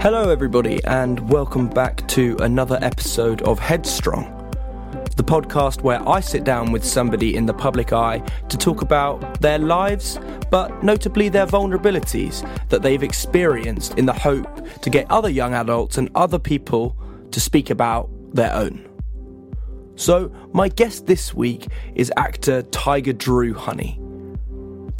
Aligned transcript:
Hello, 0.00 0.30
everybody, 0.30 0.82
and 0.84 1.28
welcome 1.28 1.68
back 1.68 2.08
to 2.08 2.34
another 2.40 2.78
episode 2.80 3.42
of 3.42 3.58
Headstrong, 3.58 4.24
the 5.16 5.22
podcast 5.22 5.82
where 5.82 6.00
I 6.08 6.20
sit 6.20 6.42
down 6.42 6.72
with 6.72 6.82
somebody 6.86 7.36
in 7.36 7.44
the 7.44 7.52
public 7.52 7.92
eye 7.92 8.20
to 8.48 8.56
talk 8.56 8.80
about 8.80 9.42
their 9.42 9.58
lives, 9.58 10.18
but 10.50 10.82
notably 10.82 11.28
their 11.28 11.46
vulnerabilities 11.46 12.48
that 12.70 12.80
they've 12.80 13.02
experienced 13.02 13.98
in 13.98 14.06
the 14.06 14.14
hope 14.14 14.80
to 14.80 14.88
get 14.88 15.08
other 15.10 15.28
young 15.28 15.52
adults 15.52 15.98
and 15.98 16.08
other 16.14 16.38
people 16.38 16.96
to 17.30 17.38
speak 17.38 17.68
about 17.68 18.08
their 18.32 18.54
own. 18.54 18.88
So, 19.96 20.32
my 20.54 20.68
guest 20.68 21.08
this 21.08 21.34
week 21.34 21.68
is 21.94 22.10
actor 22.16 22.62
Tiger 22.62 23.12
Drew 23.12 23.52
Honey. 23.52 24.00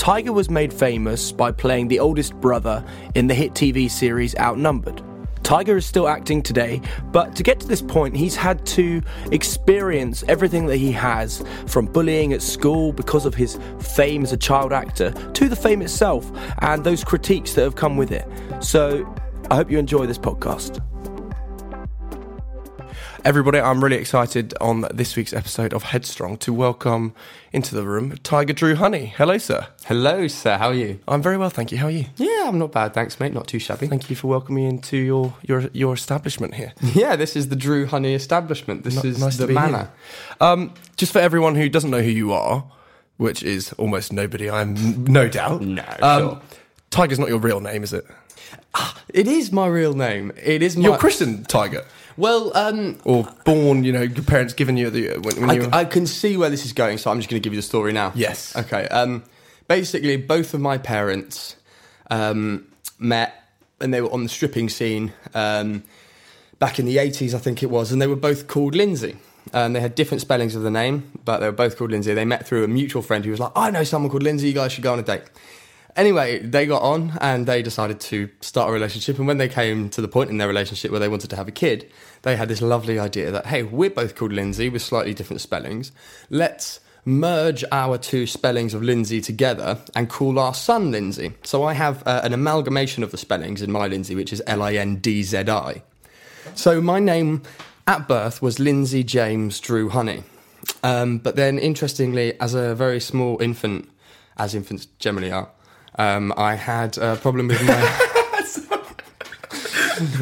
Tiger 0.01 0.33
was 0.33 0.49
made 0.49 0.73
famous 0.73 1.31
by 1.31 1.53
playing 1.53 1.89
the 1.89 2.01
oldest 2.01 2.35
brother 2.37 2.83
in 3.15 3.27
the 3.27 3.35
hit 3.35 3.53
TV 3.53 3.91
series 3.91 4.35
Outnumbered. 4.39 5.03
Tiger 5.43 5.77
is 5.77 5.85
still 5.85 6.09
acting 6.09 6.43
today, 6.43 6.81
but 7.13 7.37
to 7.37 7.43
get 7.43 7.61
to 7.61 7.69
this 7.69 7.83
point, 7.83 8.17
he's 8.17 8.35
had 8.35 8.65
to 8.65 9.03
experience 9.31 10.25
everything 10.27 10.65
that 10.69 10.79
he 10.79 10.91
has 10.91 11.45
from 11.67 11.85
bullying 11.85 12.33
at 12.33 12.41
school 12.41 12.95
because 12.95 13.27
of 13.27 13.35
his 13.35 13.59
fame 13.79 14.23
as 14.23 14.33
a 14.33 14.39
child 14.39 14.73
actor 14.73 15.11
to 15.35 15.51
the 15.51 15.55
fame 15.55 15.83
itself 15.83 16.33
and 16.61 16.83
those 16.83 17.05
critiques 17.05 17.53
that 17.53 17.65
have 17.65 17.77
come 17.77 17.99
with 17.99 18.11
it. 18.11 18.27
So 18.61 19.07
I 19.51 19.57
hope 19.57 19.71
you 19.71 19.79
enjoy 19.79 20.07
this 20.07 20.19
podcast. 20.19 20.81
Everybody, 23.23 23.61
I'm 23.61 23.85
really 23.85 23.97
excited 23.97 24.55
on 24.63 24.87
this 24.95 25.15
week's 25.15 25.35
episode 25.35 25.75
of 25.75 25.83
Headstrong 25.83 26.39
to 26.39 26.55
welcome 26.55 27.15
into 27.53 27.75
the 27.75 27.83
room 27.85 28.17
Tiger 28.23 28.55
Drew 28.55 28.75
Honey. 28.77 29.07
Hello, 29.15 29.37
sir. 29.37 29.67
Hello, 29.85 30.27
sir. 30.27 30.57
How 30.57 30.69
are 30.69 30.75
you? 30.75 31.01
I'm 31.07 31.21
very 31.21 31.37
well, 31.37 31.51
thank 31.51 31.71
you. 31.71 31.77
How 31.79 31.87
are 31.87 31.91
you? 31.91 32.07
Yeah, 32.17 32.45
I'm 32.47 32.59
not 32.59 32.73
bad, 32.73 32.95
thanks, 32.95 33.21
mate. 33.21 33.35
Not 33.35 33.47
too 33.47 33.59
shabby. 33.59 33.89
Thank 33.89 34.09
you 34.09 34.17
for 34.17 34.29
welcoming 34.29 34.65
me 34.65 34.71
into 34.71 34.97
your 34.97 35.35
your 35.43 35.69
your 35.75 35.93
establishment 35.95 36.55
here. 36.55 36.73
Yeah, 36.95 37.15
this 37.17 37.37
is 37.37 37.49
the 37.51 37.57
Drew 37.57 37.87
Honey 37.87 38.15
establishment. 38.15 38.85
This 38.85 38.97
N- 38.97 39.07
is 39.11 39.21
nice 39.21 39.37
the 39.37 39.49
manor. 39.49 39.91
Um, 40.41 40.73
just 40.97 41.13
for 41.13 41.19
everyone 41.19 41.55
who 41.57 41.69
doesn't 41.69 41.91
know 41.91 42.03
who 42.03 42.11
you 42.11 42.33
are, 42.33 42.65
which 43.19 43.43
is 43.43 43.73
almost 43.75 44.13
nobody, 44.15 44.51
I'm 44.51 45.05
no 45.05 45.29
doubt. 45.29 45.61
No, 45.61 45.85
um, 46.01 46.21
sure. 46.23 46.41
Tiger's 46.91 47.19
not 47.19 47.29
your 47.29 47.39
real 47.39 47.61
name, 47.61 47.83
is 47.83 47.93
it? 47.93 48.07
It 49.13 49.29
is 49.29 49.53
my 49.53 49.67
real 49.67 49.93
name. 49.95 50.33
It 50.43 50.63
is 50.63 50.77
my. 50.77 50.85
You're 50.85 50.99
Christian 50.99 51.45
Tiger, 51.45 51.85
Well, 52.17 52.57
um, 52.57 52.99
or 53.05 53.29
born. 53.45 53.85
You 53.85 53.93
know, 53.93 54.03
your 54.03 54.25
parents 54.25 54.55
giving 54.55 54.77
you 54.77 54.91
the 54.91 55.19
when, 55.19 55.47
when 55.47 55.55
you. 55.55 55.63
were... 55.63 55.75
I, 55.75 55.81
I 55.81 55.85
can 55.85 56.07
see 56.07 56.37
where 56.37 56.51
this 56.51 56.65
is 56.65 56.73
going, 56.73 56.99
so 56.99 57.11
I'm 57.11 57.19
just 57.19 57.31
going 57.31 57.41
to 57.41 57.45
give 57.45 57.53
you 57.53 57.59
the 57.59 57.67
story 57.67 57.93
now. 57.93 58.13
Yes. 58.15 58.57
Okay. 58.57 58.87
Um, 58.89 59.25
basically, 59.69 60.17
both 60.17 60.55
of 60.55 60.61
my 60.61 60.79
parents 60.79 61.57
um, 62.11 62.67
met 62.99 63.41
and 63.81 63.93
they 63.93 64.01
were 64.01 64.13
on 64.13 64.23
the 64.23 64.29
stripping 64.29 64.69
scene 64.69 65.13
um, 65.35 65.83
back 66.59 66.79
in 66.79 66.85
the 66.85 66.99
80s, 66.99 67.35
I 67.35 67.39
think 67.39 67.63
it 67.63 67.71
was, 67.71 67.91
and 67.91 68.01
they 68.01 68.07
were 68.07 68.17
both 68.17 68.47
called 68.47 68.75
Lindsay. 68.75 69.17
Um, 69.55 69.73
they 69.73 69.81
had 69.81 69.95
different 69.95 70.21
spellings 70.21 70.55
of 70.55 70.63
the 70.63 70.71
name, 70.71 71.11
but 71.25 71.39
they 71.39 71.47
were 71.47 71.53
both 71.53 71.77
called 71.77 71.91
Lindsay. 71.91 72.13
They 72.13 72.27
met 72.27 72.47
through 72.47 72.63
a 72.63 72.69
mutual 72.69 73.03
friend 73.03 73.25
who 73.25 73.31
was 73.31 73.41
like, 73.41 73.53
I 73.57 73.71
know 73.71 73.85
someone 73.85 74.11
called 74.11 74.23
Lindsay, 74.23 74.49
you 74.49 74.55
guys 74.55 74.73
should 74.73 74.85
go 74.85 74.93
on 74.93 74.99
a 74.99 75.03
date. 75.03 75.23
Anyway, 76.01 76.39
they 76.39 76.65
got 76.65 76.81
on 76.81 77.13
and 77.21 77.47
they 77.47 77.61
decided 77.61 78.01
to 78.01 78.31
start 78.41 78.71
a 78.71 78.73
relationship. 78.73 79.19
And 79.19 79.27
when 79.27 79.37
they 79.37 79.51
came 79.51 79.91
to 79.91 80.01
the 80.01 80.09
point 80.09 80.31
in 80.31 80.39
their 80.39 80.49
relationship 80.49 80.91
where 80.91 80.99
they 80.99 81.09
wanted 81.09 81.29
to 81.29 81.37
have 81.37 81.47
a 81.47 81.53
kid, 81.53 81.91
they 82.23 82.37
had 82.37 82.49
this 82.49 82.63
lovely 82.63 82.99
idea 82.99 83.31
that, 83.31 83.45
hey, 83.45 83.63
we're 83.65 83.91
both 83.91 84.15
called 84.15 84.33
Lindsay 84.33 84.71
with 84.71 84.81
slightly 84.81 85.13
different 85.13 85.43
spellings. 85.43 85.93
Let's 86.31 86.81
merge 87.05 87.65
our 87.71 87.99
two 87.99 88.27
spellings 88.27 88.73
of 88.73 88.83
Lindsay 88.83 89.21
together 89.21 89.79
and 89.95 90.09
call 90.09 90.39
our 90.39 90.55
son 90.55 90.91
Lindsay. 90.91 91.35
So 91.43 91.65
I 91.65 91.75
have 91.75 92.03
uh, 92.07 92.23
an 92.25 92.33
amalgamation 92.33 93.03
of 93.05 93.11
the 93.11 93.19
spellings 93.19 93.61
in 93.61 93.71
my 93.71 93.87
Lindsay, 93.87 94.15
which 94.15 94.33
is 94.33 94.43
L 94.47 94.63
I 94.63 94.77
N 94.77 94.97
D 94.97 95.23
Z 95.23 95.51
I. 95.51 95.83
So 96.55 96.81
my 96.81 96.99
name 96.99 97.43
at 97.87 98.09
birth 98.09 98.41
was 98.41 98.59
Lindsay 98.59 99.05
James 99.05 99.61
Drew 99.61 99.91
Honey. 99.91 100.23
Um, 100.83 101.19
but 101.19 101.37
then, 101.37 101.59
interestingly, 101.59 102.41
as 102.41 102.55
a 102.55 102.75
very 102.75 103.01
small 103.01 103.37
infant, 103.43 103.91
as 104.39 104.55
infants 104.55 104.87
generally 104.99 105.31
are, 105.31 105.51
um, 105.97 106.33
I 106.37 106.55
had 106.55 106.99
a 106.99 107.17
problem 107.17 107.49
with 107.49 107.63
my. 107.67 108.07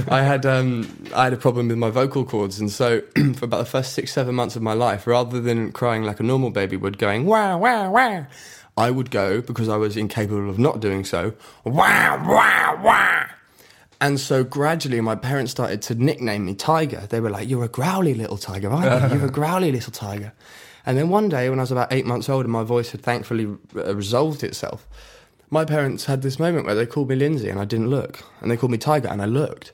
I 0.09 0.23
had 0.23 0.45
um, 0.45 0.89
I 1.15 1.25
had 1.25 1.33
a 1.33 1.37
problem 1.37 1.69
with 1.69 1.79
my 1.79 1.91
vocal 1.91 2.25
cords, 2.25 2.59
and 2.59 2.71
so 2.71 3.01
for 3.37 3.45
about 3.45 3.59
the 3.59 3.65
first 3.65 3.93
six 3.93 4.13
seven 4.13 4.35
months 4.35 4.57
of 4.57 4.63
my 4.63 4.73
life, 4.73 5.07
rather 5.07 5.41
than 5.41 5.73
crying 5.73 6.03
like 6.03 6.19
a 6.19 6.25
normal 6.25 6.51
baby 6.51 6.77
would, 6.77 6.99
going 6.99 7.27
wow 7.27 7.59
wow 7.59 7.91
wow, 7.91 8.27
I 8.77 8.91
would 8.91 9.11
go 9.11 9.41
because 9.41 9.69
I 9.69 9.77
was 9.77 9.97
incapable 9.97 10.51
of 10.51 10.59
not 10.59 10.81
doing 10.81 11.05
so. 11.05 11.35
Wow 11.65 12.25
wow 12.27 12.81
wow. 12.83 13.27
And 14.01 14.19
so 14.19 14.45
gradually, 14.45 15.01
my 15.01 15.17
parents 15.17 15.53
started 15.53 15.83
to 15.83 15.95
nickname 15.95 16.47
me 16.47 16.55
Tiger. 16.55 17.07
They 17.09 17.21
were 17.21 17.31
like, 17.31 17.49
"You're 17.49 17.65
a 17.65 17.69
growly 17.69 18.15
little 18.15 18.37
tiger, 18.37 18.71
aren't 18.71 19.13
you? 19.13 19.19
You're 19.19 19.29
a 19.29 19.31
growly 19.31 19.71
little 19.71 19.93
tiger." 19.93 20.33
And 20.87 20.97
then 20.97 21.09
one 21.09 21.29
day, 21.29 21.51
when 21.51 21.59
I 21.59 21.63
was 21.63 21.73
about 21.73 21.93
eight 21.93 22.07
months 22.07 22.29
old, 22.29 22.45
and 22.45 22.53
my 22.53 22.63
voice 22.63 22.91
had 22.91 23.03
thankfully 23.03 23.47
uh, 23.77 23.95
resolved 23.95 24.43
itself, 24.43 24.89
my 25.51 25.65
parents 25.65 26.05
had 26.05 26.23
this 26.23 26.39
moment 26.39 26.67
where 26.67 26.75
they 26.75 26.87
called 26.87 27.09
me 27.09 27.17
Lindsay, 27.17 27.49
and 27.49 27.61
I 27.61 27.65
didn't 27.65 27.89
look, 27.89 28.25
and 28.41 28.51
they 28.51 28.57
called 28.57 28.73
me 28.73 28.79
Tiger, 28.79 29.09
and 29.09 29.23
I 29.23 29.27
looked, 29.27 29.73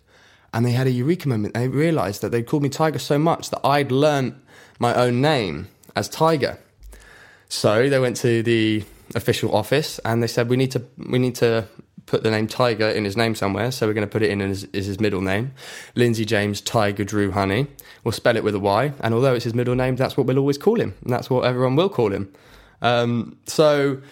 and 0.52 0.64
they 0.64 0.72
had 0.72 0.86
a 0.86 0.90
eureka 0.90 1.28
moment. 1.28 1.54
They 1.54 1.68
realised 1.68 2.22
that 2.22 2.30
they'd 2.30 2.46
called 2.46 2.62
me 2.62 2.68
Tiger 2.68 2.98
so 2.98 3.18
much 3.18 3.50
that 3.50 3.60
I'd 3.64 3.90
learnt 3.90 4.34
my 4.78 4.94
own 4.94 5.20
name 5.20 5.68
as 5.96 6.08
Tiger. 6.08 6.58
So 7.48 7.88
they 7.88 7.98
went 7.98 8.16
to 8.18 8.42
the 8.42 8.84
official 9.14 9.54
office 9.54 10.00
and 10.04 10.22
they 10.22 10.26
said 10.26 10.48
we 10.48 10.56
need 10.56 10.70
to 10.72 10.82
we 10.96 11.18
need 11.18 11.34
to 11.36 11.68
put 12.06 12.22
the 12.22 12.30
name 12.30 12.46
Tiger 12.46 12.88
in 12.88 13.04
his 13.04 13.16
name 13.16 13.34
somewhere. 13.34 13.70
So 13.70 13.86
we're 13.86 13.94
going 13.94 14.06
to 14.06 14.10
put 14.10 14.22
it 14.22 14.30
in 14.30 14.40
as, 14.42 14.66
as 14.74 14.86
his 14.86 15.00
middle 15.00 15.22
name, 15.22 15.52
Lindsay 15.94 16.24
James 16.24 16.60
Tiger 16.60 17.04
Drew 17.04 17.30
Honey. 17.30 17.66
We'll 18.02 18.12
spell 18.12 18.36
it 18.36 18.44
with 18.44 18.54
a 18.54 18.60
Y, 18.60 18.92
and 19.00 19.14
although 19.14 19.34
it's 19.34 19.44
his 19.44 19.54
middle 19.54 19.74
name, 19.74 19.96
that's 19.96 20.16
what 20.16 20.26
we'll 20.26 20.38
always 20.38 20.58
call 20.58 20.80
him, 20.80 20.94
and 21.02 21.12
that's 21.12 21.30
what 21.30 21.44
everyone 21.44 21.76
will 21.76 21.88
call 21.88 22.12
him. 22.12 22.30
Um, 22.82 23.38
so, 23.46 24.02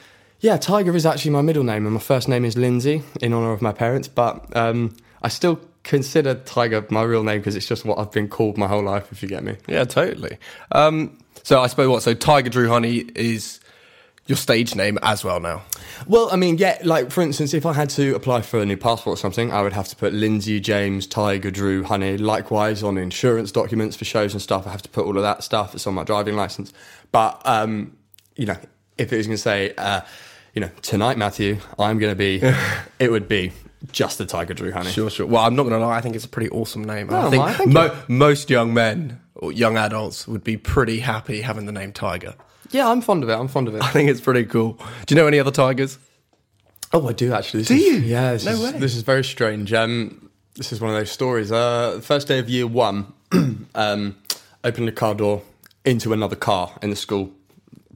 yeah, 0.43 0.57
Tiger 0.57 0.95
is 0.97 1.07
actually 1.07 1.31
my 1.31 1.41
middle 1.41 1.63
name, 1.63 1.87
and 1.87 1.95
my 1.95 2.01
first 2.01 2.29
name 2.29 2.45
is 2.45 2.57
Lindsay 2.57 3.03
in 3.21 3.33
honor 3.33 3.53
of 3.53 3.63
my 3.63 3.73
parents. 3.73 4.09
But 4.09 4.55
um, 4.57 4.97
I 5.23 5.29
still 5.29 5.61
consider 5.85 6.35
Tiger 6.35 6.85
my 6.91 7.03
real 7.03 7.23
name 7.23 7.39
because 7.39 7.55
it's 7.55 7.67
just 7.67 7.85
what 7.85 7.99
I've 7.99 8.11
been 8.11 8.29
called 8.29 8.59
my 8.59 8.67
whole 8.67 8.83
life. 8.83 9.13
If 9.13 9.23
you 9.23 9.29
get 9.29 9.45
me. 9.45 9.57
Yeah, 9.69 9.85
totally. 9.85 10.39
Um, 10.73 11.17
so 11.45 11.61
I 11.61 11.69
suppose 11.69 11.89
what? 11.89 12.03
So 12.03 12.13
Tiger 12.13 12.51
Drew 12.51 12.69
Honey 12.69 13.05
is 13.15 13.61
your 14.27 14.37
stage 14.37 14.75
name 14.75 14.99
as 15.03 15.23
well 15.25 15.39
now. 15.39 15.63
Well, 16.09 16.29
I 16.33 16.37
mean, 16.37 16.59
yeah, 16.59 16.79
like 16.83 17.13
for 17.13 17.23
instance, 17.23 17.55
if 17.55 17.65
I 17.65 17.73
had 17.73 17.91
to 17.91 18.17
apply 18.17 18.43
for 18.43 18.61
a 18.61 18.67
new 18.67 18.77
passport 18.77 19.19
or 19.19 19.21
something, 19.21 19.53
I 19.53 19.63
would 19.63 19.73
have 19.73 19.87
to 19.89 19.97
put 19.97 20.13
Lindsay, 20.13 20.59
James, 20.59 21.07
Tiger, 21.07 21.53
Drew, 21.53 21.85
Honey. 21.85 22.17
Likewise, 22.19 22.83
on 22.83 22.99
insurance 22.99 23.53
documents 23.53 23.95
for 23.95 24.05
shows 24.05 24.33
and 24.33 24.43
stuff, 24.43 24.67
I 24.67 24.71
have 24.71 24.83
to 24.83 24.89
put 24.89 25.07
all 25.07 25.17
of 25.17 25.23
that 25.23 25.45
stuff. 25.45 25.73
It's 25.77 25.87
on 25.87 25.95
my 25.95 26.03
driving 26.03 26.35
license. 26.35 26.73
But, 27.13 27.41
um, 27.45 27.97
you 28.35 28.47
know, 28.47 28.57
if 28.99 29.13
it 29.13 29.17
was 29.17 29.27
going 29.27 29.37
to 29.37 29.43
say, 29.43 29.75
uh, 29.77 30.01
you 30.55 30.61
know, 30.61 30.71
tonight, 30.83 31.17
Matthew, 31.19 31.59
I'm 31.79 31.99
going 31.99 32.13
to 32.13 32.17
be, 32.17 32.43
it 32.99 33.11
would 33.11 33.29
be 33.29 33.53
just 33.91 34.19
the 34.19 34.27
Tiger 34.27 34.55
Drew 34.55 34.71
Honey. 34.73 34.91
Sure, 34.91 35.11
sure. 35.11 35.27
Well, 35.27 35.43
I'm 35.45 35.57
not 35.57 35.65
going 35.65 35.79
to 35.81 35.85
lie. 35.87 35.97
I 35.97 36.01
think 36.01 36.15
it's 36.15 36.25
a 36.25 36.29
pretty 36.29 36.51
awesome 36.51 36.85
name. 36.85 37.09
Oh, 37.11 37.27
I 37.27 37.31
think 37.31 37.43
my, 37.43 37.53
thank 37.53 37.73
mo- 37.73 37.97
most 38.09 38.51
young 38.51 38.73
men 38.75 39.21
or 39.35 39.51
young 39.53 39.77
adults 39.77 40.29
would 40.29 40.45
be 40.45 40.57
pretty 40.57 41.01
happy 41.01 41.41
having 41.41 41.67
the 41.67 41.73
name 41.73 41.93
Tiger. 41.93 42.35
Yeah, 42.71 42.89
I'm 42.89 43.01
fond 43.01 43.23
of 43.23 43.29
it. 43.29 43.35
I'm 43.35 43.49
fond 43.49 43.69
of 43.69 43.75
it. 43.75 43.83
I 43.85 43.89
think 43.89 44.09
it's 44.11 44.21
pretty 44.21 44.45
cool. 44.45 44.75
Do 45.07 45.15
you 45.15 45.21
know 45.21 45.27
any 45.27 45.39
other 45.41 45.51
tigers? 45.51 45.99
Oh, 46.93 47.09
I 47.09 47.13
do 47.13 47.33
actually. 47.33 47.61
This 47.61 47.69
Do 47.69 47.75
is- 47.75 47.83
you? 47.83 47.93
Yeah. 48.01 48.33
This 48.33 48.45
No 48.45 48.53
is, 48.53 48.63
way. 48.63 48.79
This 48.79 48.95
is 48.95 49.03
very 49.03 49.25
strange. 49.25 49.73
Um, 49.73 50.31
this 50.55 50.73
is 50.73 50.81
one 50.81 50.91
of 50.91 50.97
those 50.97 51.11
stories. 51.11 51.51
Uh, 51.51 52.01
first 52.03 52.29
day 52.29 52.39
of 52.39 52.49
year 52.51 52.67
one, 52.67 53.13
um, 53.75 54.17
opened 54.63 54.87
the 54.89 54.93
car 54.93 55.15
door 55.15 55.43
into 55.85 56.13
another 56.13 56.37
car 56.37 56.79
in 56.83 56.91
the 56.91 56.97
school 56.97 57.33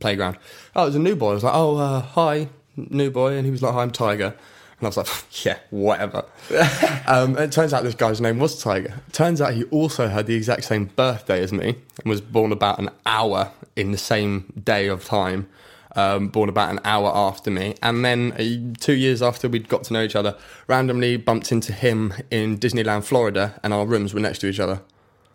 playground. 0.00 0.38
Oh, 0.74 0.82
it 0.82 0.86
was 0.86 0.96
a 0.96 1.00
new 1.00 1.16
boy. 1.16 1.30
I 1.30 1.34
was 1.34 1.44
like, 1.44 1.54
"Oh, 1.54 1.76
uh, 1.76 2.00
hi, 2.00 2.48
new 2.76 3.10
boy," 3.10 3.34
and 3.34 3.44
he 3.44 3.50
was 3.50 3.62
like, 3.62 3.74
"Hi, 3.74 3.82
I'm 3.82 3.90
Tiger." 3.90 4.34
And 4.78 4.82
I 4.82 4.86
was 4.86 4.96
like, 4.96 5.08
"Yeah, 5.44 5.58
whatever." 5.70 6.24
um, 7.06 7.36
it 7.38 7.52
turns 7.52 7.72
out 7.72 7.82
this 7.82 7.94
guy's 7.94 8.20
name 8.20 8.38
was 8.38 8.62
Tiger. 8.62 8.94
Turns 9.12 9.40
out 9.40 9.54
he 9.54 9.64
also 9.64 10.08
had 10.08 10.26
the 10.26 10.34
exact 10.34 10.64
same 10.64 10.86
birthday 10.86 11.42
as 11.42 11.52
me 11.52 11.68
and 11.68 12.10
was 12.10 12.20
born 12.20 12.52
about 12.52 12.78
an 12.78 12.90
hour 13.04 13.52
in 13.74 13.92
the 13.92 13.98
same 13.98 14.52
day 14.64 14.88
of 14.88 15.04
time 15.04 15.48
um, 15.96 16.28
born 16.28 16.48
about 16.48 16.70
an 16.70 16.78
hour 16.84 17.10
after 17.12 17.50
me. 17.50 17.74
And 17.82 18.04
then 18.04 18.32
uh, 18.32 18.78
two 18.78 18.92
years 18.92 19.22
after 19.22 19.48
we'd 19.48 19.68
got 19.68 19.84
to 19.84 19.92
know 19.92 20.02
each 20.02 20.14
other, 20.14 20.36
randomly 20.68 21.16
bumped 21.16 21.50
into 21.50 21.72
him 21.72 22.12
in 22.30 22.58
Disneyland, 22.58 23.04
Florida, 23.04 23.58
and 23.64 23.72
our 23.72 23.86
rooms 23.86 24.14
were 24.14 24.20
next 24.20 24.40
to 24.40 24.46
each 24.46 24.60
other. 24.60 24.80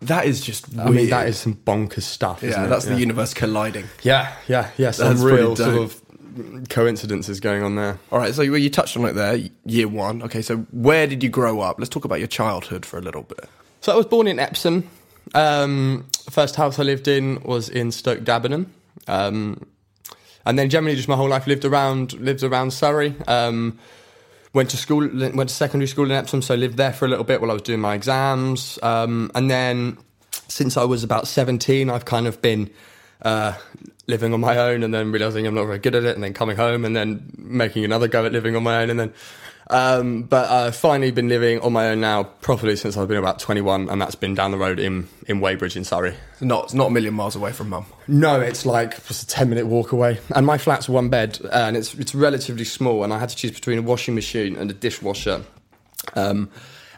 That 0.02 0.26
is 0.26 0.40
just 0.40 0.68
weird. 0.74 0.88
I 0.88 0.90
mean, 0.90 1.10
that 1.10 1.28
is 1.28 1.38
some 1.38 1.54
bonkers 1.54 2.02
stuff. 2.02 2.42
Isn't 2.42 2.60
yeah, 2.60 2.66
it? 2.66 2.70
that's 2.70 2.86
yeah. 2.86 2.94
the 2.94 3.00
universe 3.00 3.34
colliding. 3.34 3.86
Yeah, 4.02 4.34
yeah, 4.48 4.70
yeah. 4.76 4.90
Some 4.90 5.08
That's 5.08 5.20
real 5.20 5.56
sort 5.56 5.76
of 5.76 6.00
coincidences 6.68 7.40
going 7.40 7.62
on 7.62 7.76
there. 7.76 7.98
All 8.10 8.18
right, 8.18 8.34
so 8.34 8.42
you 8.42 8.70
touched 8.70 8.96
on 8.96 9.04
it 9.04 9.12
there, 9.12 9.38
year 9.64 9.88
one. 9.88 10.22
Okay, 10.22 10.42
so 10.42 10.58
where 10.72 11.06
did 11.06 11.22
you 11.22 11.28
grow 11.28 11.60
up? 11.60 11.78
Let's 11.78 11.88
talk 11.88 12.04
about 12.04 12.18
your 12.18 12.28
childhood 12.28 12.84
for 12.84 12.98
a 12.98 13.02
little 13.02 13.22
bit. 13.22 13.48
So 13.80 13.92
I 13.92 13.96
was 13.96 14.06
born 14.06 14.26
in 14.26 14.38
Epsom. 14.38 14.88
Um, 15.34 16.06
first 16.30 16.56
house 16.56 16.78
I 16.78 16.82
lived 16.82 17.08
in 17.08 17.42
was 17.42 17.68
in 17.68 17.92
Stoke 17.92 18.24
D'Abernon. 18.24 18.66
Um, 19.08 19.66
and 20.44 20.58
then 20.58 20.68
generally 20.70 20.96
just 20.96 21.08
my 21.08 21.16
whole 21.16 21.28
life 21.28 21.46
lived 21.46 21.64
around 21.64 22.14
lived 22.14 22.42
around 22.42 22.72
Surrey. 22.72 23.14
Um, 23.26 23.78
went 24.52 24.70
to 24.70 24.76
school, 24.76 25.08
went 25.08 25.48
to 25.48 25.54
secondary 25.54 25.88
school 25.88 26.04
in 26.04 26.12
Epsom, 26.12 26.42
so 26.42 26.54
I 26.54 26.56
lived 26.56 26.76
there 26.76 26.92
for 26.92 27.06
a 27.06 27.08
little 27.08 27.24
bit 27.24 27.40
while 27.40 27.50
I 27.50 27.54
was 27.54 27.62
doing 27.62 27.80
my 27.80 27.94
exams. 27.94 28.78
Um, 28.82 29.30
and 29.34 29.50
then 29.50 29.98
since 30.48 30.76
I 30.76 30.84
was 30.84 31.04
about 31.04 31.26
seventeen, 31.26 31.90
I've 31.90 32.04
kind 32.04 32.26
of 32.26 32.40
been 32.42 32.70
uh, 33.22 33.54
living 34.06 34.34
on 34.34 34.40
my 34.40 34.56
own, 34.58 34.82
and 34.82 34.92
then 34.92 35.12
realizing 35.12 35.46
I'm 35.46 35.54
not 35.54 35.66
very 35.66 35.78
good 35.78 35.94
at 35.94 36.04
it, 36.04 36.14
and 36.14 36.22
then 36.22 36.34
coming 36.34 36.56
home, 36.56 36.84
and 36.84 36.94
then 36.94 37.32
making 37.36 37.84
another 37.84 38.08
go 38.08 38.26
at 38.26 38.32
living 38.32 38.56
on 38.56 38.62
my 38.62 38.82
own, 38.82 38.90
and 38.90 39.00
then. 39.00 39.12
Um, 39.72 40.24
but 40.24 40.50
I've 40.50 40.76
finally 40.76 41.10
been 41.10 41.28
living 41.28 41.58
on 41.60 41.72
my 41.72 41.88
own 41.88 42.00
now 42.00 42.24
properly 42.24 42.76
since 42.76 42.96
I've 42.96 43.08
been 43.08 43.16
about 43.16 43.38
21, 43.38 43.88
and 43.88 44.00
that's 44.00 44.14
been 44.14 44.34
down 44.34 44.50
the 44.50 44.58
road 44.58 44.78
in, 44.78 45.08
in 45.26 45.40
Weybridge 45.40 45.76
in 45.76 45.84
Surrey. 45.84 46.14
It's 46.32 46.42
not, 46.42 46.64
it's 46.64 46.74
not 46.74 46.88
a 46.88 46.90
million 46.90 47.14
miles 47.14 47.36
away 47.36 47.52
from 47.52 47.70
mum. 47.70 47.86
No, 48.06 48.38
it's 48.38 48.66
like 48.66 49.02
just 49.06 49.22
a 49.22 49.26
ten 49.26 49.48
minute 49.48 49.66
walk 49.66 49.92
away, 49.92 50.18
and 50.34 50.44
my 50.44 50.58
flat's 50.58 50.88
one 50.90 51.08
bed, 51.08 51.38
and 51.50 51.76
it's 51.76 51.94
it's 51.94 52.14
relatively 52.14 52.64
small, 52.64 53.02
and 53.02 53.14
I 53.14 53.18
had 53.18 53.30
to 53.30 53.36
choose 53.36 53.52
between 53.52 53.78
a 53.78 53.82
washing 53.82 54.14
machine 54.14 54.56
and 54.56 54.70
a 54.70 54.74
dishwasher, 54.74 55.42
um, 56.14 56.50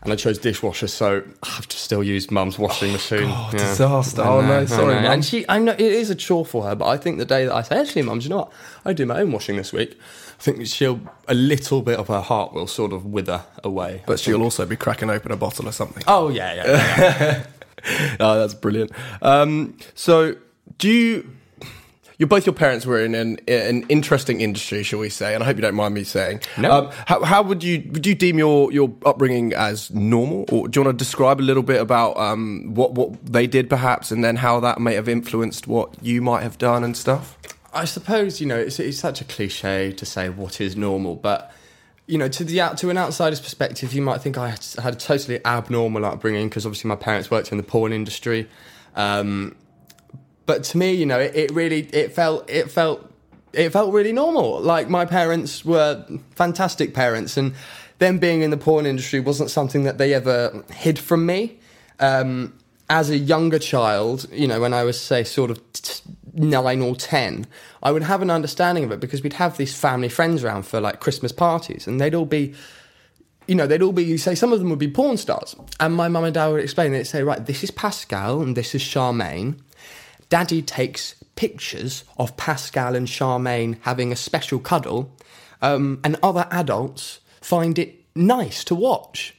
and 0.02 0.12
I 0.12 0.16
chose 0.16 0.38
dishwasher, 0.38 0.88
so 0.88 1.22
I 1.42 1.48
have 1.48 1.68
to 1.68 1.76
still 1.76 2.02
use 2.02 2.30
mum's 2.30 2.58
washing 2.58 2.92
machine. 2.92 3.28
God, 3.28 3.52
disaster. 3.52 4.22
Oh, 4.22 4.40
no, 4.42 4.66
sorry, 4.66 4.96
Mum. 4.96 5.04
And 5.06 5.24
she, 5.24 5.46
I 5.48 5.58
know 5.58 5.72
it 5.72 5.80
is 5.80 6.10
a 6.10 6.14
chore 6.14 6.44
for 6.44 6.64
her, 6.64 6.74
but 6.74 6.86
I 6.88 6.98
think 6.98 7.18
the 7.18 7.24
day 7.24 7.46
that 7.46 7.54
I 7.54 7.62
say, 7.62 7.78
actually, 7.78 8.02
mum, 8.02 8.18
do 8.18 8.24
you 8.24 8.30
know 8.30 8.36
what? 8.38 8.52
I 8.84 8.92
do 8.92 9.06
my 9.06 9.20
own 9.20 9.32
washing 9.32 9.56
this 9.56 9.72
week. 9.72 9.98
I 10.38 10.42
think 10.42 10.66
she'll 10.66 11.00
a 11.28 11.34
little 11.34 11.82
bit 11.82 11.98
of 11.98 12.08
her 12.08 12.20
heart 12.20 12.52
will 12.52 12.66
sort 12.66 12.92
of 12.92 13.06
wither 13.06 13.44
away. 13.62 14.02
But 14.06 14.20
she'll 14.20 14.42
also 14.42 14.66
be 14.66 14.76
cracking 14.76 15.10
open 15.10 15.32
a 15.32 15.36
bottle 15.36 15.68
or 15.68 15.72
something. 15.72 16.02
Oh 16.06 16.28
yeah, 16.28 16.54
yeah. 16.54 16.64
yeah. 16.66 17.46
oh, 18.20 18.38
that's 18.38 18.54
brilliant. 18.54 18.90
Um, 19.22 19.76
so, 19.94 20.36
do 20.78 20.90
you? 20.90 21.30
You 22.16 22.28
both 22.28 22.46
your 22.46 22.54
parents 22.54 22.86
were 22.86 23.04
in 23.04 23.12
an, 23.16 23.38
an 23.48 23.84
interesting 23.88 24.40
industry, 24.40 24.84
shall 24.84 25.00
we 25.00 25.08
say? 25.08 25.34
And 25.34 25.42
I 25.42 25.46
hope 25.46 25.56
you 25.56 25.62
don't 25.62 25.74
mind 25.74 25.94
me 25.94 26.04
saying. 26.04 26.42
No. 26.56 26.70
Um, 26.70 26.90
how, 27.06 27.24
how 27.24 27.42
would 27.42 27.64
you 27.64 27.82
would 27.90 28.06
you 28.06 28.14
deem 28.14 28.38
your, 28.38 28.72
your 28.72 28.94
upbringing 29.04 29.52
as 29.52 29.90
normal, 29.90 30.44
or 30.52 30.68
do 30.68 30.78
you 30.78 30.84
want 30.84 30.96
to 30.96 31.04
describe 31.04 31.40
a 31.40 31.42
little 31.42 31.64
bit 31.64 31.80
about 31.80 32.16
um, 32.16 32.72
what 32.72 32.92
what 32.92 33.26
they 33.26 33.48
did, 33.48 33.68
perhaps, 33.68 34.12
and 34.12 34.22
then 34.22 34.36
how 34.36 34.60
that 34.60 34.80
may 34.80 34.94
have 34.94 35.08
influenced 35.08 35.66
what 35.66 35.92
you 36.02 36.22
might 36.22 36.42
have 36.42 36.56
done 36.56 36.84
and 36.84 36.96
stuff? 36.96 37.36
I 37.74 37.84
suppose 37.84 38.40
you 38.40 38.46
know 38.46 38.58
it's, 38.58 38.78
it's 38.78 38.98
such 38.98 39.20
a 39.20 39.24
cliche 39.24 39.92
to 39.92 40.06
say 40.06 40.28
what 40.28 40.60
is 40.60 40.76
normal, 40.76 41.16
but 41.16 41.52
you 42.06 42.18
know 42.18 42.28
to 42.28 42.44
the 42.44 42.74
to 42.76 42.90
an 42.90 42.98
outsider's 42.98 43.40
perspective, 43.40 43.92
you 43.92 44.02
might 44.02 44.20
think 44.20 44.38
I 44.38 44.50
had, 44.50 44.64
had 44.82 44.94
a 44.94 44.96
totally 44.96 45.44
abnormal 45.44 46.04
upbringing 46.04 46.48
because 46.48 46.64
obviously 46.66 46.88
my 46.88 46.96
parents 46.96 47.30
worked 47.30 47.50
in 47.50 47.58
the 47.58 47.64
porn 47.64 47.92
industry. 47.92 48.48
Um, 48.94 49.56
but 50.46 50.62
to 50.64 50.78
me, 50.78 50.92
you 50.92 51.06
know, 51.06 51.18
it, 51.18 51.34
it 51.34 51.50
really 51.52 51.80
it 51.92 52.12
felt 52.12 52.48
it 52.48 52.70
felt 52.70 53.10
it 53.52 53.70
felt 53.70 53.92
really 53.92 54.12
normal. 54.12 54.60
Like 54.60 54.88
my 54.88 55.04
parents 55.04 55.64
were 55.64 56.04
fantastic 56.34 56.94
parents, 56.94 57.36
and 57.36 57.54
them 57.98 58.18
being 58.18 58.42
in 58.42 58.50
the 58.50 58.56
porn 58.56 58.86
industry 58.86 59.20
wasn't 59.20 59.50
something 59.50 59.84
that 59.84 59.98
they 59.98 60.14
ever 60.14 60.64
hid 60.70 60.98
from 60.98 61.26
me. 61.26 61.58
Um, 62.00 62.54
as 62.90 63.08
a 63.08 63.16
younger 63.16 63.58
child, 63.58 64.26
you 64.30 64.46
know, 64.46 64.60
when 64.60 64.74
I 64.74 64.84
was 64.84 65.00
say 65.00 65.24
sort 65.24 65.50
of 65.50 65.72
t- 65.72 66.02
nine 66.34 66.82
or 66.82 66.94
ten, 66.94 67.46
I 67.82 67.92
would 67.92 68.02
have 68.02 68.22
an 68.22 68.30
understanding 68.30 68.84
of 68.84 68.92
it 68.92 69.00
because 69.00 69.22
we'd 69.22 69.34
have 69.34 69.56
these 69.56 69.74
family 69.74 70.08
friends 70.08 70.44
around 70.44 70.64
for 70.64 70.80
like 70.80 71.00
Christmas 71.00 71.32
parties, 71.32 71.86
and 71.86 72.00
they'd 72.00 72.14
all 72.14 72.26
be 72.26 72.54
you 73.46 73.54
know, 73.54 73.66
they'd 73.66 73.82
all 73.82 73.92
be, 73.92 74.04
you 74.04 74.18
say, 74.18 74.34
some 74.34 74.52
of 74.52 74.58
them 74.58 74.70
would 74.70 74.78
be 74.78 74.90
porn 74.90 75.16
stars. 75.16 75.54
And 75.80 75.94
my 75.94 76.08
mum 76.08 76.24
and 76.24 76.34
dad 76.34 76.48
would 76.48 76.62
explain, 76.62 76.92
they'd 76.92 77.04
say, 77.04 77.22
right, 77.22 77.44
this 77.44 77.62
is 77.62 77.70
Pascal 77.70 78.40
and 78.40 78.56
this 78.56 78.74
is 78.74 78.82
Charmaine. 78.82 79.60
Daddy 80.30 80.62
takes 80.62 81.14
pictures 81.36 82.04
of 82.16 82.36
Pascal 82.36 82.94
and 82.94 83.06
Charmaine 83.06 83.78
having 83.82 84.12
a 84.12 84.16
special 84.16 84.58
cuddle, 84.58 85.14
um, 85.60 86.00
and 86.04 86.16
other 86.22 86.46
adults 86.50 87.20
find 87.40 87.78
it 87.78 88.02
nice 88.14 88.64
to 88.64 88.74
watch. 88.74 89.36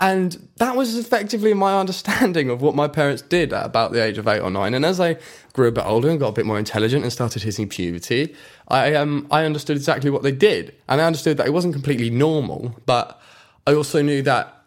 And 0.00 0.48
that 0.56 0.76
was 0.76 0.96
effectively 0.96 1.52
my 1.52 1.78
understanding 1.78 2.48
of 2.48 2.62
what 2.62 2.74
my 2.74 2.88
parents 2.88 3.20
did 3.20 3.52
at 3.52 3.66
about 3.66 3.92
the 3.92 4.02
age 4.02 4.16
of 4.16 4.26
eight 4.26 4.40
or 4.40 4.50
nine. 4.50 4.72
And 4.72 4.84
as 4.84 4.98
I 4.98 5.18
grew 5.52 5.68
a 5.68 5.72
bit 5.72 5.84
older 5.84 6.08
and 6.08 6.18
got 6.18 6.28
a 6.28 6.32
bit 6.32 6.46
more 6.46 6.58
intelligent 6.58 7.02
and 7.02 7.12
started 7.12 7.42
hitting 7.42 7.68
puberty, 7.68 8.34
I 8.68 8.94
um, 8.94 9.26
I 9.30 9.44
understood 9.44 9.76
exactly 9.76 10.10
what 10.10 10.22
they 10.22 10.32
did, 10.32 10.74
and 10.88 11.00
I 11.00 11.04
understood 11.04 11.36
that 11.36 11.46
it 11.46 11.52
wasn't 11.52 11.74
completely 11.74 12.08
normal, 12.08 12.74
but 12.86 13.20
I 13.66 13.74
also 13.74 14.00
knew 14.00 14.22
that 14.22 14.64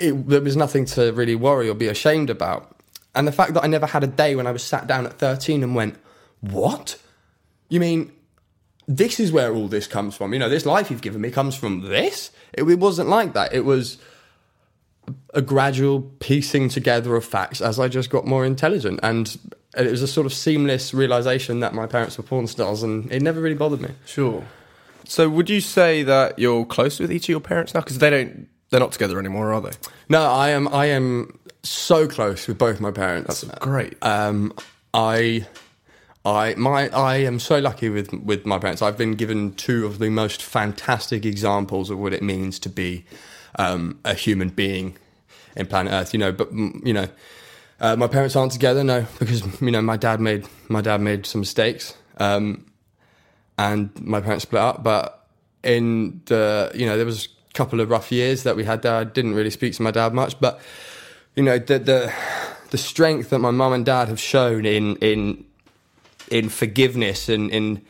it, 0.00 0.28
there 0.28 0.40
was 0.40 0.56
nothing 0.56 0.84
to 0.86 1.12
really 1.12 1.36
worry 1.36 1.68
or 1.68 1.74
be 1.74 1.86
ashamed 1.86 2.28
about. 2.28 2.74
And 3.14 3.26
the 3.26 3.32
fact 3.32 3.54
that 3.54 3.64
I 3.64 3.66
never 3.68 3.86
had 3.86 4.04
a 4.04 4.08
day 4.08 4.34
when 4.34 4.46
I 4.46 4.50
was 4.50 4.62
sat 4.62 4.86
down 4.86 5.06
at 5.06 5.18
13 5.18 5.62
and 5.62 5.74
went, 5.74 5.96
What? 6.40 6.98
You 7.68 7.80
mean 7.80 8.12
this 8.88 9.18
is 9.18 9.32
where 9.32 9.52
all 9.52 9.68
this 9.68 9.86
comes 9.86 10.16
from? 10.16 10.32
You 10.32 10.38
know, 10.38 10.48
this 10.48 10.66
life 10.66 10.90
you've 10.90 11.02
given 11.02 11.20
me 11.20 11.30
comes 11.30 11.56
from 11.56 11.82
this? 11.82 12.30
It, 12.52 12.62
it 12.64 12.78
wasn't 12.78 13.08
like 13.08 13.32
that. 13.32 13.52
It 13.52 13.64
was 13.64 13.98
a 15.34 15.42
gradual 15.42 16.02
piecing 16.20 16.68
together 16.68 17.14
of 17.16 17.24
facts 17.24 17.60
as 17.60 17.78
I 17.78 17.88
just 17.88 18.10
got 18.10 18.26
more 18.26 18.44
intelligent. 18.44 19.00
And 19.02 19.36
it 19.76 19.90
was 19.90 20.02
a 20.02 20.08
sort 20.08 20.26
of 20.26 20.32
seamless 20.32 20.94
realization 20.94 21.60
that 21.60 21.74
my 21.74 21.86
parents 21.86 22.16
were 22.16 22.24
porn 22.24 22.46
stars, 22.46 22.82
and 22.82 23.10
it 23.12 23.22
never 23.22 23.40
really 23.40 23.56
bothered 23.56 23.80
me. 23.80 23.90
Sure. 24.06 24.44
So, 25.04 25.28
would 25.28 25.48
you 25.48 25.60
say 25.60 26.02
that 26.02 26.38
you're 26.38 26.64
close 26.64 26.98
with 26.98 27.12
each 27.12 27.24
of 27.24 27.28
your 27.28 27.40
parents 27.40 27.74
now? 27.74 27.80
Because 27.80 27.98
they 27.98 28.10
don't, 28.10 28.48
they're 28.70 28.80
not 28.80 28.92
together 28.92 29.18
anymore, 29.18 29.52
are 29.52 29.60
they? 29.60 29.70
No, 30.08 30.22
I 30.22 30.48
am. 30.50 30.68
I 30.68 30.86
am 30.86 31.38
so 31.62 32.08
close 32.08 32.48
with 32.48 32.58
both 32.58 32.80
my 32.80 32.90
parents. 32.90 33.42
That's 33.42 33.58
great. 33.60 33.96
Um, 34.02 34.52
I, 34.94 35.46
I, 36.24 36.54
my, 36.56 36.88
I 36.88 37.16
am 37.18 37.38
so 37.38 37.58
lucky 37.58 37.88
with 37.88 38.12
with 38.12 38.46
my 38.46 38.58
parents. 38.58 38.82
I've 38.82 38.98
been 38.98 39.14
given 39.14 39.54
two 39.54 39.86
of 39.86 39.98
the 39.98 40.10
most 40.10 40.42
fantastic 40.42 41.24
examples 41.24 41.90
of 41.90 41.98
what 41.98 42.12
it 42.12 42.22
means 42.22 42.58
to 42.60 42.68
be 42.68 43.04
um, 43.56 43.98
a 44.04 44.14
human 44.14 44.48
being 44.50 44.96
in 45.56 45.66
planet 45.66 45.92
Earth. 45.92 46.12
You 46.12 46.18
know, 46.18 46.32
but 46.32 46.52
you 46.52 46.92
know, 46.92 47.08
uh, 47.80 47.96
my 47.96 48.06
parents 48.06 48.36
aren't 48.36 48.52
together. 48.52 48.84
No, 48.84 49.06
because 49.18 49.42
you 49.60 49.70
know, 49.70 49.82
my 49.82 49.96
dad 49.96 50.20
made 50.20 50.46
my 50.68 50.80
dad 50.80 51.00
made 51.00 51.26
some 51.26 51.40
mistakes. 51.40 51.94
Um, 52.18 52.66
and 53.58 53.90
my 54.00 54.20
parents 54.20 54.42
split 54.42 54.62
up. 54.62 54.82
But 54.82 55.26
in 55.62 56.22
the 56.26 56.70
you 56.74 56.86
know 56.86 56.96
there 56.96 57.06
was 57.06 57.26
a 57.26 57.52
couple 57.54 57.80
of 57.80 57.90
rough 57.90 58.12
years 58.12 58.42
that 58.44 58.56
we 58.56 58.64
had 58.64 58.82
there. 58.82 58.94
I 58.94 59.04
didn't 59.04 59.34
really 59.34 59.50
speak 59.50 59.74
to 59.74 59.82
my 59.82 59.90
dad 59.90 60.14
much, 60.14 60.38
but 60.40 60.60
you 61.34 61.42
know 61.42 61.58
the 61.58 61.78
the 61.78 62.12
the 62.70 62.78
strength 62.78 63.30
that 63.30 63.38
my 63.38 63.50
mum 63.50 63.72
and 63.72 63.84
dad 63.84 64.08
have 64.08 64.20
shown 64.20 64.64
in 64.64 64.96
in 64.96 65.44
in 66.30 66.48
forgiveness 66.48 67.28
and 67.28 67.50
in 67.50 67.82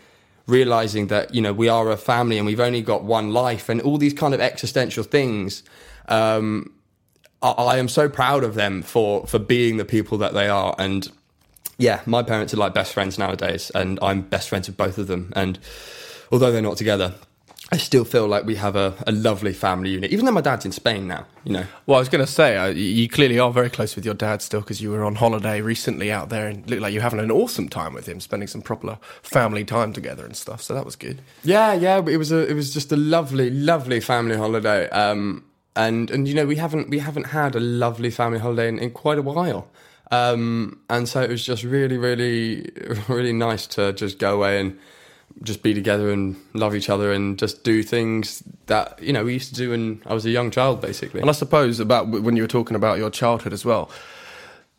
realizing 0.46 1.08
that 1.08 1.34
you 1.34 1.40
know 1.40 1.52
we 1.52 1.68
are 1.68 1.90
a 1.90 1.96
family 1.96 2.38
and 2.38 2.46
we've 2.46 2.60
only 2.60 2.82
got 2.82 3.04
one 3.04 3.32
life 3.32 3.68
and 3.68 3.80
all 3.80 3.98
these 3.98 4.14
kind 4.14 4.32
of 4.32 4.40
existential 4.40 5.02
things 5.02 5.62
um, 6.08 6.72
I, 7.42 7.50
I 7.50 7.76
am 7.78 7.88
so 7.88 8.08
proud 8.08 8.44
of 8.44 8.54
them 8.54 8.82
for 8.82 9.26
for 9.26 9.38
being 9.38 9.76
the 9.76 9.84
people 9.84 10.18
that 10.18 10.34
they 10.34 10.48
are. 10.48 10.74
And 10.78 11.10
yeah 11.78 12.00
my 12.06 12.22
parents 12.22 12.54
are 12.54 12.56
like 12.56 12.72
best 12.72 12.94
friends 12.94 13.18
nowadays 13.18 13.70
and 13.74 13.98
i'm 14.00 14.22
best 14.22 14.48
friends 14.48 14.66
with 14.66 14.76
both 14.76 14.98
of 14.98 15.08
them. 15.08 15.32
And 15.36 15.58
although 16.32 16.50
they're 16.50 16.62
not 16.62 16.78
together 16.78 17.14
I 17.72 17.78
still 17.78 18.04
feel 18.04 18.28
like 18.28 18.44
we 18.44 18.54
have 18.56 18.76
a, 18.76 18.94
a 19.08 19.12
lovely 19.12 19.52
family 19.52 19.90
unit, 19.90 20.12
even 20.12 20.24
though 20.24 20.32
my 20.32 20.40
dad's 20.40 20.64
in 20.64 20.70
Spain 20.70 21.08
now. 21.08 21.26
You 21.42 21.52
know. 21.52 21.66
Well, 21.86 21.96
I 21.96 22.00
was 22.00 22.08
going 22.08 22.24
to 22.24 22.30
say 22.30 22.56
uh, 22.56 22.66
you 22.66 23.08
clearly 23.08 23.40
are 23.40 23.50
very 23.50 23.70
close 23.70 23.96
with 23.96 24.04
your 24.04 24.14
dad 24.14 24.40
still 24.40 24.60
because 24.60 24.80
you 24.80 24.90
were 24.92 25.04
on 25.04 25.16
holiday 25.16 25.60
recently 25.60 26.12
out 26.12 26.28
there 26.28 26.46
and 26.46 26.68
looked 26.70 26.80
like 26.80 26.92
you're 26.92 27.02
having 27.02 27.18
an 27.18 27.32
awesome 27.32 27.68
time 27.68 27.92
with 27.92 28.06
him, 28.06 28.20
spending 28.20 28.46
some 28.46 28.62
proper 28.62 28.98
family 29.22 29.64
time 29.64 29.92
together 29.92 30.24
and 30.24 30.36
stuff. 30.36 30.62
So 30.62 30.74
that 30.74 30.84
was 30.84 30.94
good. 30.94 31.20
Yeah, 31.42 31.72
yeah. 31.72 31.98
It 31.98 32.18
was 32.18 32.30
a 32.30 32.48
it 32.48 32.54
was 32.54 32.72
just 32.72 32.92
a 32.92 32.96
lovely, 32.96 33.50
lovely 33.50 33.98
family 33.98 34.36
holiday. 34.36 34.88
Um, 34.90 35.44
and 35.74 36.08
and 36.10 36.28
you 36.28 36.34
know 36.34 36.46
we 36.46 36.56
haven't 36.56 36.88
we 36.88 37.00
haven't 37.00 37.24
had 37.24 37.56
a 37.56 37.60
lovely 37.60 38.10
family 38.10 38.38
holiday 38.38 38.68
in, 38.68 38.78
in 38.78 38.92
quite 38.92 39.18
a 39.18 39.22
while. 39.22 39.68
Um, 40.10 40.80
and 40.88 41.08
so 41.08 41.20
it 41.20 41.30
was 41.30 41.44
just 41.44 41.64
really, 41.64 41.98
really, 41.98 42.70
really 43.08 43.32
nice 43.32 43.66
to 43.68 43.92
just 43.92 44.20
go 44.20 44.36
away 44.36 44.60
and 44.60 44.78
just 45.42 45.62
be 45.62 45.74
together 45.74 46.10
and 46.10 46.36
love 46.54 46.74
each 46.74 46.88
other 46.88 47.12
and 47.12 47.38
just 47.38 47.62
do 47.62 47.82
things 47.82 48.42
that 48.66 49.00
you 49.02 49.12
know 49.12 49.24
we 49.24 49.34
used 49.34 49.50
to 49.50 49.54
do 49.54 49.70
when 49.70 50.02
I 50.06 50.14
was 50.14 50.24
a 50.24 50.30
young 50.30 50.50
child, 50.50 50.80
basically. 50.80 51.20
And 51.20 51.28
I 51.28 51.32
suppose 51.32 51.80
about 51.80 52.08
when 52.08 52.36
you 52.36 52.42
were 52.42 52.48
talking 52.48 52.76
about 52.76 52.98
your 52.98 53.10
childhood 53.10 53.52
as 53.52 53.64
well, 53.64 53.90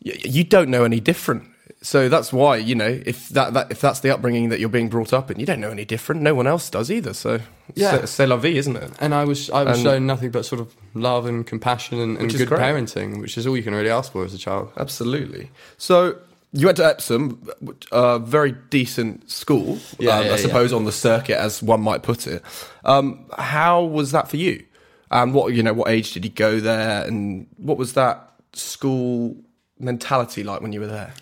you 0.00 0.44
don't 0.44 0.68
know 0.68 0.84
any 0.84 1.00
different. 1.00 1.44
So 1.80 2.08
that's 2.08 2.32
why 2.32 2.56
you 2.56 2.74
know 2.74 3.00
if 3.06 3.28
that, 3.28 3.54
that 3.54 3.70
if 3.70 3.80
that's 3.80 4.00
the 4.00 4.10
upbringing 4.10 4.48
that 4.48 4.58
you're 4.58 4.68
being 4.68 4.88
brought 4.88 5.12
up 5.12 5.30
in, 5.30 5.38
you 5.38 5.46
don't 5.46 5.60
know 5.60 5.70
any 5.70 5.84
different. 5.84 6.22
No 6.22 6.34
one 6.34 6.48
else 6.48 6.68
does 6.70 6.90
either. 6.90 7.14
So 7.14 7.40
yeah, 7.74 8.04
c'est 8.04 8.26
la 8.26 8.36
vie, 8.36 8.56
isn't 8.56 8.76
it? 8.76 8.90
And 9.00 9.14
I 9.14 9.24
was 9.24 9.48
I 9.50 9.62
was 9.62 9.78
and, 9.78 9.84
shown 9.84 10.06
nothing 10.06 10.32
but 10.32 10.44
sort 10.44 10.60
of 10.60 10.74
love 10.94 11.26
and 11.26 11.46
compassion 11.46 12.00
and, 12.00 12.18
and 12.18 12.36
good 12.36 12.48
parenting, 12.48 13.20
which 13.20 13.38
is 13.38 13.46
all 13.46 13.56
you 13.56 13.62
can 13.62 13.74
really 13.74 13.90
ask 13.90 14.10
for 14.10 14.24
as 14.24 14.34
a 14.34 14.38
child. 14.38 14.72
Absolutely. 14.76 15.50
So 15.76 16.18
you 16.52 16.66
went 16.66 16.78
to 16.78 16.86
Epsom, 16.86 17.46
a 17.92 18.18
very 18.18 18.52
decent 18.70 19.30
school, 19.30 19.78
yeah, 19.98 20.18
um, 20.18 20.26
yeah, 20.26 20.32
I 20.32 20.36
suppose, 20.36 20.70
yeah. 20.70 20.76
on 20.78 20.84
the 20.84 20.92
circuit, 20.92 21.36
as 21.36 21.62
one 21.62 21.82
might 21.82 22.02
put 22.02 22.26
it. 22.26 22.42
Um, 22.84 23.26
how 23.36 23.84
was 23.84 24.12
that 24.12 24.28
for 24.28 24.38
you? 24.38 24.64
And 25.10 25.34
what 25.34 25.52
you 25.54 25.62
know, 25.62 25.74
what 25.74 25.90
age 25.90 26.12
did 26.12 26.24
you 26.24 26.30
go 26.30 26.60
there, 26.60 27.06
and 27.06 27.46
what 27.58 27.76
was 27.76 27.92
that 27.94 28.32
school 28.54 29.36
mentality 29.78 30.42
like 30.42 30.60
when 30.60 30.72
you 30.72 30.80
were 30.80 30.86
there? 30.86 31.12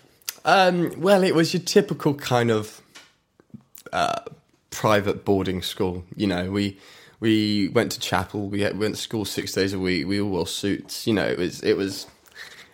Um, 0.45 0.93
well, 0.99 1.23
it 1.23 1.35
was 1.35 1.53
your 1.53 1.61
typical 1.61 2.13
kind 2.13 2.49
of 2.49 2.81
uh, 3.91 4.21
private 4.69 5.25
boarding 5.25 5.61
school. 5.61 6.05
You 6.15 6.27
know, 6.27 6.51
we 6.51 6.77
we 7.19 7.67
went 7.69 7.91
to 7.93 7.99
chapel, 7.99 8.47
we 8.47 8.61
went 8.71 8.95
to 8.95 9.01
school 9.01 9.25
six 9.25 9.51
days 9.51 9.73
a 9.73 9.79
week. 9.79 10.07
We 10.07 10.21
all 10.21 10.29
wore 10.29 10.47
suits. 10.47 11.05
You 11.05 11.13
know, 11.13 11.25
it 11.25 11.37
was 11.37 11.61
it 11.63 11.75
was 11.75 12.07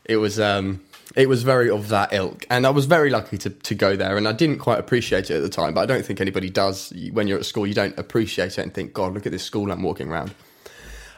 it 0.05 0.17
was. 0.17 0.39
Um, 0.39 0.81
it 1.15 1.29
was 1.29 1.43
very 1.43 1.69
of 1.69 1.89
that 1.89 2.11
ilk, 2.13 2.45
and 2.49 2.65
I 2.65 2.69
was 2.69 2.85
very 2.85 3.09
lucky 3.09 3.37
to, 3.39 3.49
to 3.49 3.75
go 3.75 3.95
there. 3.95 4.17
And 4.17 4.27
I 4.27 4.31
didn't 4.31 4.59
quite 4.59 4.79
appreciate 4.79 5.29
it 5.29 5.35
at 5.35 5.41
the 5.41 5.49
time, 5.49 5.73
but 5.73 5.81
I 5.81 5.85
don't 5.85 6.05
think 6.05 6.19
anybody 6.19 6.49
does. 6.49 6.91
When 7.11 7.27
you're 7.27 7.37
at 7.37 7.45
school, 7.45 7.67
you 7.67 7.73
don't 7.73 7.97
appreciate 7.97 8.57
it 8.57 8.61
and 8.61 8.73
think, 8.73 8.93
"God, 8.93 9.13
look 9.13 9.25
at 9.25 9.31
this 9.31 9.43
school 9.43 9.71
I'm 9.71 9.83
walking 9.83 10.09
around." 10.09 10.33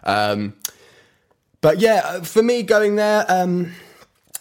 Um, 0.04 0.56
but 1.62 1.80
yeah, 1.80 2.22
for 2.22 2.44
me 2.44 2.64
going 2.64 2.96
there, 2.96 3.26
um, 3.30 3.74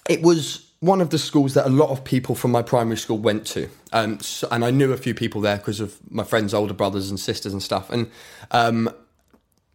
it 0.08 0.22
was 0.22 0.70
one 0.80 1.00
of 1.00 1.10
the 1.10 1.18
schools 1.18 1.54
that 1.54 1.66
a 1.66 1.70
lot 1.70 1.88
of 1.90 2.04
people 2.04 2.34
from 2.34 2.50
my 2.50 2.60
primary 2.60 2.98
school 2.98 3.18
went 3.18 3.46
to, 3.46 3.70
um, 3.92 4.20
so, 4.20 4.46
and 4.50 4.64
I 4.64 4.70
knew 4.70 4.92
a 4.92 4.98
few 4.98 5.14
people 5.14 5.40
there 5.40 5.56
because 5.56 5.80
of 5.80 5.98
my 6.10 6.24
friends' 6.24 6.52
older 6.52 6.74
brothers 6.74 7.08
and 7.08 7.18
sisters 7.18 7.52
and 7.52 7.62
stuff. 7.62 7.88
And 7.90 8.10
um, 8.50 8.90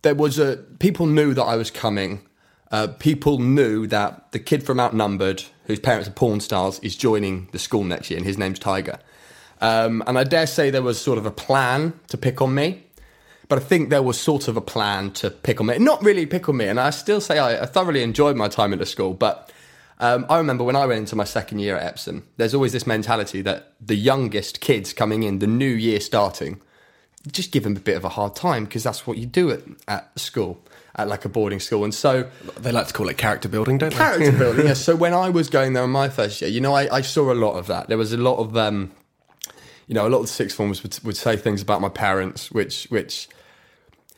there 0.03 0.13
was 0.13 0.37
a 0.37 0.57
people 0.79 1.07
knew 1.07 1.33
that 1.33 1.43
I 1.43 1.55
was 1.55 1.71
coming 1.71 2.21
uh, 2.71 2.87
people 2.99 3.39
knew 3.39 3.87
that 3.87 4.31
the 4.31 4.39
kid 4.39 4.63
from 4.63 4.79
Outnumbered, 4.79 5.43
whose 5.69 5.79
parents 5.79 6.09
are 6.09 6.11
porn 6.11 6.39
stars, 6.39 6.79
is 6.79 6.95
joining 6.95 7.47
the 7.51 7.59
school 7.59 7.83
next 7.83 8.09
year, 8.09 8.17
and 8.17 8.25
his 8.25 8.39
name's 8.39 8.57
Tiger. 8.57 8.97
Um, 9.61 10.03
and 10.07 10.17
I 10.17 10.23
dare 10.23 10.47
say 10.47 10.71
there 10.71 10.81
was 10.81 10.99
sort 10.99 11.19
of 11.19 11.27
a 11.27 11.31
plan 11.31 11.93
to 12.07 12.17
pick 12.17 12.41
on 12.41 12.55
me, 12.55 12.83
but 13.47 13.59
I 13.59 13.61
think 13.61 13.91
there 13.91 14.01
was 14.01 14.19
sort 14.19 14.47
of 14.47 14.57
a 14.57 14.61
plan 14.61 15.11
to 15.11 15.29
pick 15.29 15.61
on 15.61 15.67
me. 15.67 15.77
Not 15.77 16.03
really 16.03 16.25
pick 16.25 16.49
on 16.49 16.57
me, 16.57 16.67
and 16.67 16.79
I 16.79 16.89
still 16.89 17.21
say 17.21 17.37
I, 17.37 17.61
I 17.61 17.65
thoroughly 17.67 18.01
enjoyed 18.01 18.35
my 18.35 18.47
time 18.47 18.73
at 18.73 18.79
the 18.79 18.85
school, 18.87 19.13
but 19.13 19.51
um, 19.99 20.25
I 20.27 20.39
remember 20.39 20.63
when 20.63 20.75
I 20.75 20.87
went 20.87 21.01
into 21.01 21.15
my 21.15 21.23
second 21.23 21.59
year 21.59 21.77
at 21.77 21.83
Epsom, 21.83 22.25
there's 22.37 22.55
always 22.55 22.73
this 22.73 22.87
mentality 22.87 23.43
that 23.43 23.73
the 23.79 23.95
youngest 23.95 24.61
kids 24.61 24.91
coming 24.91 25.21
in, 25.21 25.37
the 25.37 25.45
new 25.45 25.69
year 25.69 25.99
starting, 25.99 26.61
just 27.31 27.51
give 27.51 27.61
them 27.61 27.77
a 27.77 27.79
bit 27.79 27.95
of 27.95 28.03
a 28.03 28.09
hard 28.09 28.35
time 28.35 28.65
because 28.65 28.81
that's 28.81 29.05
what 29.05 29.19
you 29.19 29.27
do 29.27 29.51
at, 29.51 29.61
at 29.87 30.19
school 30.19 30.63
at 30.99 31.07
like 31.07 31.25
a 31.25 31.29
boarding 31.29 31.59
school. 31.59 31.83
And 31.83 31.93
so 31.93 32.29
they 32.59 32.71
like 32.71 32.87
to 32.87 32.93
call 32.93 33.09
it 33.09 33.17
character 33.17 33.49
building, 33.49 33.77
don't 33.77 33.93
character 33.93 34.19
they? 34.19 34.25
Character 34.25 34.39
building, 34.45 34.67
yes. 34.67 34.81
So 34.81 34.95
when 34.95 35.13
I 35.13 35.29
was 35.29 35.49
going 35.49 35.73
there 35.73 35.83
in 35.83 35.89
my 35.89 36.09
first 36.09 36.41
year, 36.41 36.49
you 36.49 36.61
know, 36.61 36.73
I, 36.73 36.97
I 36.97 37.01
saw 37.01 37.31
a 37.31 37.33
lot 37.33 37.53
of 37.53 37.67
that. 37.67 37.87
There 37.87 37.97
was 37.97 38.13
a 38.13 38.17
lot 38.17 38.37
of, 38.37 38.55
um, 38.57 38.91
you 39.87 39.95
know, 39.95 40.07
a 40.07 40.09
lot 40.09 40.17
of 40.17 40.23
the 40.23 40.31
sixth 40.31 40.55
formers 40.55 40.83
would, 40.83 40.97
would 41.03 41.17
say 41.17 41.35
things 41.35 41.61
about 41.61 41.81
my 41.81 41.89
parents, 41.89 42.51
which, 42.51 42.85
which 42.85 43.29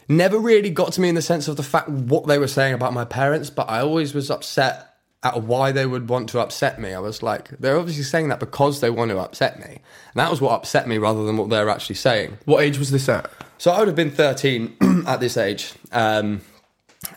never 0.08 0.38
really 0.38 0.70
got 0.70 0.94
to 0.94 1.02
me 1.02 1.10
in 1.10 1.16
the 1.16 1.22
sense 1.22 1.48
of 1.48 1.58
the 1.58 1.64
fact 1.64 1.90
what 1.90 2.28
they 2.28 2.38
were 2.38 2.48
saying 2.48 2.74
about 2.74 2.94
my 2.94 3.06
parents, 3.06 3.50
but 3.50 3.70
I 3.70 3.82
always 3.82 4.14
was 4.14 4.30
upset 4.30 4.92
at 5.24 5.44
why 5.44 5.72
they 5.72 5.86
would 5.86 6.10
want 6.10 6.30
to 6.30 6.40
upset 6.40 6.80
me. 6.80 6.94
I 6.94 7.00
was 7.00 7.22
like, 7.22 7.50
they're 7.60 7.78
obviously 7.78 8.04
saying 8.04 8.30
that 8.30 8.40
because 8.40 8.82
they 8.82 8.90
want 8.90 9.12
to 9.12 9.20
upset 9.20 9.60
me. 9.60 9.66
And 9.66 10.16
that 10.16 10.32
was 10.32 10.42
what 10.42 10.54
upset 10.54 10.88
me 10.88 10.98
rather 10.98 11.24
than 11.26 11.38
what 11.38 11.50
they're 11.50 11.70
actually 11.70 11.96
saying. 11.96 12.38
What 12.46 12.64
age 12.64 12.80
was 12.80 12.90
this 12.90 13.08
at? 13.08 13.30
So 13.58 13.72
I 13.72 13.80
would 13.80 13.88
have 13.88 13.96
been 13.96 14.12
13 14.12 15.04
at 15.08 15.20
this 15.20 15.38
age. 15.38 15.74
Um, 15.92 16.42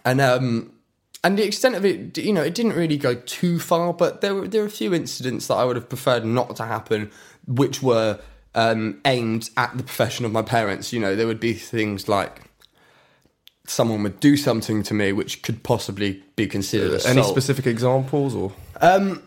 and 0.05 0.21
um, 0.21 0.73
and 1.23 1.39
the 1.39 1.45
extent 1.45 1.75
of 1.75 1.85
it, 1.85 2.19
you 2.19 2.33
know, 2.33 2.43
it 2.43 2.55
didn't 2.55 2.75
really 2.75 2.97
go 2.97 3.15
too 3.15 3.59
far, 3.59 3.93
but 3.93 4.21
there 4.21 4.35
were 4.35 4.49
there 4.49 4.61
were 4.61 4.67
a 4.67 4.71
few 4.71 4.95
incidents 4.95 5.47
that 5.47 5.55
I 5.55 5.65
would 5.65 5.77
have 5.77 5.89
preferred 5.89 6.25
not 6.25 6.57
to 6.57 6.65
happen, 6.65 7.11
which 7.47 7.83
were 7.83 8.21
um, 8.55 9.01
aimed 9.05 9.51
at 9.57 9.77
the 9.77 9.83
profession 9.83 10.25
of 10.25 10.33
my 10.33 10.43
parents. 10.43 10.93
You 10.93 11.01
know, 11.01 11.17
there 11.17 11.27
would 11.27 11.41
be 11.41 11.55
things 11.55 12.09
like 12.09 12.43
someone 13.67 14.03
would 14.03 14.21
do 14.21 14.37
something 14.37 14.83
to 14.83 14.95
me 14.95 15.13
which 15.13 15.43
could 15.43 15.63
possibly 15.63 16.23
be 16.37 16.47
considered 16.47 16.93
uh, 16.93 16.97
assault. 16.97 17.17
Any 17.17 17.27
specific 17.27 17.67
examples 17.67 18.35
or? 18.35 18.53
Um, 18.81 19.23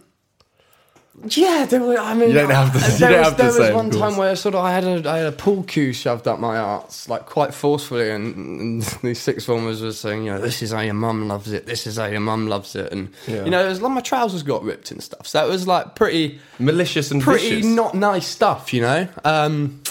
yeah, 1.26 1.66
there 1.66 1.82
were. 1.82 1.98
I 1.98 2.14
mean, 2.14 2.30
you 2.30 2.36
don't 2.36 2.52
have 2.52 2.72
to. 2.74 2.80
There, 2.80 2.92
you 2.92 3.00
don't 3.00 3.20
was, 3.20 3.28
have 3.30 3.38
there 3.38 3.52
to 3.52 3.58
was 3.60 3.68
say, 3.68 3.74
one 3.74 3.90
time 3.90 4.18
where 4.18 4.36
sort 4.36 4.54
of 4.54 4.64
I 4.64 4.72
had 4.72 4.84
a 4.84 5.10
I 5.10 5.18
had 5.18 5.28
a 5.28 5.32
pool 5.32 5.64
cue 5.64 5.92
shoved 5.92 6.28
up 6.28 6.40
my 6.40 6.58
arse 6.58 7.10
like 7.10 7.26
quite 7.26 7.56
forcefully, 7.56 8.12
and, 8.12 8.36
and 8.36 8.82
these 9.02 9.20
six 9.20 9.44
formers 9.44 9.82
were 9.82 9.92
saying, 9.94 10.26
you 10.26 10.32
know, 10.32 10.40
this 10.40 10.62
is 10.62 10.72
how 10.72 10.82
your 10.82 10.94
mum 10.94 11.28
loves 11.28 11.52
it. 11.52 11.66
This 11.66 11.88
is 11.88 11.98
how 11.98 12.06
your 12.06 12.20
mum 12.20 12.48
loves 12.48 12.76
it, 12.76 12.92
and 12.92 13.10
yeah. 13.26 13.44
you 13.44 13.50
know, 13.50 13.66
it 13.66 13.70
was 13.70 13.82
like 13.82 13.94
my 13.94 14.02
trousers 14.02 14.44
got 14.44 14.64
ripped 14.64 14.92
and 14.92 15.02
stuff. 15.02 15.26
So 15.26 15.44
it 15.44 15.50
was 15.50 15.66
like 15.66 15.96
pretty 15.96 16.40
malicious 16.60 17.10
and 17.10 17.20
pretty 17.20 17.50
vicious. 17.50 17.66
not 17.66 17.96
nice 17.96 18.28
stuff, 18.28 18.72
you 18.72 18.82
know. 18.82 19.08
Um, 19.26 19.82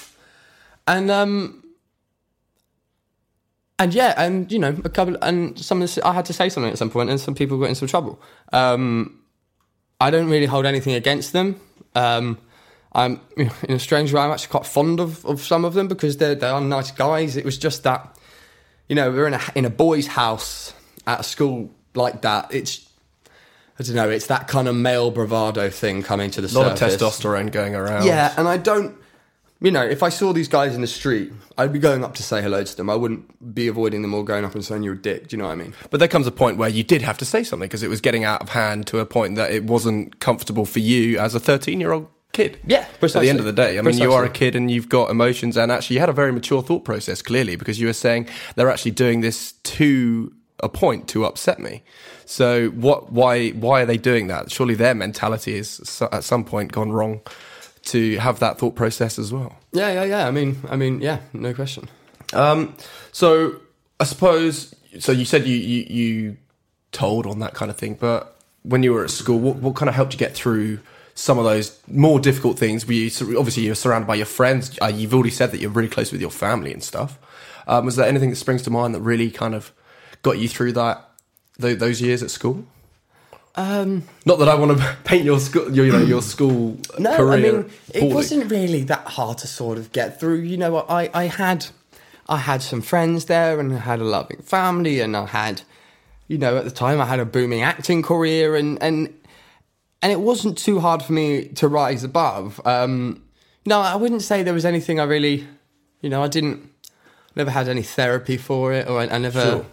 and 0.86 1.10
um, 1.10 1.64
and 3.80 3.92
yeah, 3.92 4.14
and 4.16 4.50
you 4.52 4.60
know, 4.60 4.76
a 4.84 4.88
couple, 4.88 5.16
and 5.22 5.58
some 5.58 5.78
of 5.78 5.82
this, 5.82 5.98
I 5.98 6.12
had 6.12 6.24
to 6.26 6.32
say 6.32 6.48
something 6.48 6.70
at 6.70 6.78
some 6.78 6.90
point, 6.90 7.10
and 7.10 7.18
some 7.18 7.34
people 7.34 7.58
got 7.58 7.68
in 7.68 7.74
some 7.74 7.88
trouble. 7.88 8.22
Um, 8.52 9.20
I 10.00 10.10
don't 10.10 10.28
really 10.28 10.46
hold 10.46 10.66
anything 10.66 10.94
against 10.94 11.32
them. 11.32 11.60
Um, 11.94 12.38
I'm 12.92 13.20
in 13.36 13.50
a 13.68 13.78
strange 13.78 14.12
way. 14.12 14.20
I'm 14.20 14.30
actually 14.30 14.50
quite 14.50 14.66
fond 14.66 15.00
of, 15.00 15.24
of 15.26 15.42
some 15.42 15.64
of 15.64 15.74
them 15.74 15.88
because 15.88 16.16
they're 16.16 16.34
they 16.34 16.48
are 16.48 16.60
nice 16.60 16.90
guys. 16.90 17.36
It 17.36 17.44
was 17.44 17.58
just 17.58 17.82
that, 17.84 18.16
you 18.88 18.96
know, 18.96 19.10
we're 19.10 19.26
in 19.26 19.34
a 19.34 19.40
in 19.54 19.64
a 19.64 19.70
boys' 19.70 20.06
house 20.06 20.72
at 21.06 21.20
a 21.20 21.22
school 21.22 21.70
like 21.94 22.22
that. 22.22 22.52
It's 22.54 22.88
I 23.78 23.82
don't 23.82 23.96
know. 23.96 24.08
It's 24.08 24.28
that 24.28 24.48
kind 24.48 24.68
of 24.68 24.74
male 24.74 25.10
bravado 25.10 25.68
thing 25.68 26.02
coming 26.02 26.30
to 26.32 26.40
the 26.40 26.48
a 26.48 26.54
lot 26.58 26.78
surface. 26.78 26.94
of 26.94 27.00
testosterone 27.00 27.52
going 27.52 27.74
around. 27.74 28.06
Yeah, 28.06 28.32
and 28.38 28.48
I 28.48 28.56
don't 28.56 28.96
you 29.60 29.70
know, 29.70 29.82
if 29.82 30.02
I 30.02 30.10
saw 30.10 30.32
these 30.32 30.48
guys 30.48 30.74
in 30.74 30.82
the 30.82 30.86
street, 30.86 31.32
I'd 31.56 31.72
be 31.72 31.78
going 31.78 32.04
up 32.04 32.14
to 32.16 32.22
say 32.22 32.42
hello 32.42 32.62
to 32.62 32.76
them. 32.76 32.90
I 32.90 32.94
wouldn't 32.94 33.54
be 33.54 33.68
avoiding 33.68 34.02
them 34.02 34.12
or 34.12 34.24
going 34.24 34.44
up 34.44 34.54
and 34.54 34.64
saying 34.64 34.82
you're 34.82 34.94
a 34.94 35.00
dick. 35.00 35.28
Do 35.28 35.36
you 35.36 35.42
know 35.42 35.48
what 35.48 35.52
I 35.52 35.56
mean? 35.56 35.74
But 35.90 35.98
there 35.98 36.08
comes 36.08 36.26
a 36.26 36.32
point 36.32 36.58
where 36.58 36.68
you 36.68 36.82
did 36.82 37.02
have 37.02 37.16
to 37.18 37.24
say 37.24 37.42
something 37.42 37.66
because 37.66 37.82
it 37.82 37.88
was 37.88 38.00
getting 38.00 38.24
out 38.24 38.42
of 38.42 38.50
hand 38.50 38.86
to 38.88 38.98
a 38.98 39.06
point 39.06 39.36
that 39.36 39.52
it 39.52 39.64
wasn't 39.64 40.20
comfortable 40.20 40.66
for 40.66 40.80
you 40.80 41.18
as 41.18 41.34
a 41.34 41.40
13 41.40 41.80
year 41.80 41.92
old 41.92 42.08
kid. 42.32 42.58
Yeah, 42.66 42.84
precisely. 43.00 43.20
At 43.20 43.22
the 43.22 43.30
end 43.30 43.38
of 43.40 43.46
the 43.46 43.52
day, 43.52 43.78
I 43.78 43.82
mean, 43.82 43.96
you 43.96 44.12
are 44.12 44.24
a 44.24 44.30
kid 44.30 44.54
and 44.54 44.70
you've 44.70 44.90
got 44.90 45.10
emotions, 45.10 45.56
and 45.56 45.72
actually, 45.72 45.94
you 45.94 46.00
had 46.00 46.10
a 46.10 46.14
very 46.14 46.32
mature 46.32 46.62
thought 46.62 46.84
process 46.84 47.22
clearly 47.22 47.56
because 47.56 47.80
you 47.80 47.86
were 47.86 47.94
saying 47.94 48.28
they're 48.56 48.70
actually 48.70 48.90
doing 48.90 49.22
this 49.22 49.52
to 49.52 50.32
a 50.60 50.68
point 50.68 51.08
to 51.08 51.24
upset 51.24 51.58
me. 51.58 51.82
So, 52.26 52.68
what? 52.70 53.10
Why? 53.10 53.50
Why 53.50 53.82
are 53.82 53.86
they 53.86 53.96
doing 53.96 54.26
that? 54.26 54.50
Surely 54.50 54.74
their 54.74 54.94
mentality 54.94 55.54
is 55.56 56.02
at 56.12 56.24
some 56.24 56.44
point 56.44 56.72
gone 56.72 56.92
wrong 56.92 57.22
to 57.86 58.16
have 58.18 58.38
that 58.40 58.58
thought 58.58 58.74
process 58.74 59.18
as 59.18 59.32
well. 59.32 59.56
Yeah, 59.72 59.92
yeah, 59.92 60.04
yeah. 60.04 60.28
I 60.28 60.30
mean, 60.30 60.58
I 60.68 60.76
mean, 60.76 61.00
yeah, 61.00 61.20
no 61.32 61.54
question. 61.54 61.88
Um, 62.32 62.74
so 63.12 63.56
I 64.00 64.04
suppose 64.04 64.74
so. 64.98 65.12
You 65.12 65.24
said 65.24 65.46
you, 65.46 65.56
you 65.56 65.86
you 65.88 66.36
told 66.92 67.26
on 67.26 67.38
that 67.40 67.54
kind 67.54 67.70
of 67.70 67.76
thing, 67.76 67.94
but 67.94 68.36
when 68.62 68.82
you 68.82 68.92
were 68.92 69.04
at 69.04 69.10
school, 69.10 69.38
what, 69.38 69.56
what 69.56 69.76
kind 69.76 69.88
of 69.88 69.94
helped 69.94 70.12
you 70.12 70.18
get 70.18 70.34
through 70.34 70.80
some 71.14 71.38
of 71.38 71.44
those 71.44 71.80
more 71.88 72.20
difficult 72.20 72.58
things? 72.58 72.86
Were 72.86 72.92
you 72.92 73.10
obviously 73.38 73.64
you're 73.64 73.74
surrounded 73.74 74.06
by 74.06 74.16
your 74.16 74.26
friends? 74.26 74.76
Uh, 74.82 74.86
you've 74.86 75.14
already 75.14 75.30
said 75.30 75.50
that 75.52 75.60
you're 75.60 75.70
really 75.70 75.88
close 75.88 76.12
with 76.12 76.20
your 76.20 76.30
family 76.30 76.72
and 76.72 76.82
stuff. 76.82 77.18
Um, 77.66 77.86
was 77.86 77.96
there 77.96 78.06
anything 78.06 78.30
that 78.30 78.36
springs 78.36 78.62
to 78.62 78.70
mind 78.70 78.94
that 78.94 79.00
really 79.00 79.30
kind 79.30 79.54
of 79.54 79.72
got 80.22 80.38
you 80.38 80.48
through 80.48 80.72
that 80.72 81.08
th- 81.60 81.78
those 81.78 82.00
years 82.00 82.22
at 82.22 82.30
school? 82.30 82.64
Um, 83.56 84.02
Not 84.26 84.38
that 84.40 84.48
I 84.48 84.54
want 84.54 84.78
to 84.78 84.96
paint 85.04 85.24
your 85.24 85.40
school, 85.40 85.74
your, 85.74 85.86
you 85.86 85.92
know, 85.92 86.02
your 86.02 86.22
school 86.34 86.78
no, 86.98 87.16
career. 87.16 87.32
I 87.32 87.62
mean, 87.62 87.70
it 87.94 88.00
poorly. 88.00 88.14
wasn't 88.14 88.50
really 88.50 88.82
that 88.84 89.06
hard 89.06 89.38
to 89.38 89.46
sort 89.46 89.78
of 89.78 89.92
get 89.92 90.20
through. 90.20 90.40
You 90.40 90.58
know, 90.58 90.78
I, 90.78 91.08
I 91.14 91.24
had, 91.24 91.66
I 92.28 92.36
had 92.36 92.60
some 92.62 92.82
friends 92.82 93.24
there, 93.26 93.58
and 93.58 93.72
I 93.72 93.78
had 93.78 94.00
a 94.00 94.04
loving 94.04 94.42
family, 94.42 95.00
and 95.00 95.16
I 95.16 95.26
had, 95.26 95.62
you 96.28 96.36
know, 96.36 96.58
at 96.58 96.64
the 96.64 96.70
time 96.70 97.00
I 97.00 97.06
had 97.06 97.18
a 97.18 97.24
booming 97.24 97.62
acting 97.62 98.02
career, 98.02 98.56
and 98.56 98.80
and 98.82 99.12
and 100.02 100.12
it 100.12 100.20
wasn't 100.20 100.58
too 100.58 100.80
hard 100.80 101.02
for 101.02 101.14
me 101.14 101.46
to 101.48 101.66
rise 101.66 102.04
above. 102.04 102.60
Um, 102.66 103.22
no, 103.64 103.80
I 103.80 103.96
wouldn't 103.96 104.22
say 104.22 104.42
there 104.42 104.54
was 104.54 104.66
anything 104.66 105.00
I 105.00 105.04
really, 105.04 105.46
you 106.02 106.10
know, 106.10 106.22
I 106.22 106.28
didn't, 106.28 106.70
never 107.34 107.50
had 107.50 107.68
any 107.68 107.82
therapy 107.82 108.36
for 108.36 108.72
it, 108.74 108.86
or 108.86 109.00
I, 109.00 109.06
I 109.06 109.18
never. 109.18 109.40
Sure. 109.40 109.66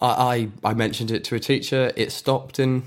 I, 0.00 0.48
I 0.62 0.70
I 0.70 0.74
mentioned 0.74 1.10
it 1.10 1.24
to 1.24 1.34
a 1.36 1.40
teacher. 1.40 1.90
It 1.96 2.12
stopped, 2.12 2.58
and 2.58 2.82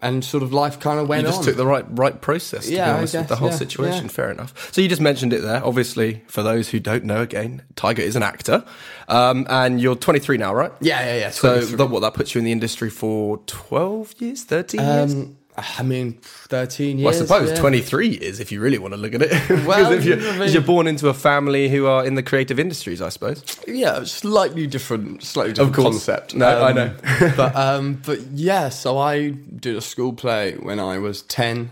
and 0.00 0.24
sort 0.24 0.42
of 0.44 0.52
life 0.52 0.78
kind 0.78 1.00
of 1.00 1.08
went 1.08 1.22
You 1.22 1.28
just 1.28 1.38
on. 1.40 1.44
took 1.44 1.56
the 1.56 1.66
right 1.66 1.84
right 1.90 2.20
process 2.20 2.66
to 2.66 2.72
Yeah, 2.72 2.94
honest 2.96 3.14
with 3.14 3.28
the 3.28 3.36
whole 3.36 3.48
yeah, 3.50 3.56
situation. 3.56 4.04
yeah. 4.04 4.10
Fair 4.10 4.30
enough. 4.30 4.72
So 4.72 4.80
you 4.80 4.88
just 4.88 5.00
mentioned 5.00 5.32
it 5.32 5.40
there. 5.42 5.64
Obviously, 5.64 6.22
for 6.28 6.42
those 6.42 6.68
who 6.68 6.78
don't 6.78 7.04
know, 7.04 7.20
again, 7.22 7.62
Tiger 7.74 8.02
is 8.02 8.14
an 8.14 8.22
actor, 8.22 8.64
um, 9.08 9.46
and 9.50 9.80
you're 9.80 9.96
23 9.96 10.36
now, 10.38 10.54
right? 10.54 10.72
yeah, 10.80 11.04
yeah, 11.04 11.18
yeah. 11.20 11.30
So 11.30 11.54
23. 11.54 11.76
that, 11.76 11.86
what 11.86 12.00
that 12.00 12.14
puts 12.14 12.34
you 12.34 12.38
in 12.38 12.44
the 12.44 12.52
industry 12.52 12.90
for 12.90 13.38
12 13.46 14.14
years, 14.20 14.44
13 14.44 14.80
years. 14.80 15.14
Um, 15.58 15.64
I 15.78 15.82
mean, 15.82 16.12
thirteen 16.22 16.98
years. 16.98 17.04
Well, 17.04 17.14
I 17.14 17.26
suppose 17.44 17.50
yeah. 17.50 17.60
23 17.60 18.08
years 18.20 18.40
if 18.40 18.52
you 18.52 18.60
really 18.60 18.78
want 18.78 18.94
to 18.94 18.98
look 19.00 19.14
at 19.14 19.22
it. 19.22 19.30
Because 19.48 19.66
Well, 19.66 19.92
if 19.92 20.04
you're, 20.04 20.20
I 20.20 20.38
mean- 20.38 20.52
you're 20.52 20.62
born 20.62 20.86
into 20.86 21.08
a 21.08 21.14
family 21.14 21.68
who 21.68 21.86
are 21.86 22.04
in 22.06 22.14
the 22.14 22.22
creative 22.22 22.58
industries, 22.58 23.02
I 23.02 23.08
suppose. 23.08 23.42
Yeah, 23.66 24.04
slightly 24.04 24.66
different, 24.66 25.22
slightly 25.22 25.52
different 25.52 25.74
concept. 25.74 26.34
No, 26.34 26.62
I 26.62 26.72
know. 26.72 26.94
but 27.36 27.54
um, 27.56 28.00
but 28.06 28.20
yeah. 28.32 28.68
So 28.68 28.98
I 28.98 29.30
did 29.30 29.76
a 29.76 29.80
school 29.80 30.12
play 30.12 30.54
when 30.54 30.78
I 30.80 30.98
was 30.98 31.22
ten. 31.22 31.70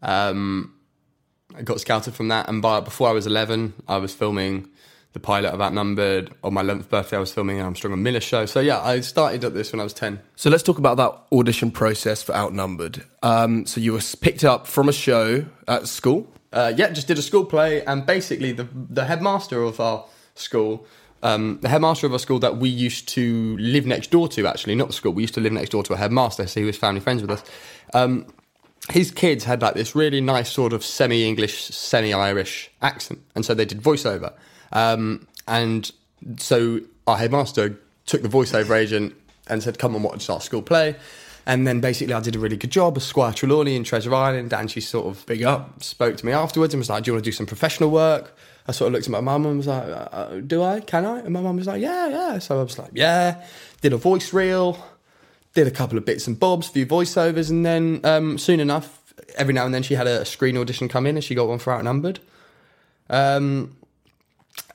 Um, 0.00 0.74
I 1.56 1.62
got 1.62 1.80
scouted 1.80 2.14
from 2.14 2.28
that, 2.28 2.48
and 2.48 2.62
by 2.62 2.80
before 2.80 3.08
I 3.08 3.12
was 3.12 3.26
eleven, 3.26 3.74
I 3.86 3.98
was 3.98 4.14
filming 4.14 4.68
the 5.12 5.20
pilot 5.20 5.52
of 5.52 5.60
Outnumbered. 5.60 6.34
On 6.42 6.54
my 6.54 6.60
eleventh 6.62 6.88
birthday, 6.88 7.16
I 7.16 7.20
was 7.20 7.32
filming 7.32 7.58
an 7.58 7.64
Armstrong 7.64 7.92
and 7.92 8.02
Miller 8.02 8.20
show. 8.20 8.46
So 8.46 8.60
yeah, 8.60 8.80
I 8.80 9.00
started 9.00 9.44
at 9.44 9.54
this 9.54 9.72
when 9.72 9.80
I 9.80 9.84
was 9.84 9.92
ten. 9.92 10.20
So 10.36 10.50
let's 10.50 10.62
talk 10.62 10.78
about 10.78 10.96
that 10.96 11.36
audition 11.36 11.70
process 11.70 12.22
for 12.22 12.34
Outnumbered. 12.34 13.04
Um, 13.22 13.66
so 13.66 13.80
you 13.80 13.92
were 13.92 14.00
picked 14.20 14.44
up 14.44 14.66
from 14.66 14.88
a 14.88 14.92
show 14.92 15.46
at 15.68 15.88
school. 15.88 16.28
uh, 16.52 16.72
yeah, 16.76 16.90
just 16.90 17.08
did 17.08 17.18
a 17.18 17.22
school 17.22 17.44
play, 17.44 17.84
and 17.84 18.04
basically 18.04 18.52
the 18.52 18.68
the 18.72 19.04
headmaster 19.04 19.62
of 19.62 19.80
our 19.80 20.04
school, 20.34 20.86
um, 21.22 21.58
the 21.62 21.68
headmaster 21.68 22.06
of 22.06 22.12
our 22.12 22.18
school 22.18 22.38
that 22.40 22.58
we 22.58 22.68
used 22.68 23.08
to 23.08 23.56
live 23.58 23.86
next 23.86 24.10
door 24.10 24.28
to, 24.28 24.46
actually 24.46 24.74
not 24.74 24.88
the 24.88 24.92
school, 24.92 25.12
we 25.12 25.22
used 25.22 25.34
to 25.34 25.40
live 25.40 25.52
next 25.52 25.70
door 25.70 25.82
to 25.82 25.94
a 25.94 25.96
headmaster, 25.96 26.46
so 26.46 26.60
he 26.60 26.66
was 26.66 26.76
family 26.76 27.00
friends 27.00 27.22
with 27.22 27.30
us. 27.30 27.42
Um, 27.94 28.26
his 28.90 29.10
kids 29.10 29.44
had 29.44 29.62
like 29.62 29.74
this 29.74 29.94
really 29.94 30.20
nice 30.20 30.50
sort 30.50 30.72
of 30.72 30.84
semi-English, 30.84 31.64
semi-Irish 31.64 32.70
accent, 32.82 33.20
and 33.34 33.44
so 33.44 33.54
they 33.54 33.64
did 33.64 33.80
voiceover. 33.80 34.32
Um, 34.72 35.26
and 35.46 35.90
so 36.38 36.80
our 37.06 37.16
headmaster 37.16 37.78
took 38.06 38.22
the 38.22 38.28
voiceover 38.28 38.76
agent 38.76 39.14
and 39.48 39.62
said, 39.62 39.78
"Come 39.78 39.94
and 39.94 40.04
watch 40.04 40.28
our 40.30 40.40
school 40.40 40.62
play." 40.62 40.96
And 41.44 41.66
then 41.66 41.80
basically, 41.80 42.14
I 42.14 42.20
did 42.20 42.36
a 42.36 42.38
really 42.38 42.56
good 42.56 42.70
job 42.70 42.96
as 42.96 43.04
Squire 43.04 43.32
Trelawney 43.32 43.74
in 43.74 43.82
Treasure 43.82 44.14
Island, 44.14 44.52
and 44.52 44.70
she 44.70 44.80
sort 44.80 45.06
of 45.06 45.26
Big 45.26 45.42
up. 45.42 45.82
spoke 45.82 46.16
to 46.18 46.26
me 46.26 46.32
afterwards 46.32 46.72
and 46.74 46.80
was 46.80 46.88
like, 46.88 47.04
"Do 47.04 47.10
you 47.10 47.14
want 47.14 47.24
to 47.24 47.30
do 47.30 47.34
some 47.34 47.46
professional 47.46 47.90
work?" 47.90 48.36
I 48.68 48.72
sort 48.72 48.88
of 48.88 48.92
looked 48.92 49.06
at 49.06 49.10
my 49.10 49.20
mum 49.20 49.44
and 49.44 49.56
was 49.56 49.66
like, 49.66 49.82
uh, 49.82 50.08
uh, 50.12 50.40
"Do 50.40 50.62
I? 50.62 50.80
Can 50.80 51.04
I?" 51.04 51.18
And 51.18 51.30
my 51.30 51.40
mum 51.40 51.56
was 51.56 51.66
like, 51.66 51.82
"Yeah, 51.82 52.08
yeah." 52.08 52.38
So 52.38 52.60
I 52.60 52.62
was 52.62 52.78
like, 52.78 52.90
"Yeah." 52.94 53.44
Did 53.80 53.92
a 53.92 53.96
voice 53.96 54.32
reel, 54.32 54.78
did 55.54 55.66
a 55.66 55.70
couple 55.70 55.98
of 55.98 56.04
bits 56.04 56.28
and 56.28 56.38
bobs, 56.38 56.68
few 56.68 56.86
voiceovers, 56.86 57.50
and 57.50 57.66
then 57.66 58.00
um, 58.04 58.38
soon 58.38 58.60
enough, 58.60 59.00
every 59.36 59.52
now 59.52 59.64
and 59.64 59.74
then 59.74 59.82
she 59.82 59.94
had 59.94 60.06
a 60.06 60.24
screen 60.24 60.56
audition 60.56 60.88
come 60.88 61.06
in, 61.06 61.16
and 61.16 61.24
she 61.24 61.34
got 61.34 61.48
one 61.48 61.58
for 61.58 61.72
Outnumbered. 61.72 62.20
Um, 63.10 63.76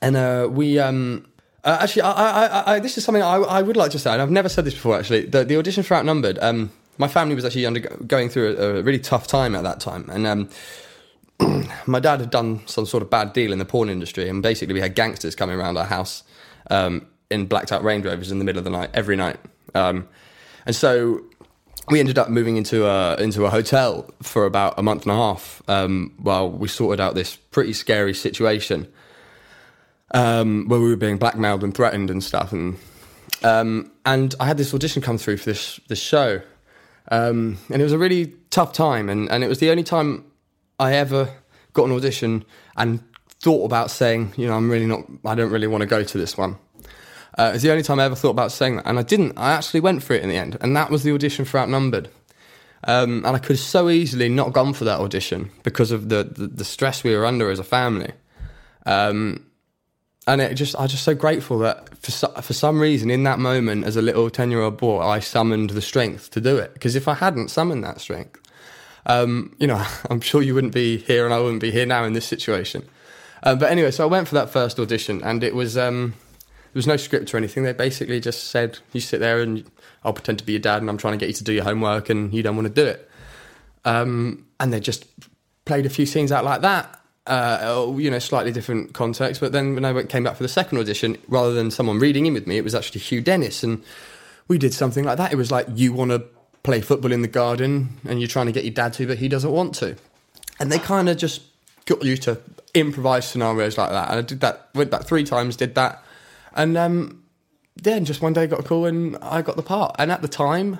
and 0.00 0.16
uh, 0.16 0.48
we 0.50 0.78
um, 0.78 1.26
uh, 1.64 1.78
actually, 1.82 2.02
I, 2.02 2.10
I, 2.46 2.74
I, 2.74 2.78
this 2.80 2.96
is 2.96 3.04
something 3.04 3.22
I, 3.22 3.36
I 3.36 3.62
would 3.62 3.76
like 3.76 3.90
to 3.90 3.98
say, 3.98 4.12
and 4.12 4.22
I've 4.22 4.30
never 4.30 4.48
said 4.48 4.64
this 4.64 4.74
before. 4.74 4.98
Actually, 4.98 5.26
the, 5.26 5.44
the 5.44 5.58
audition 5.58 5.82
for 5.82 5.96
Outnumbered. 5.96 6.38
Um, 6.40 6.70
my 6.98 7.08
family 7.08 7.34
was 7.34 7.44
actually 7.44 7.66
undergo- 7.66 7.96
going 8.06 8.28
through 8.28 8.56
a, 8.56 8.78
a 8.78 8.82
really 8.82 8.98
tough 8.98 9.26
time 9.26 9.54
at 9.54 9.64
that 9.64 9.80
time, 9.80 10.08
and 10.10 10.26
um, 10.26 10.48
my 11.86 12.00
dad 12.00 12.20
had 12.20 12.30
done 12.30 12.66
some 12.66 12.86
sort 12.86 13.02
of 13.02 13.10
bad 13.10 13.32
deal 13.32 13.52
in 13.52 13.58
the 13.58 13.64
porn 13.64 13.88
industry, 13.88 14.28
and 14.28 14.42
basically 14.42 14.72
we 14.72 14.80
had 14.80 14.94
gangsters 14.94 15.34
coming 15.34 15.58
around 15.58 15.76
our 15.76 15.84
house 15.84 16.22
um, 16.70 17.06
in 17.30 17.46
blacked 17.46 17.72
out 17.72 17.82
Range 17.82 18.04
Rovers 18.04 18.30
in 18.30 18.38
the 18.38 18.44
middle 18.44 18.58
of 18.58 18.64
the 18.64 18.70
night 18.70 18.90
every 18.94 19.16
night, 19.16 19.38
um, 19.74 20.08
and 20.64 20.76
so 20.76 21.20
we 21.90 22.00
ended 22.00 22.18
up 22.18 22.28
moving 22.28 22.56
into 22.56 22.86
a 22.86 23.16
into 23.16 23.44
a 23.46 23.50
hotel 23.50 24.08
for 24.22 24.46
about 24.46 24.78
a 24.78 24.82
month 24.82 25.02
and 25.02 25.12
a 25.12 25.16
half 25.16 25.60
um, 25.68 26.14
while 26.18 26.48
we 26.48 26.68
sorted 26.68 27.00
out 27.00 27.14
this 27.14 27.36
pretty 27.36 27.72
scary 27.72 28.14
situation 28.14 28.86
um, 30.12 30.66
where 30.68 30.80
we 30.80 30.88
were 30.88 30.96
being 30.96 31.18
blackmailed 31.18 31.64
and 31.64 31.74
threatened 31.74 32.10
and 32.10 32.22
stuff, 32.22 32.52
and 32.52 32.78
um, 33.42 33.90
and 34.04 34.34
I 34.40 34.46
had 34.46 34.56
this 34.56 34.74
audition 34.74 35.02
come 35.02 35.18
through 35.18 35.38
for 35.38 35.46
this 35.46 35.80
this 35.88 36.00
show, 36.00 36.40
um, 37.10 37.58
and 37.70 37.80
it 37.80 37.84
was 37.84 37.92
a 37.92 37.98
really 37.98 38.34
tough 38.50 38.72
time, 38.72 39.08
and, 39.08 39.30
and 39.30 39.44
it 39.44 39.48
was 39.48 39.58
the 39.58 39.70
only 39.70 39.84
time 39.84 40.24
I 40.78 40.94
ever 40.94 41.30
got 41.72 41.84
an 41.84 41.92
audition 41.92 42.44
and 42.76 43.02
thought 43.40 43.64
about 43.64 43.90
saying, 43.90 44.32
you 44.36 44.46
know, 44.46 44.54
I'm 44.54 44.70
really 44.70 44.86
not, 44.86 45.04
I 45.24 45.34
don't 45.34 45.50
really 45.50 45.66
want 45.66 45.82
to 45.82 45.86
go 45.86 46.02
to 46.02 46.18
this 46.18 46.36
one. 46.36 46.56
Uh, 47.36 47.52
it's 47.54 47.62
the 47.62 47.70
only 47.70 47.84
time 47.84 48.00
I 48.00 48.04
ever 48.04 48.16
thought 48.16 48.30
about 48.30 48.50
saying 48.50 48.76
that, 48.76 48.86
and 48.86 48.98
I 48.98 49.02
didn't. 49.02 49.38
I 49.38 49.52
actually 49.52 49.80
went 49.80 50.02
for 50.02 50.14
it 50.14 50.22
in 50.22 50.28
the 50.28 50.36
end, 50.36 50.58
and 50.60 50.76
that 50.76 50.90
was 50.90 51.04
the 51.04 51.12
audition 51.12 51.44
for 51.44 51.58
Outnumbered. 51.58 52.10
Um, 52.84 53.24
and 53.24 53.36
I 53.36 53.38
could 53.38 53.56
have 53.56 53.60
so 53.60 53.88
easily 53.90 54.28
not 54.28 54.52
gone 54.52 54.72
for 54.72 54.84
that 54.84 55.00
audition 55.00 55.50
because 55.62 55.90
of 55.90 56.08
the, 56.08 56.24
the, 56.24 56.46
the 56.46 56.64
stress 56.64 57.02
we 57.02 57.14
were 57.14 57.26
under 57.26 57.50
as 57.50 57.58
a 57.58 57.64
family. 57.64 58.12
Um, 58.86 59.46
and 60.28 60.42
it 60.42 60.54
just, 60.54 60.78
I'm 60.78 60.88
just 60.88 61.04
so 61.04 61.14
grateful 61.14 61.58
that 61.60 61.96
for 61.98 62.42
for 62.42 62.52
some 62.52 62.80
reason 62.80 63.10
in 63.10 63.22
that 63.22 63.38
moment, 63.38 63.84
as 63.84 63.96
a 63.96 64.02
little 64.02 64.28
ten 64.28 64.50
year 64.50 64.60
old 64.60 64.76
boy, 64.76 65.00
I 65.00 65.20
summoned 65.20 65.70
the 65.70 65.80
strength 65.80 66.30
to 66.32 66.40
do 66.40 66.58
it. 66.58 66.74
Because 66.74 66.94
if 66.94 67.08
I 67.08 67.14
hadn't 67.14 67.48
summoned 67.48 67.82
that 67.84 67.98
strength, 67.98 68.38
um, 69.06 69.56
you 69.58 69.66
know, 69.66 69.82
I'm 70.10 70.20
sure 70.20 70.42
you 70.42 70.54
wouldn't 70.54 70.74
be 70.74 70.98
here, 70.98 71.24
and 71.24 71.32
I 71.32 71.40
wouldn't 71.40 71.62
be 71.62 71.70
here 71.70 71.86
now 71.86 72.04
in 72.04 72.12
this 72.12 72.26
situation. 72.26 72.86
Uh, 73.42 73.54
but 73.54 73.70
anyway, 73.70 73.90
so 73.90 74.04
I 74.04 74.06
went 74.06 74.28
for 74.28 74.34
that 74.34 74.50
first 74.50 74.78
audition, 74.78 75.22
and 75.24 75.42
it 75.42 75.54
was 75.54 75.78
um, 75.78 76.14
there 76.38 76.78
was 76.78 76.86
no 76.86 76.98
script 76.98 77.32
or 77.32 77.38
anything. 77.38 77.62
They 77.62 77.72
basically 77.72 78.20
just 78.20 78.50
said, 78.50 78.78
"You 78.92 79.00
sit 79.00 79.20
there, 79.20 79.40
and 79.40 79.64
I'll 80.04 80.12
pretend 80.12 80.40
to 80.40 80.44
be 80.44 80.52
your 80.52 80.60
dad, 80.60 80.82
and 80.82 80.90
I'm 80.90 80.98
trying 80.98 81.14
to 81.14 81.18
get 81.18 81.28
you 81.28 81.34
to 81.36 81.44
do 81.44 81.54
your 81.54 81.64
homework, 81.64 82.10
and 82.10 82.34
you 82.34 82.42
don't 82.42 82.54
want 82.54 82.68
to 82.68 82.74
do 82.74 82.86
it." 82.86 83.10
Um, 83.86 84.44
and 84.60 84.74
they 84.74 84.80
just 84.80 85.06
played 85.64 85.86
a 85.86 85.90
few 85.90 86.04
scenes 86.04 86.32
out 86.32 86.44
like 86.44 86.60
that. 86.60 86.97
Uh, 87.28 87.92
you 87.98 88.10
know, 88.10 88.18
slightly 88.18 88.52
different 88.52 88.94
context. 88.94 89.40
But 89.40 89.52
then 89.52 89.74
when 89.74 89.84
I 89.84 90.02
came 90.04 90.24
back 90.24 90.36
for 90.36 90.42
the 90.42 90.48
second 90.48 90.78
audition, 90.78 91.18
rather 91.28 91.52
than 91.52 91.70
someone 91.70 91.98
reading 91.98 92.24
in 92.24 92.32
with 92.32 92.46
me, 92.46 92.56
it 92.56 92.64
was 92.64 92.74
actually 92.74 93.02
Hugh 93.02 93.20
Dennis, 93.20 93.62
and 93.62 93.84
we 94.48 94.56
did 94.56 94.72
something 94.72 95.04
like 95.04 95.18
that. 95.18 95.30
It 95.30 95.36
was 95.36 95.50
like 95.50 95.66
you 95.74 95.92
want 95.92 96.10
to 96.10 96.24
play 96.62 96.80
football 96.80 97.12
in 97.12 97.20
the 97.20 97.28
garden, 97.28 98.00
and 98.08 98.18
you're 98.18 98.28
trying 98.28 98.46
to 98.46 98.52
get 98.52 98.64
your 98.64 98.72
dad 98.72 98.94
to, 98.94 99.06
but 99.06 99.18
he 99.18 99.28
doesn't 99.28 99.52
want 99.52 99.74
to. 99.76 99.94
And 100.58 100.72
they 100.72 100.78
kind 100.78 101.08
of 101.08 101.18
just 101.18 101.42
got 101.84 102.02
you 102.02 102.16
to 102.16 102.40
improvise 102.74 103.28
scenarios 103.28 103.76
like 103.76 103.90
that. 103.90 104.08
And 104.10 104.18
I 104.18 104.22
did 104.22 104.40
that, 104.40 104.70
went 104.74 104.90
back 104.90 105.04
three 105.04 105.24
times, 105.24 105.54
did 105.54 105.74
that, 105.74 106.02
and 106.54 106.78
um, 106.78 107.22
then 107.76 108.04
just 108.04 108.22
one 108.22 108.32
day 108.32 108.46
got 108.46 108.60
a 108.60 108.62
call 108.62 108.86
and 108.86 109.16
I 109.22 109.42
got 109.42 109.56
the 109.56 109.62
part. 109.62 109.94
And 109.98 110.10
at 110.10 110.22
the 110.22 110.28
time, 110.28 110.78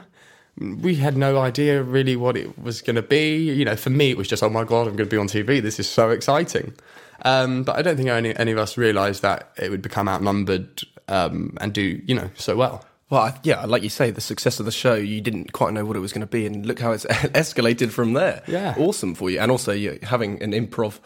we 0.61 0.97
had 0.97 1.17
no 1.17 1.39
idea 1.39 1.83
really 1.83 2.17
what 2.17 2.37
it 2.37 2.59
was 2.59 2.83
going 2.83 2.97
to 2.97 3.03
be. 3.03 3.37
You 3.37 3.65
know, 3.65 3.77
for 3.77 3.91
me, 3.91 4.11
it 4.11 4.17
was 4.17 4.29
just, 4.29 4.43
oh 4.43 4.51
my 4.51 4.65
God, 4.65 4.87
I'm 4.87 4.97
going 4.97 5.09
to 5.09 5.15
be 5.15 5.17
on 5.17 5.29
TV. 5.29 5.63
This 5.63 5.79
is 5.79 5.89
so 5.89 6.11
exciting. 6.11 6.75
Um, 7.23 7.65
but 7.65 7.77
I 7.77 7.83
don't 7.83 7.97
think 7.97 8.09
any, 8.09 8.35
any 8.37 8.53
of 8.53 8.59
us 8.59 8.77
realised 8.77 9.23
that 9.23 9.51
it 9.57 9.71
would 9.71 9.83
become 9.83 10.09
outnumbered 10.09 10.83
um, 11.09 11.57
and 11.61 11.73
do, 11.73 12.01
you 12.07 12.15
know, 12.15 12.31
so 12.37 12.57
well. 12.57 12.85
Well, 13.11 13.23
I, 13.23 13.39
yeah, 13.43 13.65
like 13.65 13.83
you 13.83 13.89
say, 13.89 14.11
the 14.11 14.21
success 14.21 14.61
of 14.61 14.67
the 14.67 14.73
show, 14.73 14.95
you 14.95 15.21
didn't 15.21 15.53
quite 15.53 15.73
know 15.73 15.85
what 15.85 15.97
it 15.97 16.01
was 16.01 16.13
going 16.13 16.21
to 16.21 16.27
be, 16.27 16.45
and 16.45 16.67
look 16.67 16.79
how 16.79 16.93
it's 16.93 17.05
escalated 17.07 17.91
from 17.91 18.13
there. 18.13 18.43
Yeah. 18.47 18.75
awesome 18.77 19.15
for 19.15 19.31
you, 19.31 19.41
and 19.41 19.51
also 19.51 19.73
you're 19.73 19.99
having 20.03 20.43
an 20.43 20.53
improv 20.53 20.99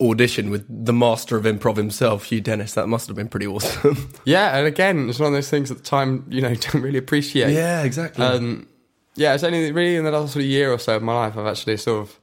audition 0.00 0.50
with 0.50 0.64
the 0.68 0.92
master 0.92 1.36
of 1.36 1.44
improv 1.44 1.76
himself, 1.76 2.24
Hugh 2.24 2.40
Dennis. 2.40 2.74
That 2.74 2.86
must 2.86 3.06
have 3.08 3.16
been 3.16 3.28
pretty 3.28 3.46
awesome. 3.46 4.12
Yeah, 4.24 4.56
and 4.56 4.66
again, 4.66 5.08
it's 5.08 5.18
one 5.18 5.28
of 5.28 5.32
those 5.32 5.50
things 5.50 5.70
at 5.70 5.78
the 5.78 5.82
time, 5.82 6.24
you 6.28 6.40
know, 6.40 6.54
don't 6.72 6.82
really 6.82 6.98
appreciate. 6.98 7.52
yeah, 7.52 7.82
exactly. 7.82 8.24
Um, 8.24 8.68
yeah, 9.14 9.34
it's 9.34 9.44
only 9.44 9.72
really 9.72 9.96
in 9.96 10.04
the 10.04 10.10
last 10.10 10.32
sort 10.32 10.44
of 10.44 10.50
year 10.50 10.72
or 10.72 10.78
so 10.78 10.96
of 10.96 11.02
my 11.02 11.14
life 11.14 11.36
I've 11.36 11.46
actually 11.46 11.76
sort 11.76 12.08
of 12.08 12.20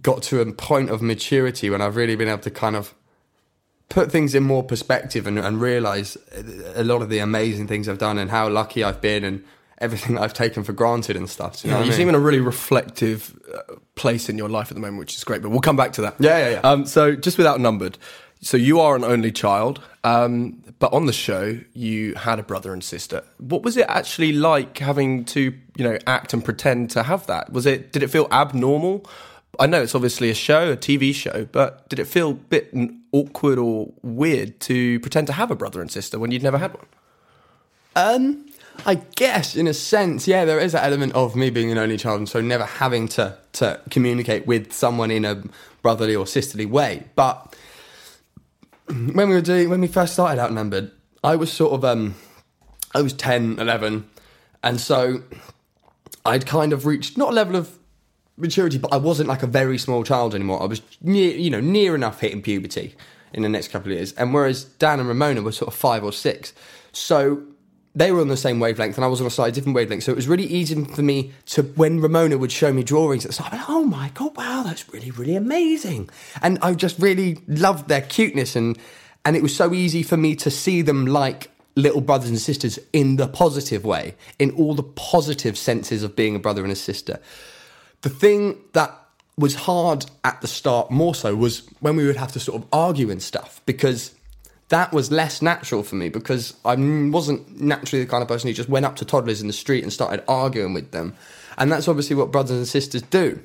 got 0.00 0.22
to 0.24 0.40
a 0.40 0.52
point 0.52 0.90
of 0.90 1.02
maturity 1.02 1.70
when 1.70 1.80
I've 1.82 1.96
really 1.96 2.16
been 2.16 2.28
able 2.28 2.42
to 2.42 2.50
kind 2.50 2.76
of 2.76 2.94
put 3.88 4.10
things 4.10 4.34
in 4.34 4.42
more 4.42 4.62
perspective 4.62 5.26
and, 5.26 5.38
and 5.38 5.60
realize 5.60 6.16
a 6.74 6.84
lot 6.84 7.02
of 7.02 7.10
the 7.10 7.18
amazing 7.18 7.66
things 7.66 7.88
I've 7.88 7.98
done 7.98 8.16
and 8.16 8.30
how 8.30 8.48
lucky 8.48 8.82
I've 8.82 9.00
been 9.00 9.24
and 9.24 9.44
everything 9.82 10.18
I've 10.22 10.32
taken 10.32 10.64
for 10.64 10.72
granted 10.72 11.16
and 11.16 11.28
stuff. 11.28 11.60
Do 11.60 11.68
you, 11.68 11.74
Yeah, 11.74 11.80
you 11.80 11.86
what 11.86 11.94
I 11.94 11.96
seem 11.96 12.08
in 12.08 12.14
a 12.14 12.20
really 12.20 12.40
reflective 12.40 13.38
uh, 13.52 13.74
place 13.94 14.28
in 14.28 14.38
your 14.38 14.48
life 14.48 14.70
at 14.70 14.74
the 14.74 14.80
moment, 14.80 14.98
which 14.98 15.14
is 15.14 15.24
great. 15.24 15.42
But 15.42 15.50
we'll 15.50 15.60
come 15.60 15.76
back 15.76 15.92
to 15.94 16.02
that. 16.02 16.14
Yeah, 16.18 16.38
yeah, 16.38 16.50
yeah. 16.50 16.60
Um, 16.60 16.86
so 16.86 17.14
just 17.14 17.36
with 17.38 17.46
Outnumbered, 17.46 17.98
so 18.40 18.56
you 18.56 18.80
are 18.80 18.96
an 18.96 19.04
only 19.04 19.30
child, 19.30 19.80
um, 20.02 20.62
but 20.78 20.92
on 20.92 21.06
the 21.06 21.12
show 21.12 21.60
you 21.74 22.14
had 22.14 22.38
a 22.38 22.42
brother 22.42 22.72
and 22.72 22.82
sister. 22.82 23.22
What 23.38 23.62
was 23.62 23.76
it 23.76 23.86
actually 23.88 24.32
like 24.32 24.78
having 24.78 25.24
to, 25.26 25.52
you 25.76 25.84
know, 25.84 25.98
act 26.06 26.32
and 26.32 26.44
pretend 26.44 26.90
to 26.90 27.04
have 27.04 27.26
that? 27.26 27.52
Was 27.52 27.66
it? 27.66 27.92
Did 27.92 28.02
it 28.02 28.08
feel 28.08 28.26
abnormal? 28.32 29.06
I 29.60 29.66
know 29.66 29.82
it's 29.82 29.94
obviously 29.94 30.30
a 30.30 30.34
show, 30.34 30.72
a 30.72 30.76
TV 30.76 31.14
show, 31.14 31.46
but 31.52 31.86
did 31.88 31.98
it 31.98 32.06
feel 32.06 32.30
a 32.30 32.34
bit 32.34 32.74
awkward 33.12 33.58
or 33.58 33.92
weird 34.02 34.58
to 34.60 34.98
pretend 35.00 35.26
to 35.26 35.34
have 35.34 35.50
a 35.50 35.54
brother 35.54 35.82
and 35.82 35.90
sister 35.90 36.18
when 36.18 36.30
you'd 36.30 36.42
never 36.42 36.56
had 36.58 36.72
one? 36.72 36.86
Um, 37.94 38.46
I 38.84 38.96
guess 38.96 39.54
in 39.54 39.66
a 39.66 39.74
sense, 39.74 40.26
yeah, 40.26 40.44
there 40.44 40.58
is 40.58 40.74
an 40.74 40.82
element 40.82 41.14
of 41.14 41.36
me 41.36 41.50
being 41.50 41.70
an 41.70 41.78
only 41.78 41.96
child, 41.96 42.18
and 42.18 42.28
so 42.28 42.40
never 42.40 42.64
having 42.64 43.08
to 43.08 43.38
to 43.54 43.80
communicate 43.90 44.46
with 44.46 44.72
someone 44.72 45.10
in 45.10 45.24
a 45.24 45.42
brotherly 45.82 46.16
or 46.16 46.26
sisterly 46.26 46.66
way. 46.66 47.04
But 47.14 47.56
when 48.86 49.28
we 49.28 49.34
were 49.34 49.40
doing, 49.40 49.68
when 49.70 49.80
we 49.80 49.86
first 49.86 50.14
started 50.14 50.40
Outnumbered, 50.40 50.90
I 51.22 51.36
was 51.36 51.52
sort 51.52 51.72
of 51.72 51.84
um, 51.84 52.14
I 52.94 53.02
was 53.02 53.12
10, 53.12 53.58
11, 53.58 54.08
and 54.62 54.80
so 54.80 55.22
I'd 56.24 56.46
kind 56.46 56.72
of 56.72 56.86
reached 56.86 57.16
not 57.16 57.30
a 57.30 57.32
level 57.32 57.56
of 57.56 57.78
maturity, 58.36 58.78
but 58.78 58.92
I 58.92 58.96
wasn't 58.96 59.28
like 59.28 59.42
a 59.42 59.46
very 59.46 59.78
small 59.78 60.04
child 60.04 60.34
anymore. 60.34 60.62
I 60.62 60.66
was 60.66 60.82
near, 61.00 61.36
you 61.36 61.50
know, 61.50 61.60
near 61.60 61.94
enough 61.94 62.20
hitting 62.20 62.42
puberty 62.42 62.94
in 63.32 63.42
the 63.42 63.48
next 63.48 63.68
couple 63.68 63.92
of 63.92 63.96
years. 63.96 64.12
And 64.12 64.34
whereas 64.34 64.64
Dan 64.64 65.00
and 65.00 65.08
Ramona 65.08 65.42
were 65.42 65.52
sort 65.52 65.68
of 65.68 65.74
five 65.74 66.04
or 66.04 66.12
six, 66.12 66.52
so 66.92 67.42
they 67.94 68.10
were 68.10 68.20
on 68.20 68.28
the 68.28 68.36
same 68.36 68.58
wavelength, 68.58 68.96
and 68.96 69.04
I 69.04 69.08
was 69.08 69.20
on 69.20 69.26
a 69.26 69.30
slightly 69.30 69.52
different 69.52 69.76
wavelength. 69.76 70.04
So 70.04 70.12
it 70.12 70.16
was 70.16 70.28
really 70.28 70.44
easy 70.44 70.82
for 70.84 71.02
me 71.02 71.32
to, 71.46 71.62
when 71.62 72.00
Ramona 72.00 72.38
would 72.38 72.52
show 72.52 72.72
me 72.72 72.82
drawings, 72.82 73.26
it's 73.26 73.38
like, 73.38 73.52
oh 73.68 73.84
my 73.84 74.10
god, 74.14 74.36
wow, 74.36 74.62
that's 74.62 74.92
really, 74.92 75.10
really 75.10 75.36
amazing. 75.36 76.08
And 76.40 76.58
I 76.62 76.74
just 76.74 76.98
really 76.98 77.38
loved 77.46 77.88
their 77.88 78.00
cuteness, 78.00 78.56
and 78.56 78.78
and 79.24 79.36
it 79.36 79.42
was 79.42 79.54
so 79.54 79.72
easy 79.72 80.02
for 80.02 80.16
me 80.16 80.34
to 80.36 80.50
see 80.50 80.82
them 80.82 81.06
like 81.06 81.50
little 81.76 82.00
brothers 82.00 82.28
and 82.28 82.38
sisters 82.38 82.78
in 82.92 83.16
the 83.16 83.28
positive 83.28 83.84
way, 83.84 84.14
in 84.38 84.50
all 84.52 84.74
the 84.74 84.82
positive 84.82 85.56
senses 85.56 86.02
of 86.02 86.16
being 86.16 86.34
a 86.34 86.38
brother 86.38 86.62
and 86.62 86.72
a 86.72 86.76
sister. 86.76 87.20
The 88.00 88.10
thing 88.10 88.58
that 88.72 88.98
was 89.36 89.54
hard 89.54 90.06
at 90.24 90.40
the 90.40 90.48
start, 90.48 90.90
more 90.90 91.14
so, 91.14 91.34
was 91.34 91.66
when 91.80 91.96
we 91.96 92.06
would 92.06 92.16
have 92.16 92.32
to 92.32 92.40
sort 92.40 92.62
of 92.62 92.68
argue 92.72 93.10
and 93.10 93.22
stuff 93.22 93.60
because 93.64 94.14
that 94.72 94.90
was 94.90 95.12
less 95.12 95.42
natural 95.42 95.82
for 95.82 95.96
me 95.96 96.08
because 96.08 96.54
I 96.64 96.74
wasn't 96.76 97.60
naturally 97.60 98.02
the 98.02 98.10
kind 98.10 98.22
of 98.22 98.28
person 98.28 98.48
who 98.48 98.54
just 98.54 98.70
went 98.70 98.86
up 98.86 98.96
to 98.96 99.04
toddlers 99.04 99.42
in 99.42 99.46
the 99.46 99.52
street 99.52 99.82
and 99.82 99.92
started 99.92 100.24
arguing 100.26 100.72
with 100.72 100.92
them. 100.92 101.14
And 101.58 101.70
that's 101.70 101.88
obviously 101.88 102.16
what 102.16 102.32
brothers 102.32 102.56
and 102.56 102.66
sisters 102.66 103.02
do. 103.02 103.38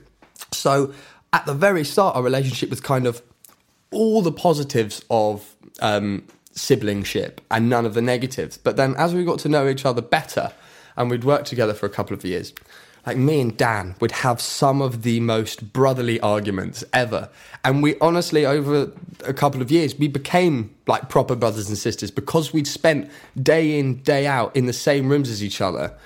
So 0.54 0.94
at 1.34 1.46
the 1.46 1.54
very 1.54 1.84
start, 1.84 2.16
our 2.16 2.24
relationship 2.24 2.70
was 2.70 2.80
kind 2.80 3.06
of 3.06 3.22
all 3.92 4.22
the 4.22 4.32
positives 4.32 5.04
of 5.10 5.54
um, 5.82 6.24
siblingship 6.54 7.42
and 7.52 7.70
none 7.70 7.86
of 7.86 7.94
the 7.94 8.02
negatives. 8.02 8.58
But 8.58 8.78
then 8.78 8.96
as 8.96 9.14
we 9.14 9.26
got 9.26 9.40
to 9.40 9.50
know 9.50 9.68
each 9.68 9.86
other 9.86 10.02
better 10.02 10.54
and 10.96 11.12
we'd 11.12 11.26
worked 11.26 11.48
together 11.48 11.74
for 11.74 11.86
a 11.86 11.90
couple 11.90 12.16
of 12.16 12.24
years, 12.24 12.54
like 13.08 13.18
me 13.18 13.40
and 13.40 13.56
Dan 13.58 13.96
would 14.02 14.12
have 14.12 14.42
some 14.42 14.82
of 14.82 15.04
the 15.04 15.22
most 15.22 15.72
brotherly 15.72 16.20
arguments 16.20 16.84
ever. 16.94 17.30
And 17.64 17.82
we 17.82 17.98
honestly, 18.00 18.46
over 18.46 18.92
a 19.26 19.34
couple 19.34 19.62
of 19.62 19.72
years, 19.72 19.98
we 19.98 20.10
became 20.10 20.76
like 20.88 21.08
proper 21.08 21.36
brothers 21.36 21.70
and 21.70 21.78
sisters 21.78 22.12
because 22.12 22.52
we'd 22.52 22.68
spent 22.68 23.10
day 23.42 23.80
in, 23.80 24.02
day 24.04 24.28
out 24.28 24.56
in 24.56 24.66
the 24.66 24.74
same 24.74 25.08
rooms 25.08 25.30
as 25.30 25.42
each 25.42 25.62
other, 25.62 25.98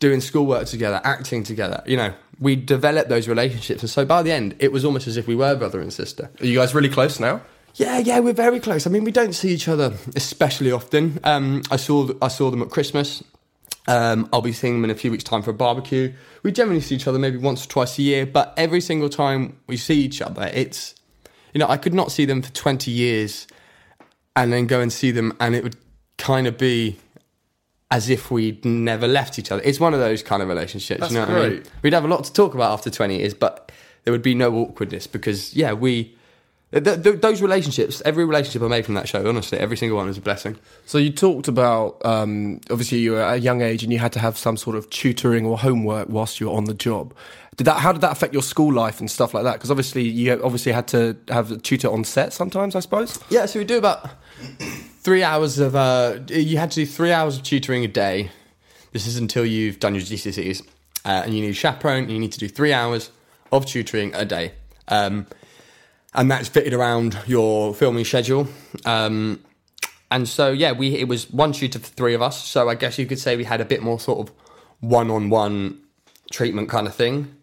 doing 0.00 0.20
schoolwork 0.20 0.66
together, 0.66 1.00
acting 1.02 1.42
together. 1.42 1.82
You 1.86 1.96
know, 1.96 2.14
we 2.38 2.56
developed 2.56 3.08
those 3.08 3.26
relationships. 3.26 3.82
And 3.82 3.90
so 3.90 4.04
by 4.04 4.22
the 4.22 4.30
end, 4.30 4.54
it 4.58 4.70
was 4.70 4.84
almost 4.84 5.06
as 5.06 5.16
if 5.16 5.26
we 5.26 5.34
were 5.34 5.56
brother 5.56 5.80
and 5.80 5.90
sister. 5.90 6.30
Are 6.40 6.46
you 6.46 6.58
guys 6.58 6.74
really 6.74 6.90
close 6.90 7.18
now? 7.18 7.40
Yeah, 7.76 7.98
yeah, 7.98 8.18
we're 8.18 8.34
very 8.34 8.60
close. 8.60 8.86
I 8.86 8.90
mean, 8.90 9.04
we 9.04 9.12
don't 9.12 9.32
see 9.32 9.48
each 9.50 9.68
other 9.68 9.94
especially 10.14 10.72
often. 10.72 11.20
Um, 11.24 11.62
I 11.70 11.76
saw 11.76 12.10
I 12.20 12.28
saw 12.28 12.50
them 12.50 12.60
at 12.62 12.68
Christmas. 12.68 13.22
Um, 13.90 14.28
I'll 14.32 14.40
be 14.40 14.52
seeing 14.52 14.74
them 14.74 14.84
in 14.84 14.90
a 14.90 14.94
few 14.94 15.10
weeks' 15.10 15.24
time 15.24 15.42
for 15.42 15.50
a 15.50 15.54
barbecue. 15.54 16.12
We 16.44 16.52
generally 16.52 16.80
see 16.80 16.94
each 16.94 17.08
other 17.08 17.18
maybe 17.18 17.38
once 17.38 17.64
or 17.64 17.68
twice 17.68 17.98
a 17.98 18.02
year, 18.02 18.24
but 18.24 18.54
every 18.56 18.80
single 18.80 19.08
time 19.08 19.58
we 19.66 19.76
see 19.76 20.00
each 20.00 20.22
other, 20.22 20.48
it's 20.54 20.94
you 21.52 21.58
know 21.58 21.66
I 21.66 21.76
could 21.76 21.92
not 21.92 22.12
see 22.12 22.24
them 22.24 22.40
for 22.40 22.52
twenty 22.52 22.92
years, 22.92 23.48
and 24.36 24.52
then 24.52 24.68
go 24.68 24.80
and 24.80 24.92
see 24.92 25.10
them, 25.10 25.36
and 25.40 25.56
it 25.56 25.64
would 25.64 25.76
kind 26.18 26.46
of 26.46 26.56
be 26.56 26.98
as 27.90 28.08
if 28.08 28.30
we'd 28.30 28.64
never 28.64 29.08
left 29.08 29.40
each 29.40 29.50
other. 29.50 29.60
It's 29.64 29.80
one 29.80 29.92
of 29.92 29.98
those 29.98 30.22
kind 30.22 30.40
of 30.40 30.48
relationships. 30.48 31.00
That's 31.00 31.12
you 31.12 31.18
know 31.18 31.26
what 31.26 31.36
I 31.36 31.40
mean? 31.40 31.50
great. 31.62 31.70
We'd 31.82 31.92
have 31.92 32.04
a 32.04 32.08
lot 32.08 32.22
to 32.22 32.32
talk 32.32 32.54
about 32.54 32.72
after 32.72 32.90
twenty 32.90 33.18
years, 33.18 33.34
but 33.34 33.72
there 34.04 34.12
would 34.12 34.22
be 34.22 34.36
no 34.36 34.54
awkwardness 34.54 35.08
because 35.08 35.54
yeah, 35.54 35.72
we. 35.72 36.16
Th- 36.72 37.02
th- 37.02 37.20
those 37.20 37.42
relationships, 37.42 38.00
every 38.04 38.24
relationship 38.24 38.62
I 38.62 38.68
made 38.68 38.84
from 38.84 38.94
that 38.94 39.08
show, 39.08 39.26
honestly, 39.28 39.58
every 39.58 39.76
single 39.76 39.98
one 39.98 40.06
was 40.06 40.18
a 40.18 40.20
blessing. 40.20 40.56
So 40.86 40.98
you 40.98 41.10
talked 41.10 41.48
about 41.48 42.00
um, 42.04 42.60
obviously 42.70 42.98
you 42.98 43.12
were 43.12 43.22
at 43.22 43.34
a 43.34 43.40
young 43.40 43.60
age 43.60 43.82
and 43.82 43.92
you 43.92 43.98
had 43.98 44.12
to 44.12 44.20
have 44.20 44.38
some 44.38 44.56
sort 44.56 44.76
of 44.76 44.88
tutoring 44.88 45.44
or 45.44 45.58
homework 45.58 46.08
whilst 46.08 46.38
you 46.38 46.48
were 46.48 46.56
on 46.56 46.64
the 46.64 46.74
job. 46.74 47.12
Did 47.56 47.64
that? 47.64 47.80
How 47.80 47.92
did 47.92 48.00
that 48.02 48.12
affect 48.12 48.32
your 48.32 48.42
school 48.42 48.72
life 48.72 49.00
and 49.00 49.10
stuff 49.10 49.34
like 49.34 49.44
that? 49.44 49.54
Because 49.54 49.70
obviously 49.70 50.02
you 50.02 50.32
obviously 50.42 50.72
had 50.72 50.86
to 50.88 51.16
have 51.28 51.50
a 51.50 51.58
tutor 51.58 51.90
on 51.90 52.04
set 52.04 52.32
sometimes, 52.32 52.76
I 52.76 52.80
suppose. 52.80 53.18
Yeah, 53.28 53.46
so 53.46 53.58
we 53.58 53.64
do 53.64 53.76
about 53.76 54.08
three 55.00 55.22
hours 55.22 55.58
of. 55.58 55.74
Uh, 55.74 56.20
you 56.28 56.56
had 56.56 56.70
to 56.70 56.76
do 56.76 56.86
three 56.86 57.12
hours 57.12 57.36
of 57.36 57.42
tutoring 57.42 57.84
a 57.84 57.88
day. 57.88 58.30
This 58.92 59.06
is 59.06 59.16
until 59.18 59.44
you've 59.44 59.78
done 59.80 59.94
your 59.94 60.02
GCSEs, 60.04 60.62
uh, 61.04 61.22
and 61.24 61.34
you 61.34 61.42
need 61.42 61.50
a 61.50 61.52
chaperone. 61.52 62.04
And 62.04 62.12
you 62.12 62.18
need 62.18 62.32
to 62.32 62.38
do 62.38 62.48
three 62.48 62.72
hours 62.72 63.10
of 63.52 63.66
tutoring 63.66 64.14
a 64.14 64.24
day, 64.24 64.52
um, 64.88 65.26
and 66.14 66.30
that's 66.30 66.48
fitted 66.48 66.74
around 66.74 67.18
your 67.26 67.74
filming 67.74 68.04
schedule. 68.04 68.48
Um, 68.84 69.44
and 70.10 70.28
so, 70.28 70.50
yeah, 70.50 70.72
we 70.72 70.96
it 70.96 71.08
was 71.08 71.30
one 71.30 71.52
tutor 71.52 71.78
for 71.78 71.86
three 71.86 72.14
of 72.14 72.22
us. 72.22 72.44
So 72.44 72.68
I 72.68 72.74
guess 72.74 72.98
you 72.98 73.06
could 73.06 73.18
say 73.18 73.36
we 73.36 73.44
had 73.44 73.60
a 73.60 73.64
bit 73.64 73.82
more 73.82 74.00
sort 74.00 74.28
of 74.28 74.34
one-on-one 74.80 75.80
treatment 76.32 76.68
kind 76.68 76.86
of 76.86 76.94
thing. 76.94 77.36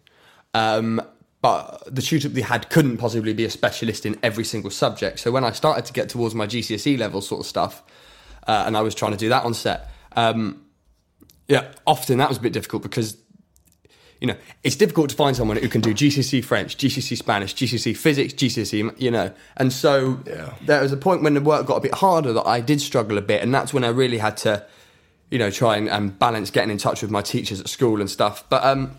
Um, 0.54 1.00
but 1.40 1.82
the 1.86 2.02
tutor 2.02 2.28
we 2.28 2.42
had 2.42 2.68
couldn't 2.68 2.98
possibly 2.98 3.32
be 3.32 3.44
a 3.44 3.50
specialist 3.50 4.04
in 4.04 4.18
every 4.22 4.44
single 4.44 4.70
subject. 4.70 5.20
So 5.20 5.30
when 5.30 5.44
I 5.44 5.52
started 5.52 5.84
to 5.86 5.92
get 5.92 6.08
towards 6.08 6.34
my 6.34 6.46
GCSE 6.46 6.98
level 6.98 7.20
sort 7.20 7.40
of 7.40 7.46
stuff, 7.46 7.82
uh, 8.46 8.64
and 8.66 8.76
I 8.76 8.80
was 8.80 8.94
trying 8.94 9.12
to 9.12 9.18
do 9.18 9.28
that 9.28 9.44
on 9.44 9.54
set, 9.54 9.88
um, 10.16 10.64
yeah, 11.46 11.72
often 11.86 12.18
that 12.18 12.28
was 12.28 12.38
a 12.38 12.40
bit 12.40 12.52
difficult 12.52 12.82
because 12.82 13.16
you 14.20 14.26
know 14.26 14.36
it's 14.64 14.76
difficult 14.76 15.10
to 15.10 15.16
find 15.16 15.36
someone 15.36 15.56
who 15.56 15.68
can 15.68 15.80
do 15.80 15.94
GCSE 15.94 16.44
French, 16.44 16.76
GCSE 16.76 17.16
Spanish, 17.16 17.54
GCSE 17.54 17.96
Physics, 17.96 18.32
GCSE, 18.34 19.00
you 19.00 19.10
know. 19.10 19.32
And 19.56 19.72
so 19.72 20.20
Yeah. 20.26 20.54
there 20.66 20.82
was 20.82 20.92
a 20.92 20.96
point 20.96 21.22
when 21.22 21.34
the 21.34 21.40
work 21.40 21.66
got 21.66 21.76
a 21.76 21.80
bit 21.80 21.94
harder 21.94 22.32
that 22.32 22.46
I 22.46 22.60
did 22.60 22.80
struggle 22.80 23.16
a 23.18 23.22
bit, 23.22 23.42
and 23.42 23.54
that's 23.54 23.72
when 23.72 23.84
I 23.84 23.88
really 23.88 24.18
had 24.18 24.36
to, 24.38 24.64
you 25.30 25.38
know, 25.38 25.50
try 25.50 25.76
and, 25.76 25.88
and 25.88 26.18
balance 26.18 26.50
getting 26.50 26.70
in 26.70 26.78
touch 26.78 27.02
with 27.02 27.10
my 27.10 27.22
teachers 27.22 27.60
at 27.60 27.68
school 27.68 28.00
and 28.00 28.10
stuff. 28.10 28.44
But 28.48 28.64
um, 28.64 28.96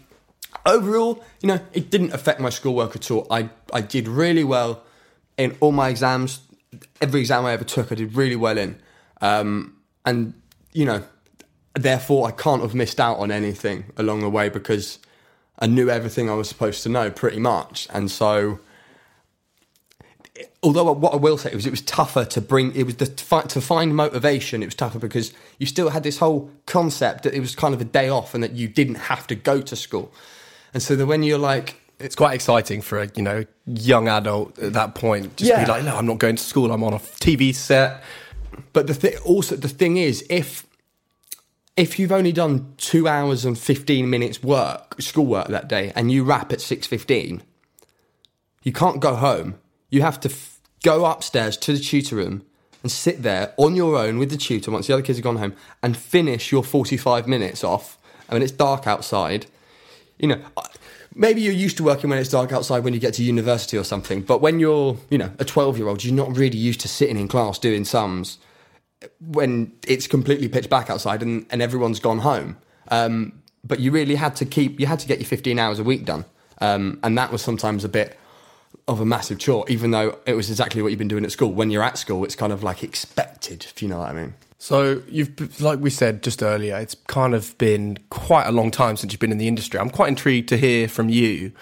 overall, 0.65 1.23
you 1.41 1.47
know, 1.47 1.59
it 1.73 1.89
didn't 1.89 2.13
affect 2.13 2.39
my 2.39 2.49
schoolwork 2.49 2.95
at 2.95 3.09
all. 3.11 3.27
I 3.29 3.49
I 3.73 3.81
did 3.81 4.07
really 4.07 4.43
well 4.43 4.83
in 5.37 5.55
all 5.59 5.71
my 5.71 5.89
exams. 5.89 6.41
Every 7.01 7.19
exam 7.21 7.45
I 7.45 7.53
ever 7.53 7.63
took, 7.63 7.91
I 7.91 7.95
did 7.95 8.15
really 8.15 8.35
well 8.35 8.57
in, 8.57 8.79
um, 9.21 9.75
and 10.05 10.33
you 10.71 10.85
know, 10.85 11.03
therefore 11.73 12.27
I 12.27 12.31
can't 12.31 12.61
have 12.61 12.75
missed 12.75 12.99
out 12.99 13.17
on 13.17 13.31
anything 13.31 13.85
along 13.97 14.21
the 14.21 14.29
way 14.29 14.49
because 14.49 14.99
I 15.59 15.67
knew 15.67 15.89
everything 15.89 16.29
I 16.29 16.33
was 16.33 16.47
supposed 16.47 16.83
to 16.83 16.89
know 16.89 17.11
pretty 17.11 17.39
much, 17.39 17.87
and 17.91 18.09
so. 18.09 18.59
Although 20.61 20.91
what 20.91 21.13
I 21.13 21.17
will 21.17 21.37
say 21.37 21.53
was 21.53 21.65
it 21.65 21.71
was 21.71 21.81
tougher 21.81 22.23
to 22.25 22.41
bring 22.41 22.73
it 22.75 22.83
was 22.83 22.95
the 22.95 23.05
to 23.07 23.23
find, 23.25 23.49
to 23.49 23.61
find 23.61 23.95
motivation. 23.95 24.61
It 24.61 24.67
was 24.67 24.75
tougher 24.75 24.99
because 24.99 25.33
you 25.57 25.65
still 25.65 25.89
had 25.89 26.03
this 26.03 26.17
whole 26.17 26.49
concept 26.65 27.23
that 27.23 27.33
it 27.33 27.39
was 27.39 27.55
kind 27.55 27.73
of 27.73 27.81
a 27.81 27.85
day 27.85 28.09
off 28.09 28.33
and 28.33 28.43
that 28.43 28.51
you 28.53 28.67
didn't 28.67 28.95
have 28.95 29.25
to 29.27 29.35
go 29.35 29.61
to 29.61 29.75
school. 29.75 30.11
And 30.73 30.81
so 30.83 30.95
then 30.95 31.07
when 31.07 31.23
you're 31.23 31.37
like, 31.39 31.81
It's 31.99 32.15
quite 32.15 32.33
exciting 32.35 32.81
for 32.81 32.99
a 33.01 33.09
you 33.15 33.23
know 33.23 33.45
young 33.65 34.07
adult 34.07 34.57
at 34.59 34.73
that 34.73 34.95
point. 34.95 35.35
Just 35.37 35.49
Yeah. 35.49 35.63
be 35.65 35.71
like, 35.71 35.83
no, 35.83 35.95
I'm 35.97 36.05
not 36.05 36.19
going 36.19 36.35
to 36.37 36.43
school. 36.43 36.71
I'm 36.71 36.83
on 36.83 36.93
a 36.93 36.99
TV 36.99 37.53
set. 37.53 38.01
But 38.73 38.87
the 38.87 38.93
thing, 38.93 39.15
also 39.25 39.55
the 39.55 39.69
thing 39.69 39.97
is, 39.97 40.25
if 40.29 40.65
if 41.79 41.97
you've 41.97 42.11
only 42.11 42.33
done 42.33 42.73
two 42.75 43.07
hours 43.07 43.45
and 43.45 43.57
fifteen 43.57 44.09
minutes 44.09 44.43
work, 44.43 44.95
schoolwork 44.99 45.47
that 45.47 45.69
day, 45.69 45.93
and 45.95 46.11
you 46.11 46.25
wrap 46.25 46.51
at 46.51 46.59
six 46.59 46.85
fifteen, 46.85 47.41
you 48.63 48.73
can't 48.73 48.99
go 48.99 49.15
home. 49.15 49.55
You 49.89 50.01
have 50.01 50.19
to 50.21 50.29
f- 50.29 50.59
go 50.83 51.05
upstairs 51.05 51.55
to 51.55 51.71
the 51.71 51.79
tutor 51.79 52.17
room 52.17 52.43
and 52.83 52.91
sit 52.91 53.23
there 53.23 53.53
on 53.55 53.75
your 53.75 53.95
own 53.95 54.19
with 54.19 54.29
the 54.29 54.35
tutor 54.35 54.71
once 54.71 54.87
the 54.87 54.93
other 54.93 55.01
kids 55.01 55.19
have 55.19 55.23
gone 55.23 55.37
home 55.37 55.55
and 55.81 55.95
finish 55.95 56.51
your 56.51 56.65
forty 56.65 56.97
five 56.97 57.29
minutes 57.29 57.63
off. 57.63 57.97
I 58.29 58.33
mean, 58.33 58.43
it's 58.43 58.51
dark 58.51 58.85
outside. 58.85 59.45
You 60.17 60.27
know, 60.27 60.41
maybe 61.15 61.39
you're 61.39 61.53
used 61.53 61.77
to 61.77 61.83
working 61.83 62.09
when 62.09 62.19
it's 62.19 62.29
dark 62.29 62.51
outside 62.51 62.83
when 62.83 62.93
you 62.93 62.99
get 62.99 63.13
to 63.13 63.23
university 63.23 63.77
or 63.77 63.85
something. 63.85 64.21
But 64.21 64.41
when 64.41 64.59
you're, 64.59 64.97
you 65.09 65.17
know, 65.17 65.31
a 65.39 65.45
12 65.45 65.77
year 65.77 65.87
old, 65.87 66.03
you're 66.03 66.13
not 66.13 66.35
really 66.35 66.57
used 66.57 66.81
to 66.81 66.89
sitting 66.89 67.17
in 67.17 67.29
class 67.29 67.57
doing 67.57 67.85
sums 67.85 68.37
when 69.19 69.71
it's 69.87 70.07
completely 70.07 70.47
pitch 70.47 70.69
black 70.69 70.89
outside 70.89 71.21
and, 71.21 71.45
and 71.49 71.61
everyone's 71.61 71.99
gone 71.99 72.19
home. 72.19 72.57
Um, 72.89 73.41
but 73.63 73.79
you 73.79 73.91
really 73.91 74.15
had 74.15 74.35
to 74.37 74.45
keep, 74.45 74.79
you 74.79 74.85
had 74.85 74.99
to 74.99 75.07
get 75.07 75.19
your 75.19 75.27
15 75.27 75.59
hours 75.59 75.79
a 75.79 75.83
week 75.83 76.05
done. 76.05 76.25
Um, 76.61 76.99
and 77.03 77.17
that 77.17 77.31
was 77.31 77.41
sometimes 77.41 77.83
a 77.83 77.89
bit 77.89 78.17
of 78.87 78.99
a 78.99 79.05
massive 79.05 79.39
chore, 79.39 79.65
even 79.69 79.91
though 79.91 80.17
it 80.25 80.33
was 80.33 80.49
exactly 80.49 80.81
what 80.81 80.89
you've 80.89 80.99
been 80.99 81.07
doing 81.07 81.23
at 81.23 81.31
school. 81.31 81.51
When 81.51 81.69
you're 81.69 81.83
at 81.83 81.97
school, 81.97 82.23
it's 82.23 82.35
kind 82.35 82.51
of 82.51 82.63
like 82.63 82.83
expected, 82.83 83.65
if 83.65 83.81
you 83.81 83.87
know 83.87 83.99
what 83.99 84.09
I 84.09 84.13
mean. 84.13 84.33
So 84.57 85.01
you've, 85.07 85.61
like 85.61 85.79
we 85.79 85.89
said 85.89 86.21
just 86.21 86.43
earlier, 86.43 86.77
it's 86.77 86.95
kind 87.07 87.33
of 87.33 87.57
been 87.57 87.97
quite 88.09 88.45
a 88.45 88.51
long 88.51 88.71
time 88.71 88.97
since 88.97 89.13
you've 89.13 89.21
been 89.21 89.31
in 89.31 89.37
the 89.37 89.47
industry. 89.47 89.79
I'm 89.79 89.89
quite 89.89 90.09
intrigued 90.09 90.49
to 90.49 90.57
hear 90.57 90.89
from 90.89 91.07
you 91.07 91.53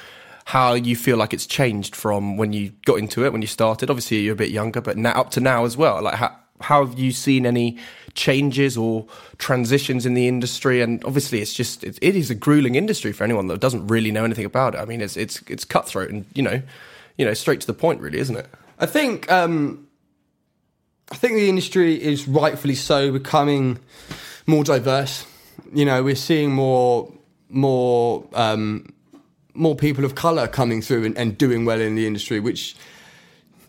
how 0.45 0.73
you 0.73 0.95
feel 0.95 1.17
like 1.17 1.33
it's 1.33 1.45
changed 1.45 1.95
from 1.95 2.37
when 2.37 2.53
you 2.53 2.71
got 2.85 2.97
into 2.97 3.25
it, 3.25 3.33
when 3.33 3.41
you 3.41 3.47
started. 3.47 3.89
Obviously, 3.89 4.21
you're 4.21 4.33
a 4.33 4.37
bit 4.37 4.49
younger, 4.49 4.81
but 4.81 4.97
now 4.97 5.11
up 5.11 5.29
to 5.31 5.41
now 5.41 5.65
as 5.65 5.75
well. 5.75 6.01
Like, 6.01 6.15
how, 6.15 6.35
how 6.61 6.85
have 6.85 6.97
you 6.97 7.11
seen 7.11 7.45
any 7.45 7.77
changes 8.13 8.77
or 8.77 9.05
transitions 9.37 10.05
in 10.05 10.13
the 10.13 10.27
industry? 10.27 10.81
And 10.81 11.03
obviously, 11.05 11.41
it's 11.41 11.53
just 11.53 11.83
it, 11.83 11.99
it 12.01 12.15
is 12.15 12.29
a 12.29 12.35
grueling 12.35 12.75
industry 12.75 13.11
for 13.11 13.23
anyone 13.23 13.47
that 13.47 13.59
doesn't 13.59 13.87
really 13.87 14.11
know 14.11 14.25
anything 14.25 14.45
about 14.45 14.75
it. 14.75 14.79
I 14.79 14.85
mean, 14.85 15.01
it's 15.01 15.17
it's 15.17 15.41
it's 15.47 15.65
cutthroat 15.65 16.09
and 16.09 16.25
you 16.33 16.43
know, 16.43 16.61
you 17.17 17.25
know, 17.25 17.33
straight 17.33 17.61
to 17.61 17.67
the 17.67 17.73
point, 17.73 18.01
really, 18.01 18.19
isn't 18.19 18.35
it? 18.35 18.47
I 18.79 18.85
think 18.85 19.31
um, 19.31 19.87
I 21.11 21.15
think 21.15 21.35
the 21.35 21.49
industry 21.49 22.01
is 22.01 22.27
rightfully 22.27 22.75
so 22.75 23.11
becoming 23.11 23.79
more 24.45 24.63
diverse. 24.63 25.25
You 25.73 25.85
know, 25.85 26.03
we're 26.03 26.15
seeing 26.15 26.51
more 26.51 27.11
more 27.49 28.25
um, 28.33 28.93
more 29.53 29.75
people 29.75 30.05
of 30.05 30.15
color 30.15 30.47
coming 30.47 30.81
through 30.81 31.05
and, 31.05 31.17
and 31.17 31.37
doing 31.37 31.65
well 31.65 31.79
in 31.79 31.95
the 31.95 32.05
industry, 32.05 32.39
which 32.39 32.75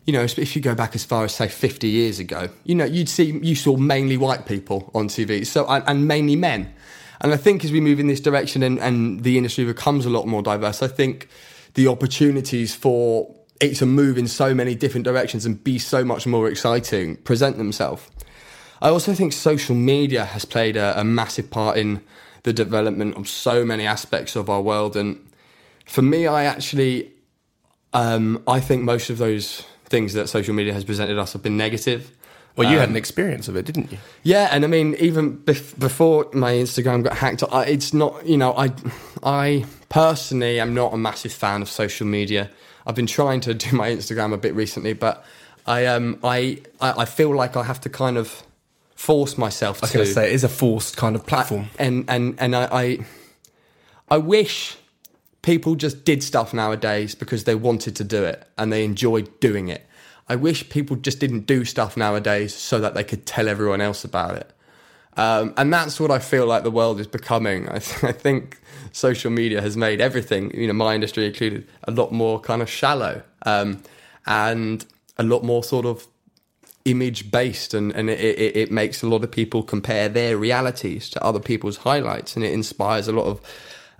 you 0.08 0.12
know, 0.12 0.22
if 0.22 0.56
you 0.56 0.62
go 0.62 0.74
back 0.74 0.94
as 0.94 1.04
far 1.04 1.24
as 1.24 1.34
say 1.34 1.48
50 1.48 1.86
years 1.86 2.18
ago, 2.18 2.48
you 2.64 2.74
know, 2.74 2.86
you'd 2.86 3.10
see 3.10 3.38
you 3.42 3.54
saw 3.54 3.76
mainly 3.76 4.16
white 4.16 4.46
people 4.46 4.90
on 4.94 5.06
TV, 5.06 5.46
so 5.46 5.66
and, 5.66 5.84
and 5.86 6.08
mainly 6.08 6.34
men. 6.34 6.72
And 7.20 7.34
I 7.34 7.36
think 7.36 7.62
as 7.62 7.72
we 7.72 7.82
move 7.82 8.00
in 8.00 8.06
this 8.06 8.18
direction 8.18 8.62
and, 8.62 8.78
and 8.78 9.22
the 9.22 9.36
industry 9.36 9.66
becomes 9.66 10.06
a 10.06 10.08
lot 10.08 10.26
more 10.26 10.42
diverse, 10.42 10.82
I 10.82 10.88
think 10.88 11.28
the 11.74 11.88
opportunities 11.88 12.74
for 12.74 13.34
it 13.60 13.74
to 13.76 13.84
move 13.84 14.16
in 14.16 14.28
so 14.28 14.54
many 14.54 14.74
different 14.74 15.04
directions 15.04 15.44
and 15.44 15.62
be 15.62 15.78
so 15.78 16.02
much 16.02 16.26
more 16.26 16.48
exciting, 16.48 17.16
present 17.16 17.58
themselves. 17.58 18.08
I 18.80 18.88
also 18.88 19.12
think 19.12 19.34
social 19.34 19.74
media 19.74 20.24
has 20.24 20.46
played 20.46 20.78
a, 20.78 20.98
a, 20.98 21.04
massive 21.04 21.50
part 21.50 21.76
in 21.76 22.00
the 22.44 22.54
development 22.54 23.18
of 23.18 23.28
so 23.28 23.62
many 23.62 23.84
aspects 23.84 24.36
of 24.36 24.48
our 24.48 24.62
world. 24.62 24.96
And 24.96 25.22
for 25.84 26.00
me, 26.00 26.26
I 26.26 26.44
actually, 26.44 27.12
um, 27.92 28.42
I 28.48 28.58
think 28.58 28.84
most 28.84 29.10
of 29.10 29.18
those 29.18 29.66
things 29.88 30.12
that 30.14 30.28
social 30.28 30.54
media 30.54 30.72
has 30.72 30.84
presented 30.84 31.18
us 31.18 31.32
have 31.32 31.42
been 31.42 31.56
negative. 31.56 32.12
Well, 32.56 32.68
you 32.68 32.74
um, 32.76 32.80
had 32.80 32.88
an 32.90 32.96
experience 32.96 33.46
of 33.48 33.56
it, 33.56 33.64
didn't 33.64 33.92
you? 33.92 33.98
Yeah, 34.24 34.48
and 34.50 34.64
I 34.64 34.68
mean, 34.68 34.96
even 34.98 35.38
bef- 35.38 35.78
before 35.78 36.28
my 36.32 36.52
Instagram 36.52 37.04
got 37.04 37.16
hacked, 37.16 37.44
I, 37.52 37.66
it's 37.66 37.94
not, 37.94 38.26
you 38.26 38.36
know, 38.36 38.52
I, 38.56 38.72
I 39.22 39.64
personally 39.88 40.58
am 40.58 40.74
not 40.74 40.92
a 40.92 40.96
massive 40.96 41.32
fan 41.32 41.62
of 41.62 41.68
social 41.68 42.06
media. 42.06 42.50
I've 42.86 42.96
been 42.96 43.06
trying 43.06 43.40
to 43.42 43.54
do 43.64 43.76
my 43.76 43.90
Instagram 43.90 44.32
a 44.32 44.38
bit 44.38 44.54
recently, 44.54 44.92
but 44.92 45.24
I 45.66 45.84
um 45.86 46.18
I 46.24 46.62
I, 46.80 47.04
feel 47.04 47.34
like 47.36 47.54
I 47.56 47.62
have 47.62 47.80
to 47.82 47.90
kind 47.90 48.16
of 48.16 48.42
force 48.94 49.36
myself. 49.36 49.82
I 49.82 49.84
was 49.84 49.92
going 49.92 50.06
to 50.06 50.12
say 50.12 50.28
it 50.28 50.32
is 50.32 50.42
a 50.42 50.48
forced 50.48 50.96
kind 50.96 51.14
of 51.14 51.26
platform, 51.26 51.68
I, 51.78 51.84
and 51.84 52.04
and 52.08 52.34
and 52.38 52.56
I, 52.56 52.68
I 52.72 52.98
I 54.10 54.18
wish 54.18 54.78
people 55.48 55.76
just 55.76 56.04
did 56.04 56.22
stuff 56.22 56.52
nowadays 56.52 57.14
because 57.14 57.44
they 57.44 57.54
wanted 57.54 57.96
to 57.96 58.04
do 58.04 58.22
it 58.22 58.46
and 58.58 58.70
they 58.70 58.84
enjoyed 58.84 59.40
doing 59.40 59.68
it. 59.68 59.88
I 60.28 60.36
wish 60.36 60.68
people 60.68 60.94
just 60.96 61.20
didn't 61.20 61.46
do 61.46 61.64
stuff 61.64 61.96
nowadays 61.96 62.54
so 62.54 62.78
that 62.80 62.92
they 62.92 63.02
could 63.02 63.24
tell 63.24 63.48
everyone 63.48 63.80
else 63.80 64.04
about 64.04 64.34
it. 64.36 64.52
Um, 65.16 65.54
and 65.56 65.72
that's 65.72 65.98
what 65.98 66.10
I 66.10 66.18
feel 66.18 66.44
like 66.44 66.64
the 66.64 66.70
world 66.70 67.00
is 67.00 67.06
becoming. 67.06 67.66
I, 67.70 67.78
th- 67.78 68.04
I, 68.04 68.12
think 68.12 68.60
social 68.92 69.30
media 69.30 69.62
has 69.62 69.74
made 69.74 70.02
everything, 70.02 70.54
you 70.54 70.66
know, 70.66 70.74
my 70.74 70.94
industry 70.94 71.24
included, 71.24 71.66
a 71.84 71.92
lot 71.92 72.12
more 72.12 72.38
kind 72.40 72.60
of 72.60 72.68
shallow 72.68 73.22
um, 73.46 73.82
and 74.26 74.84
a 75.16 75.22
lot 75.22 75.44
more 75.44 75.64
sort 75.64 75.86
of 75.86 76.06
image 76.84 77.30
based. 77.30 77.72
And, 77.72 77.90
and 77.92 78.10
it, 78.10 78.20
it, 78.20 78.54
it, 78.54 78.70
makes 78.70 79.02
a 79.02 79.08
lot 79.08 79.24
of 79.24 79.30
people 79.30 79.62
compare 79.62 80.10
their 80.10 80.36
realities 80.36 81.08
to 81.08 81.24
other 81.24 81.40
people's 81.40 81.78
highlights. 81.78 82.36
And 82.36 82.44
it 82.44 82.52
inspires 82.52 83.08
a 83.08 83.12
lot 83.12 83.24
of 83.24 83.40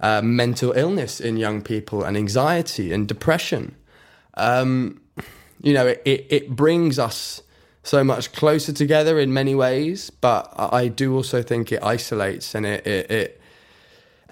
uh, 0.00 0.22
mental 0.22 0.72
illness 0.72 1.20
in 1.20 1.36
young 1.36 1.62
people 1.62 2.04
and 2.04 2.16
anxiety 2.16 2.92
and 2.92 3.08
depression. 3.08 3.74
Um, 4.34 5.00
you 5.62 5.72
know, 5.72 5.86
it, 5.86 6.02
it, 6.04 6.26
it 6.30 6.50
brings 6.50 6.98
us 6.98 7.42
so 7.82 8.04
much 8.04 8.32
closer 8.32 8.72
together 8.72 9.18
in 9.18 9.32
many 9.32 9.54
ways, 9.54 10.10
but 10.10 10.52
I 10.56 10.88
do 10.88 11.14
also 11.14 11.42
think 11.42 11.72
it 11.72 11.82
isolates 11.82 12.54
and 12.54 12.66
it, 12.66 12.86
it, 12.86 13.10
it 13.10 13.40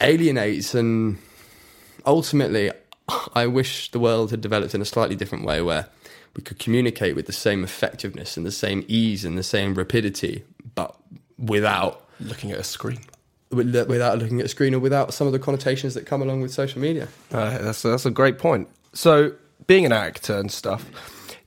alienates. 0.01 0.75
And 0.75 1.19
ultimately, 2.05 2.71
I 3.35 3.47
wish 3.47 3.91
the 3.91 3.99
world 3.99 4.31
had 4.31 4.41
developed 4.41 4.75
in 4.75 4.83
a 4.83 4.85
slightly 4.85 5.17
different 5.17 5.45
way 5.45 5.63
where 5.63 5.89
we 6.37 6.43
could 6.43 6.59
communicate 6.59 7.17
with 7.17 7.27
the 7.27 7.33
same 7.33 7.65
effectiveness 7.65 8.37
and 8.37 8.45
the 8.45 8.53
same 8.53 8.85
ease 8.89 9.25
and 9.25 9.39
the 9.39 9.43
same 9.43 9.75
rapidity, 9.75 10.45
but 10.75 10.95
without 11.39 12.07
looking 12.21 12.51
at 12.51 12.59
a 12.59 12.65
screen. 12.65 13.01
Without 13.51 14.19
looking 14.19 14.41
at 14.41 14.47
a 14.47 14.49
screen 14.49 14.75
or 14.75 14.81
without 14.81 15.15
some 15.15 15.27
of 15.27 15.33
the 15.33 15.39
connotations 15.39 15.95
that 15.95 16.05
come 16.05 16.21
along 16.21 16.41
with 16.41 16.53
social 16.53 16.81
media. 16.81 17.09
Uh, 17.33 17.59
that's, 17.59 17.83
that's 17.83 18.05
a 18.05 18.11
great 18.11 18.39
point. 18.39 18.69
So, 18.93 19.33
being 19.69 19.87
an 19.87 19.93
actor 19.93 20.37
and 20.37 20.51
stuff, 20.51 20.85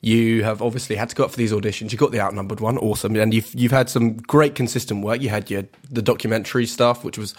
you 0.01 0.43
have 0.43 0.61
obviously 0.61 0.95
had 0.95 1.09
to 1.09 1.15
go 1.15 1.25
up 1.25 1.31
for 1.31 1.37
these 1.37 1.51
auditions. 1.51 1.91
You 1.91 1.97
got 1.97 2.11
the 2.11 2.21
outnumbered 2.21 2.61
one, 2.61 2.77
awesome, 2.77 3.15
and 3.15 3.33
you've 3.33 3.53
you've 3.53 3.71
had 3.71 3.89
some 3.89 4.17
great 4.17 4.55
consistent 4.55 5.03
work. 5.03 5.21
You 5.21 5.29
had 5.29 5.49
your 5.49 5.63
the 5.91 6.01
documentary 6.01 6.65
stuff, 6.65 7.03
which 7.03 7.17
was 7.17 7.33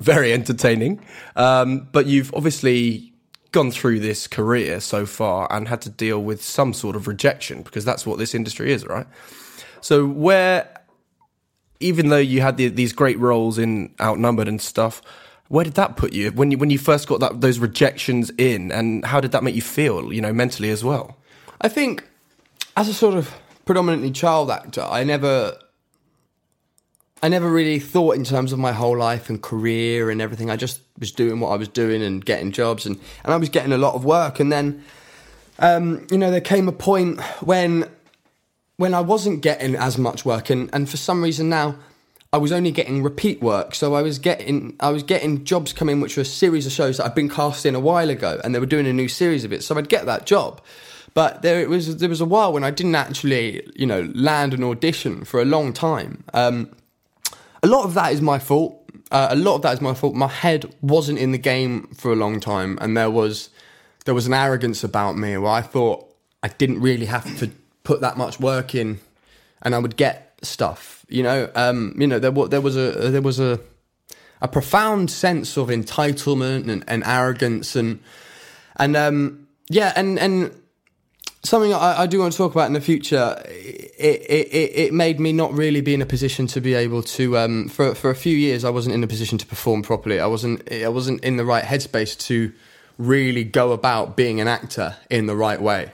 very 0.00 0.32
entertaining, 0.32 1.04
um, 1.36 1.88
but 1.92 2.06
you've 2.06 2.32
obviously 2.34 3.12
gone 3.52 3.70
through 3.70 4.00
this 4.00 4.26
career 4.26 4.80
so 4.80 5.06
far 5.06 5.50
and 5.50 5.68
had 5.68 5.80
to 5.82 5.90
deal 5.90 6.22
with 6.22 6.42
some 6.42 6.74
sort 6.74 6.94
of 6.94 7.06
rejection 7.06 7.62
because 7.62 7.84
that's 7.84 8.06
what 8.06 8.18
this 8.18 8.34
industry 8.34 8.72
is, 8.72 8.86
right? 8.86 9.06
So 9.80 10.06
where, 10.06 10.68
even 11.80 12.08
though 12.08 12.18
you 12.18 12.40
had 12.40 12.56
the, 12.56 12.68
these 12.68 12.92
great 12.92 13.18
roles 13.18 13.58
in 13.58 13.94
Outnumbered 14.00 14.48
and 14.48 14.60
stuff, 14.60 15.02
where 15.48 15.64
did 15.64 15.74
that 15.74 15.96
put 15.96 16.12
you 16.12 16.30
when 16.32 16.50
you 16.50 16.58
when 16.58 16.70
you 16.70 16.78
first 16.78 17.08
got 17.08 17.20
that 17.20 17.40
those 17.40 17.58
rejections 17.58 18.30
in, 18.38 18.70
and 18.70 19.04
how 19.04 19.20
did 19.20 19.32
that 19.32 19.42
make 19.42 19.54
you 19.54 19.62
feel, 19.62 20.12
you 20.12 20.20
know, 20.20 20.32
mentally 20.32 20.70
as 20.70 20.84
well? 20.84 21.16
I 21.60 21.68
think 21.68 22.06
as 22.76 22.88
a 22.88 22.94
sort 22.94 23.14
of 23.14 23.34
predominantly 23.64 24.10
child 24.10 24.50
actor, 24.50 24.82
I 24.82 25.04
never 25.04 25.58
I 27.22 27.28
never 27.28 27.50
really 27.50 27.80
thought 27.80 28.14
in 28.14 28.24
terms 28.24 28.52
of 28.52 28.58
my 28.58 28.72
whole 28.72 28.96
life 28.96 29.28
and 29.28 29.42
career 29.42 30.10
and 30.10 30.22
everything. 30.22 30.50
I 30.50 30.56
just 30.56 30.80
was 30.98 31.10
doing 31.10 31.40
what 31.40 31.48
I 31.48 31.56
was 31.56 31.68
doing 31.68 32.02
and 32.02 32.24
getting 32.24 32.52
jobs 32.52 32.86
and, 32.86 32.98
and 33.24 33.34
I 33.34 33.36
was 33.36 33.48
getting 33.48 33.72
a 33.72 33.78
lot 33.78 33.94
of 33.94 34.04
work. 34.04 34.38
And 34.38 34.52
then, 34.52 34.84
um, 35.58 36.06
you 36.10 36.18
know, 36.18 36.30
there 36.30 36.40
came 36.40 36.68
a 36.68 36.72
point 36.72 37.20
when 37.40 37.88
when 38.78 38.94
I 38.94 39.00
wasn't 39.00 39.42
getting 39.42 39.76
as 39.76 39.98
much 39.98 40.24
work 40.24 40.48
and, 40.48 40.70
and 40.72 40.88
for 40.88 40.96
some 40.96 41.22
reason 41.22 41.50
now 41.50 41.76
I 42.32 42.38
was 42.38 42.52
only 42.52 42.70
getting 42.70 43.02
repeat 43.02 43.40
work. 43.40 43.74
So 43.74 43.94
I 43.94 44.02
was 44.02 44.18
getting 44.18 44.76
I 44.80 44.90
was 44.90 45.02
getting 45.02 45.44
jobs 45.44 45.72
coming 45.72 46.00
which 46.00 46.16
were 46.16 46.22
a 46.22 46.26
series 46.26 46.66
of 46.66 46.72
shows 46.72 46.96
that 46.96 47.06
I'd 47.06 47.14
been 47.14 47.28
cast 47.28 47.66
in 47.66 47.74
a 47.74 47.80
while 47.80 48.08
ago 48.08 48.40
and 48.42 48.54
they 48.54 48.58
were 48.58 48.66
doing 48.66 48.86
a 48.86 48.92
new 48.92 49.08
series 49.08 49.44
of 49.44 49.52
it. 49.52 49.62
So 49.62 49.76
I'd 49.76 49.88
get 49.88 50.06
that 50.06 50.26
job. 50.26 50.62
But 51.14 51.42
there 51.42 51.60
it 51.60 51.68
was 51.68 51.96
there 51.96 52.08
was 52.08 52.20
a 52.20 52.26
while 52.26 52.52
when 52.52 52.64
I 52.64 52.70
didn't 52.70 52.94
actually, 52.94 53.68
you 53.74 53.86
know, 53.86 54.10
land 54.14 54.54
an 54.54 54.62
audition 54.62 55.24
for 55.24 55.40
a 55.40 55.44
long 55.44 55.72
time. 55.72 56.22
Um, 56.32 56.70
a 57.62 57.66
lot 57.66 57.84
of 57.84 57.94
that 57.94 58.12
is 58.12 58.20
my 58.20 58.38
fault. 58.38 58.74
Uh, 59.10 59.28
a 59.30 59.36
lot 59.36 59.56
of 59.56 59.62
that 59.62 59.72
is 59.72 59.80
my 59.80 59.94
fault. 59.94 60.14
My 60.14 60.28
head 60.28 60.72
wasn't 60.82 61.18
in 61.18 61.32
the 61.32 61.38
game 61.38 61.88
for 61.94 62.12
a 62.12 62.16
long 62.16 62.40
time, 62.40 62.78
and 62.80 62.96
there 62.96 63.10
was 63.10 63.48
there 64.04 64.14
was 64.14 64.26
an 64.26 64.34
arrogance 64.34 64.84
about 64.84 65.16
me 65.16 65.36
where 65.38 65.50
I 65.50 65.62
thought 65.62 66.14
I 66.42 66.48
didn't 66.48 66.80
really 66.80 67.06
have 67.06 67.38
to 67.38 67.50
put 67.88 68.02
that 68.02 68.18
much 68.18 68.38
work 68.38 68.74
in, 68.74 69.00
and 69.62 69.74
I 69.74 69.78
would 69.78 69.96
get 69.96 70.38
stuff. 70.42 71.06
You 71.08 71.22
know, 71.22 71.50
um, 71.54 71.94
you 71.98 72.06
know, 72.06 72.18
there, 72.18 72.30
there 72.30 72.60
was 72.60 72.76
a 72.76 72.90
there 73.10 73.22
was 73.22 73.40
a 73.40 73.58
a 74.42 74.46
profound 74.46 75.10
sense 75.10 75.56
of 75.56 75.68
entitlement 75.68 76.68
and, 76.68 76.84
and 76.86 77.02
arrogance 77.04 77.74
and 77.74 78.00
and 78.76 78.94
um, 78.94 79.48
yeah, 79.70 79.94
and 79.96 80.18
and 80.18 80.52
something 81.42 81.72
I, 81.72 82.02
I, 82.02 82.06
do 82.06 82.18
want 82.18 82.32
to 82.32 82.36
talk 82.36 82.52
about 82.52 82.66
in 82.66 82.74
the 82.74 82.80
future. 82.82 83.42
It, 83.46 84.20
it, 84.28 84.70
it, 84.84 84.92
made 84.92 85.18
me 85.18 85.32
not 85.32 85.52
really 85.54 85.80
be 85.80 85.94
in 85.94 86.02
a 86.02 86.06
position 86.06 86.46
to 86.48 86.60
be 86.60 86.74
able 86.74 87.02
to. 87.16 87.38
Um, 87.38 87.68
for 87.70 87.94
for 87.94 88.10
a 88.10 88.14
few 88.14 88.36
years, 88.36 88.64
I 88.64 88.70
wasn't 88.70 88.96
in 88.96 89.02
a 89.02 89.08
position 89.08 89.38
to 89.38 89.46
perform 89.46 89.80
properly. 89.82 90.20
I 90.20 90.26
wasn't. 90.26 90.70
I 90.70 90.88
wasn't 90.88 91.24
in 91.24 91.38
the 91.38 91.46
right 91.46 91.64
headspace 91.64 92.18
to 92.26 92.52
really 92.98 93.44
go 93.44 93.72
about 93.72 94.14
being 94.14 94.42
an 94.42 94.48
actor 94.48 94.96
in 95.08 95.26
the 95.26 95.34
right 95.34 95.62
way. 95.62 95.92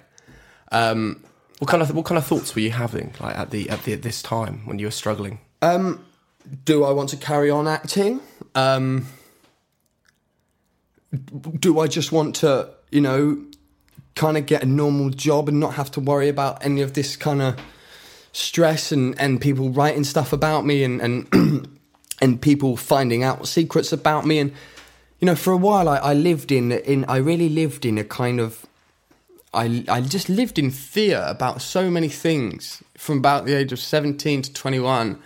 Um, 0.72 1.24
what 1.64 1.70
kind 1.70 1.83
of 1.83 1.96
what 1.96 2.05
kind 2.05 2.18
of 2.18 2.27
thoughts 2.27 2.55
were 2.55 2.61
you 2.61 2.70
having 2.70 3.14
like 3.20 3.38
at 3.38 3.50
the 3.50 3.70
at 3.70 3.85
the 3.85 3.94
at 3.94 4.03
this 4.03 4.20
time 4.20 4.66
when 4.66 4.79
you 4.79 4.87
were 4.87 4.90
struggling? 4.90 5.38
Um, 5.62 6.05
do 6.66 6.85
I 6.85 6.90
want 6.90 7.09
to 7.09 7.16
carry 7.16 7.48
on 7.48 7.66
acting? 7.66 8.20
Um, 8.55 9.07
do 11.59 11.81
I 11.81 11.87
just 11.87 12.12
want 12.12 12.37
to, 12.37 12.68
you 12.90 13.00
know, 13.00 13.42
kind 14.14 14.37
of 14.37 14.44
get 14.44 14.62
a 14.62 14.66
normal 14.66 15.09
job 15.09 15.48
and 15.48 15.59
not 15.59 15.72
have 15.74 15.90
to 15.92 16.00
worry 16.00 16.29
about 16.29 16.62
any 16.62 16.83
of 16.83 16.92
this 16.92 17.16
kind 17.16 17.40
of 17.40 17.59
stress 18.33 18.92
and, 18.92 19.18
and 19.18 19.40
people 19.40 19.70
writing 19.70 20.05
stuff 20.05 20.35
about 20.35 20.66
me 20.66 20.85
and, 20.85 21.00
and, 21.00 21.79
and 22.20 22.42
people 22.42 22.77
finding 22.77 23.22
out 23.22 23.48
secrets 23.48 23.90
about 23.90 24.27
me. 24.27 24.38
And, 24.38 24.53
you 25.18 25.24
know, 25.24 25.35
for 25.35 25.55
a 25.55 25.57
while 25.57 25.88
I, 25.88 25.96
I 25.96 26.12
lived 26.12 26.53
in, 26.53 26.72
in, 26.72 27.07
I 27.07 27.16
really 27.16 27.48
lived 27.48 27.87
in 27.87 27.96
a 27.96 28.05
kind 28.05 28.38
of, 28.38 28.66
I, 29.55 29.85
I 29.88 30.01
just 30.01 30.29
lived 30.29 30.59
in 30.59 30.71
fear 30.71 31.25
about 31.27 31.62
so 31.62 31.90
many 31.90 32.09
things 32.09 32.83
from 32.97 33.19
about 33.19 33.47
the 33.47 33.55
age 33.55 33.73
of 33.73 33.79
17 33.79 34.43
to 34.43 34.53
21 34.53 35.19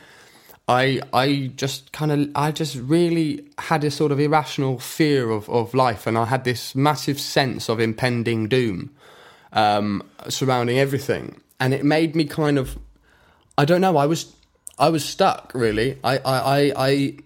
I 0.68 1.00
I 1.14 1.50
just 1.56 1.92
kind 1.92 2.12
of 2.12 2.30
I 2.34 2.52
just 2.52 2.76
really 2.76 3.46
had 3.56 3.84
a 3.84 3.90
sort 3.90 4.12
of 4.12 4.20
irrational 4.20 4.78
fear 4.78 5.30
of, 5.30 5.48
of 5.48 5.72
life, 5.72 6.06
and 6.06 6.18
I 6.18 6.26
had 6.26 6.44
this 6.44 6.74
massive 6.74 7.18
sense 7.18 7.70
of 7.70 7.80
impending 7.80 8.48
doom 8.48 8.90
um, 9.52 10.02
surrounding 10.28 10.78
everything, 10.78 11.40
and 11.58 11.72
it 11.72 11.84
made 11.84 12.14
me 12.14 12.26
kind 12.26 12.58
of 12.58 12.78
I 13.56 13.64
don't 13.64 13.80
know 13.80 13.96
I 13.96 14.04
was 14.04 14.34
I 14.78 14.90
was 14.90 15.04
stuck 15.04 15.52
really. 15.54 15.98
I 16.04 16.18
I 16.18 16.38
I 16.38 16.72
I, 16.76 17.16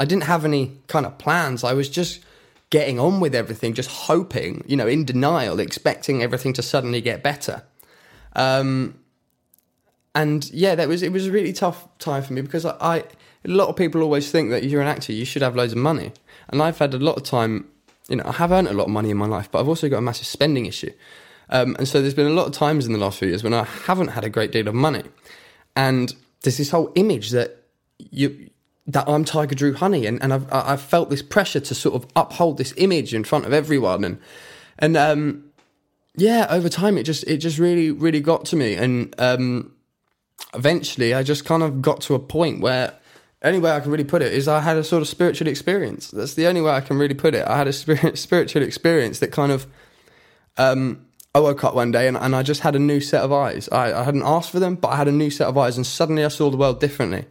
I 0.00 0.04
didn't 0.04 0.24
have 0.24 0.44
any 0.44 0.76
kind 0.88 1.06
of 1.06 1.16
plans. 1.18 1.62
I 1.62 1.72
was 1.72 1.88
just 1.88 2.20
getting 2.70 2.98
on 2.98 3.20
with 3.20 3.34
everything, 3.34 3.74
just 3.74 3.90
hoping, 3.90 4.64
you 4.66 4.76
know, 4.76 4.86
in 4.86 5.04
denial, 5.04 5.60
expecting 5.60 6.22
everything 6.22 6.52
to 6.54 6.62
suddenly 6.62 7.00
get 7.00 7.22
better. 7.22 7.62
Um, 8.34 8.98
and 10.14 10.48
yeah, 10.52 10.74
that 10.74 10.88
was 10.88 11.02
it 11.02 11.12
was 11.12 11.26
a 11.26 11.32
really 11.32 11.52
tough 11.52 11.86
time 11.98 12.22
for 12.22 12.32
me 12.32 12.42
because 12.42 12.64
I, 12.64 12.76
I 12.80 12.96
a 13.44 13.48
lot 13.48 13.68
of 13.68 13.76
people 13.76 14.02
always 14.02 14.30
think 14.30 14.50
that 14.50 14.64
you're 14.64 14.80
an 14.80 14.88
actor, 14.88 15.12
you 15.12 15.24
should 15.24 15.42
have 15.42 15.56
loads 15.56 15.72
of 15.72 15.78
money, 15.78 16.12
and 16.48 16.62
I've 16.62 16.78
had 16.78 16.94
a 16.94 16.98
lot 16.98 17.16
of 17.16 17.24
time. 17.24 17.68
You 18.08 18.16
know, 18.16 18.24
I 18.26 18.32
have 18.32 18.52
earned 18.52 18.68
a 18.68 18.72
lot 18.72 18.84
of 18.84 18.90
money 18.90 19.10
in 19.10 19.16
my 19.16 19.26
life, 19.26 19.50
but 19.50 19.60
I've 19.60 19.68
also 19.68 19.88
got 19.88 19.98
a 19.98 20.02
massive 20.02 20.26
spending 20.26 20.66
issue. 20.66 20.92
Um, 21.50 21.74
and 21.78 21.88
so 21.88 22.00
there's 22.00 22.14
been 22.14 22.26
a 22.26 22.30
lot 22.30 22.46
of 22.46 22.52
times 22.52 22.86
in 22.86 22.92
the 22.92 22.98
last 22.98 23.18
few 23.18 23.28
years 23.28 23.42
when 23.42 23.54
I 23.54 23.64
haven't 23.64 24.08
had 24.08 24.24
a 24.24 24.30
great 24.30 24.52
deal 24.52 24.68
of 24.68 24.74
money, 24.74 25.02
and 25.74 26.14
there's 26.42 26.58
this 26.58 26.70
whole 26.70 26.92
image 26.94 27.30
that 27.30 27.64
you 27.98 28.50
that 28.86 29.08
I'm 29.08 29.24
Tiger 29.24 29.54
Drew 29.54 29.74
Honey, 29.74 30.06
and, 30.06 30.22
and 30.22 30.32
I've 30.32 30.52
I've 30.52 30.80
felt 30.80 31.10
this 31.10 31.22
pressure 31.22 31.60
to 31.60 31.74
sort 31.74 31.94
of 31.94 32.10
uphold 32.16 32.58
this 32.58 32.74
image 32.76 33.14
in 33.14 33.24
front 33.24 33.46
of 33.46 33.52
everyone, 33.52 34.04
and 34.04 34.20
and 34.78 34.96
um, 34.96 35.44
yeah, 36.16 36.46
over 36.50 36.68
time 36.68 36.98
it 36.98 37.04
just 37.04 37.24
it 37.24 37.38
just 37.38 37.58
really 37.58 37.90
really 37.90 38.20
got 38.20 38.44
to 38.46 38.56
me, 38.56 38.74
and 38.74 39.14
um, 39.18 39.72
eventually 40.54 41.14
I 41.14 41.22
just 41.22 41.44
kind 41.44 41.62
of 41.62 41.80
got 41.80 42.00
to 42.02 42.14
a 42.14 42.18
point 42.18 42.60
where 42.60 42.94
only 43.44 43.58
way 43.58 43.72
I 43.72 43.80
can 43.80 43.90
really 43.90 44.04
put 44.04 44.22
it 44.22 44.32
is 44.32 44.48
I 44.48 44.60
had 44.60 44.78
a 44.78 44.84
sort 44.84 45.02
of 45.02 45.08
spiritual 45.08 45.48
experience. 45.48 46.10
That's 46.10 46.34
the 46.34 46.46
only 46.46 46.62
way 46.62 46.72
I 46.72 46.80
can 46.80 46.96
really 46.96 47.14
put 47.14 47.34
it. 47.34 47.46
I 47.46 47.58
had 47.58 47.68
a 47.68 47.72
spirit, 47.72 48.18
spiritual 48.18 48.62
experience 48.62 49.18
that 49.18 49.32
kind 49.32 49.52
of, 49.52 49.66
um, 50.56 51.06
I 51.34 51.40
woke 51.40 51.62
up 51.62 51.74
one 51.74 51.90
day 51.90 52.08
and, 52.08 52.16
and 52.16 52.34
I 52.34 52.42
just 52.42 52.62
had 52.62 52.74
a 52.74 52.78
new 52.78 53.00
set 53.00 53.22
of 53.22 53.32
eyes. 53.32 53.68
I, 53.70 53.92
I 53.92 54.02
hadn't 54.02 54.22
asked 54.22 54.50
for 54.50 54.60
them, 54.60 54.76
but 54.76 54.88
I 54.88 54.96
had 54.96 55.08
a 55.08 55.12
new 55.12 55.28
set 55.28 55.46
of 55.46 55.58
eyes 55.58 55.76
and 55.76 55.86
suddenly 55.86 56.24
I 56.24 56.28
saw 56.28 56.48
the 56.48 56.56
world 56.56 56.80
differently. 56.80 57.26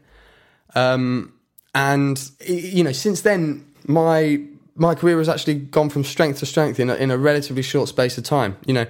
Um, 0.76 1.33
and, 1.74 2.32
you 2.46 2.84
know, 2.84 2.92
since 2.92 3.22
then, 3.22 3.66
my, 3.86 4.42
my 4.76 4.96
career 4.96 5.18
has 5.18 5.30
actually 5.30 5.56
gone 5.56 5.90
from 5.90 6.04
strength 6.04 6.40
to 6.40 6.46
strength 6.46 6.80
in 6.80 6.90
a, 6.90 6.96
in 6.96 7.12
a 7.12 7.18
relatively 7.18 7.64
short 7.64 7.90
space 7.90 8.18
of 8.18 8.24
time. 8.24 8.58
You 8.66 8.74
know, 8.74 8.86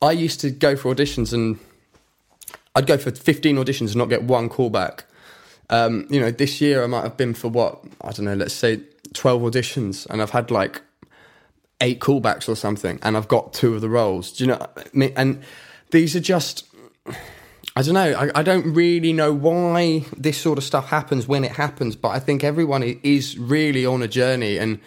I 0.00 0.12
used 0.12 0.40
to 0.40 0.50
go 0.50 0.76
for 0.76 0.94
auditions 0.94 1.32
and 1.32 1.58
I'd 2.74 2.86
go 2.86 2.96
for 2.96 3.10
15 3.10 3.56
auditions 3.56 3.88
and 3.88 3.96
not 3.96 4.08
get 4.08 4.22
one 4.24 4.48
callback. 4.48 5.02
Um, 5.70 6.06
you 6.10 6.20
know, 6.20 6.30
this 6.30 6.60
year 6.60 6.82
I 6.82 6.86
might 6.86 7.02
have 7.02 7.16
been 7.16 7.34
for 7.34 7.48
what 7.48 7.82
I 8.02 8.12
don't 8.12 8.26
know, 8.26 8.34
let's 8.34 8.54
say 8.54 8.82
12 9.14 9.42
auditions, 9.42 10.06
and 10.10 10.20
I've 10.20 10.30
had 10.30 10.50
like 10.50 10.82
eight 11.80 12.00
callbacks 12.00 12.48
or 12.48 12.54
something, 12.54 12.98
and 13.02 13.16
I've 13.16 13.28
got 13.28 13.52
two 13.52 13.74
of 13.74 13.80
the 13.80 13.88
roles. 13.88 14.32
Do 14.32 14.44
you 14.44 14.48
know? 14.48 14.66
And 15.16 15.42
these 15.90 16.14
are 16.16 16.20
just. 16.20 16.66
I 17.74 17.82
don't 17.82 17.94
know. 17.94 18.12
I, 18.12 18.40
I, 18.40 18.42
don't 18.42 18.74
really 18.74 19.14
know 19.14 19.32
why 19.32 20.04
this 20.16 20.38
sort 20.38 20.58
of 20.58 20.64
stuff 20.64 20.88
happens 20.88 21.26
when 21.26 21.42
it 21.42 21.52
happens, 21.52 21.96
but 21.96 22.10
I 22.10 22.18
think 22.18 22.44
everyone 22.44 22.82
is 22.82 23.38
really 23.38 23.86
on 23.86 24.02
a 24.02 24.08
journey, 24.08 24.58
and 24.58 24.78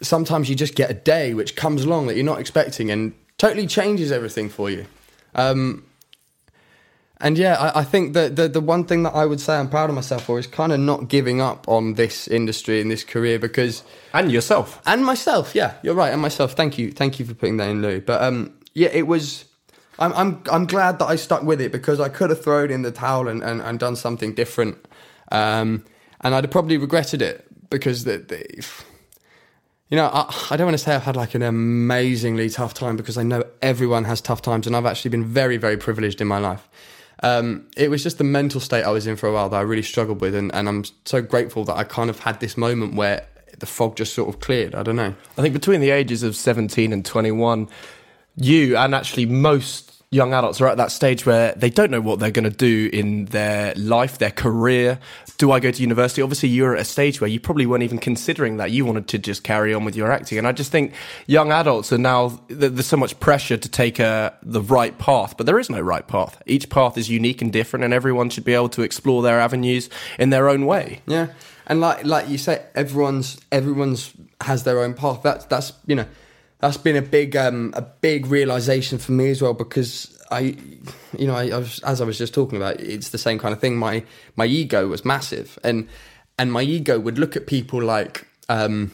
sometimes 0.00 0.48
you 0.48 0.54
just 0.54 0.76
get 0.76 0.90
a 0.90 0.94
day 0.94 1.34
which 1.34 1.56
comes 1.56 1.84
along 1.84 2.06
that 2.06 2.14
you're 2.14 2.24
not 2.24 2.38
expecting 2.38 2.90
and 2.90 3.14
totally 3.36 3.66
changes 3.66 4.12
everything 4.12 4.48
for 4.48 4.70
you. 4.70 4.86
Um, 5.34 5.84
and 7.20 7.38
yeah, 7.38 7.54
I, 7.54 7.80
I, 7.80 7.84
think 7.84 8.12
that 8.14 8.36
the, 8.36 8.48
the 8.48 8.60
one 8.60 8.84
thing 8.84 9.04
that 9.04 9.14
I 9.14 9.24
would 9.24 9.40
say 9.40 9.56
I'm 9.56 9.68
proud 9.68 9.88
of 9.88 9.96
myself 9.96 10.24
for 10.24 10.38
is 10.38 10.46
kind 10.46 10.72
of 10.72 10.80
not 10.80 11.08
giving 11.08 11.40
up 11.40 11.66
on 11.68 11.94
this 11.94 12.28
industry 12.28 12.80
and 12.80 12.90
this 12.90 13.02
career 13.02 13.38
because 13.38 13.82
and 14.12 14.30
yourself 14.30 14.80
and 14.86 15.04
myself. 15.04 15.54
Yeah, 15.54 15.74
you're 15.82 15.94
right, 15.94 16.12
and 16.12 16.20
myself. 16.20 16.52
Thank 16.52 16.76
you, 16.78 16.92
thank 16.92 17.18
you 17.18 17.24
for 17.24 17.34
putting 17.34 17.56
that 17.56 17.70
in, 17.70 17.82
Lou. 17.82 18.00
But 18.00 18.22
um, 18.22 18.52
yeah, 18.74 18.90
it 18.92 19.06
was. 19.06 19.46
I'm 19.98 20.12
I'm 20.12 20.42
I'm 20.50 20.66
glad 20.66 20.98
that 20.98 21.06
I 21.06 21.16
stuck 21.16 21.42
with 21.42 21.60
it 21.60 21.72
because 21.72 22.00
I 22.00 22.08
could 22.08 22.30
have 22.30 22.42
thrown 22.42 22.70
in 22.70 22.82
the 22.82 22.90
towel 22.90 23.28
and, 23.28 23.42
and, 23.42 23.60
and 23.60 23.78
done 23.78 23.96
something 23.96 24.34
different, 24.34 24.84
um, 25.30 25.84
and 26.20 26.34
I'd 26.34 26.44
have 26.44 26.50
probably 26.50 26.76
regretted 26.76 27.22
it 27.22 27.46
because 27.70 28.04
the, 28.04 28.18
the 28.18 28.44
you 29.90 29.96
know, 29.96 30.06
I, 30.06 30.34
I, 30.50 30.56
don't 30.56 30.66
want 30.66 30.78
to 30.78 30.82
say 30.82 30.94
I've 30.94 31.02
had 31.02 31.16
like 31.16 31.34
an 31.34 31.42
amazingly 31.42 32.48
tough 32.48 32.74
time 32.74 32.96
because 32.96 33.18
I 33.18 33.22
know 33.22 33.44
everyone 33.62 34.04
has 34.04 34.20
tough 34.20 34.42
times, 34.42 34.66
and 34.66 34.74
I've 34.74 34.86
actually 34.86 35.10
been 35.10 35.24
very, 35.24 35.56
very 35.56 35.76
privileged 35.76 36.20
in 36.20 36.26
my 36.26 36.38
life 36.38 36.68
um, 37.22 37.66
it 37.76 37.90
was 37.90 38.02
just 38.02 38.18
the 38.18 38.24
mental 38.24 38.60
state 38.60 38.82
I 38.82 38.90
was 38.90 39.06
in 39.06 39.16
for 39.16 39.28
a 39.28 39.32
while 39.32 39.48
that 39.48 39.56
I 39.56 39.62
really 39.62 39.82
struggled 39.82 40.20
with, 40.20 40.34
and, 40.34 40.54
and 40.54 40.68
I'm 40.68 40.84
so 41.04 41.22
grateful 41.22 41.64
that 41.64 41.76
I 41.76 41.84
kind 41.84 42.10
of 42.10 42.18
had 42.20 42.40
this 42.40 42.56
moment 42.56 42.94
where 42.94 43.26
the 43.58 43.66
fog 43.66 43.96
just 43.96 44.14
sort 44.14 44.28
of 44.28 44.40
cleared. 44.40 44.74
I 44.74 44.82
don't 44.82 44.96
know. 44.96 45.14
I 45.38 45.42
think 45.42 45.54
between 45.54 45.80
the 45.80 45.90
ages 45.90 46.22
of 46.22 46.36
17 46.36 46.92
and 46.92 47.04
21, 47.04 47.68
you 48.36 48.76
and 48.76 48.94
actually 48.94 49.26
most 49.26 49.90
young 50.10 50.32
adults 50.32 50.60
are 50.60 50.68
at 50.68 50.76
that 50.76 50.92
stage 50.92 51.26
where 51.26 51.52
they 51.56 51.68
don't 51.68 51.90
know 51.90 52.00
what 52.00 52.20
they're 52.20 52.30
going 52.30 52.48
to 52.48 52.56
do 52.56 52.88
in 52.92 53.24
their 53.26 53.74
life, 53.74 54.18
their 54.18 54.30
career. 54.30 55.00
Do 55.38 55.50
I 55.50 55.58
go 55.58 55.72
to 55.72 55.82
university? 55.82 56.22
Obviously, 56.22 56.50
you're 56.50 56.76
at 56.76 56.80
a 56.80 56.84
stage 56.84 57.20
where 57.20 57.28
you 57.28 57.40
probably 57.40 57.66
weren't 57.66 57.82
even 57.82 57.98
considering 57.98 58.58
that. 58.58 58.70
You 58.70 58.84
wanted 58.84 59.08
to 59.08 59.18
just 59.18 59.42
carry 59.42 59.74
on 59.74 59.84
with 59.84 59.96
your 59.96 60.12
acting. 60.12 60.38
And 60.38 60.46
I 60.46 60.52
just 60.52 60.70
think 60.70 60.92
young 61.26 61.50
adults 61.50 61.92
are 61.92 61.98
now, 61.98 62.40
there's 62.46 62.86
so 62.86 62.96
much 62.96 63.18
pressure 63.18 63.56
to 63.56 63.68
take 63.68 63.98
uh, 63.98 64.30
the 64.40 64.60
right 64.62 64.96
path, 64.98 65.36
but 65.36 65.46
there 65.46 65.58
is 65.58 65.68
no 65.68 65.80
right 65.80 66.06
path. 66.06 66.40
Each 66.46 66.70
path 66.70 66.96
is 66.96 67.10
unique 67.10 67.42
and 67.42 67.52
different, 67.52 67.84
and 67.84 67.92
everyone 67.92 68.30
should 68.30 68.44
be 68.44 68.54
able 68.54 68.68
to 68.70 68.82
explore 68.82 69.20
their 69.20 69.40
avenues 69.40 69.90
in 70.16 70.30
their 70.30 70.48
own 70.48 70.64
way. 70.64 71.00
Yeah. 71.06 71.28
And 71.66 71.80
like, 71.80 72.04
like 72.04 72.28
you 72.28 72.38
say, 72.38 72.64
everyone's, 72.76 73.40
everyone's 73.50 74.12
has 74.42 74.62
their 74.62 74.78
own 74.78 74.94
path. 74.94 75.22
That's, 75.24 75.44
that's, 75.46 75.72
you 75.86 75.96
know, 75.96 76.06
that's 76.64 76.78
been 76.78 76.96
a 76.96 77.02
big 77.02 77.36
um, 77.36 77.74
a 77.76 77.82
big 77.82 78.26
realization 78.26 78.96
for 78.96 79.12
me 79.12 79.28
as 79.28 79.42
well 79.42 79.52
because 79.52 80.18
I, 80.30 80.56
you 81.18 81.26
know, 81.26 81.34
I, 81.34 81.50
I 81.50 81.58
was, 81.58 81.78
as 81.80 82.00
I 82.00 82.06
was 82.06 82.16
just 82.16 82.32
talking 82.32 82.56
about, 82.56 82.80
it's 82.80 83.10
the 83.10 83.18
same 83.18 83.38
kind 83.38 83.52
of 83.52 83.60
thing. 83.60 83.76
My 83.76 84.02
my 84.34 84.46
ego 84.46 84.88
was 84.88 85.04
massive, 85.04 85.58
and 85.62 85.86
and 86.38 86.50
my 86.50 86.62
ego 86.62 86.98
would 86.98 87.18
look 87.18 87.36
at 87.36 87.46
people 87.46 87.82
like. 87.82 88.26
Um, 88.48 88.92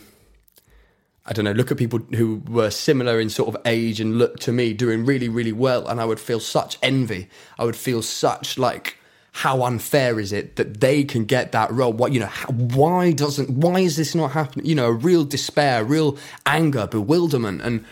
I 1.26 1.32
don't 1.32 1.44
know, 1.44 1.52
look 1.52 1.70
at 1.70 1.76
people 1.76 2.00
who 2.16 2.42
were 2.48 2.70
similar 2.70 3.20
in 3.20 3.30
sort 3.30 3.54
of 3.54 3.62
age 3.64 4.00
and 4.00 4.18
look 4.18 4.40
to 4.40 4.52
me 4.52 4.72
doing 4.72 5.04
really, 5.04 5.28
really 5.28 5.52
well. 5.52 5.86
And 5.86 6.00
I 6.00 6.04
would 6.04 6.18
feel 6.18 6.40
such 6.40 6.76
envy. 6.82 7.28
I 7.56 7.64
would 7.64 7.76
feel 7.76 8.02
such 8.02 8.58
like, 8.58 8.96
how 9.32 9.62
unfair 9.62 10.18
is 10.18 10.32
it 10.32 10.56
that 10.56 10.80
they 10.80 11.04
can 11.04 11.24
get 11.24 11.52
that 11.52 11.70
role? 11.70 11.92
What, 11.92 12.12
you 12.12 12.20
know, 12.20 12.26
how, 12.26 12.48
why 12.48 13.12
doesn't, 13.12 13.50
why 13.50 13.80
is 13.80 13.96
this 13.96 14.14
not 14.14 14.32
happening? 14.32 14.66
You 14.66 14.74
know, 14.74 14.86
a 14.86 14.92
real 14.92 15.24
despair, 15.24 15.84
real 15.84 16.18
anger, 16.46 16.86
bewilderment. 16.86 17.62
And, 17.62 17.84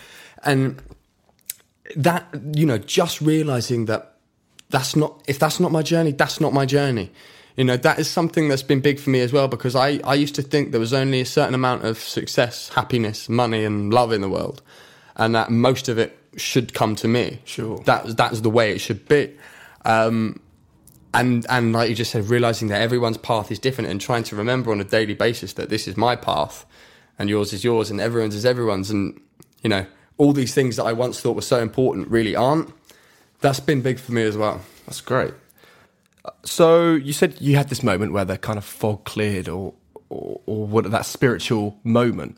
and 0.42 0.82
that, 1.96 2.26
you 2.54 2.66
know, 2.66 2.78
just 2.78 3.20
realizing 3.20 3.86
that 3.86 4.16
that's 4.70 4.96
not, 4.96 5.22
if 5.28 5.38
that's 5.38 5.60
not 5.60 5.70
my 5.70 5.82
journey, 5.82 6.12
that's 6.12 6.40
not 6.40 6.52
my 6.52 6.66
journey. 6.66 7.10
You 7.56 7.64
know, 7.64 7.76
that 7.76 7.98
is 7.98 8.08
something 8.08 8.48
that's 8.48 8.62
been 8.62 8.80
big 8.80 9.00
for 9.00 9.10
me 9.10 9.20
as 9.20 9.32
well 9.32 9.48
because 9.48 9.74
I, 9.74 10.00
I 10.04 10.14
used 10.14 10.34
to 10.36 10.42
think 10.42 10.70
there 10.70 10.80
was 10.80 10.92
only 10.92 11.20
a 11.20 11.26
certain 11.26 11.54
amount 11.54 11.84
of 11.84 11.98
success, 11.98 12.68
happiness, 12.68 13.28
money, 13.28 13.64
and 13.64 13.92
love 13.92 14.12
in 14.12 14.20
the 14.20 14.28
world, 14.28 14.62
and 15.16 15.34
that 15.34 15.50
most 15.50 15.88
of 15.88 15.98
it 15.98 16.16
should 16.36 16.72
come 16.72 16.94
to 16.96 17.08
me. 17.08 17.40
Sure. 17.44 17.78
That, 17.78 18.16
that's 18.16 18.42
the 18.42 18.50
way 18.50 18.70
it 18.72 18.78
should 18.78 19.08
be. 19.08 19.34
Um, 19.84 20.40
and 21.14 21.46
and 21.48 21.72
like 21.72 21.88
you 21.88 21.94
just 21.94 22.10
said, 22.10 22.28
realizing 22.28 22.68
that 22.68 22.80
everyone's 22.80 23.18
path 23.18 23.50
is 23.50 23.58
different 23.58 23.90
and 23.90 24.00
trying 24.00 24.24
to 24.24 24.36
remember 24.36 24.70
on 24.72 24.80
a 24.80 24.84
daily 24.84 25.14
basis 25.14 25.54
that 25.54 25.68
this 25.70 25.88
is 25.88 25.96
my 25.96 26.16
path 26.16 26.66
and 27.18 27.28
yours 27.28 27.52
is 27.52 27.64
yours 27.64 27.90
and 27.90 28.00
everyone's 28.00 28.34
is 28.34 28.44
everyone's 28.44 28.90
and 28.90 29.20
you 29.62 29.68
know 29.68 29.86
all 30.18 30.32
these 30.32 30.52
things 30.52 30.76
that 30.76 30.84
I 30.84 30.92
once 30.92 31.20
thought 31.20 31.36
were 31.36 31.42
so 31.42 31.60
important 31.60 32.08
really 32.08 32.36
aren't. 32.36 32.72
That's 33.40 33.60
been 33.60 33.82
big 33.82 33.98
for 33.98 34.12
me 34.12 34.22
as 34.22 34.36
well. 34.36 34.60
That's 34.86 35.00
great. 35.00 35.32
So 36.44 36.94
you 36.94 37.12
said 37.12 37.40
you 37.40 37.56
had 37.56 37.68
this 37.68 37.82
moment 37.82 38.12
where 38.12 38.24
the 38.24 38.36
kind 38.36 38.58
of 38.58 38.64
fog 38.64 39.04
cleared, 39.04 39.48
or 39.48 39.74
or, 40.10 40.40
or 40.46 40.66
what 40.66 40.90
that 40.90 41.06
spiritual 41.06 41.78
moment. 41.84 42.36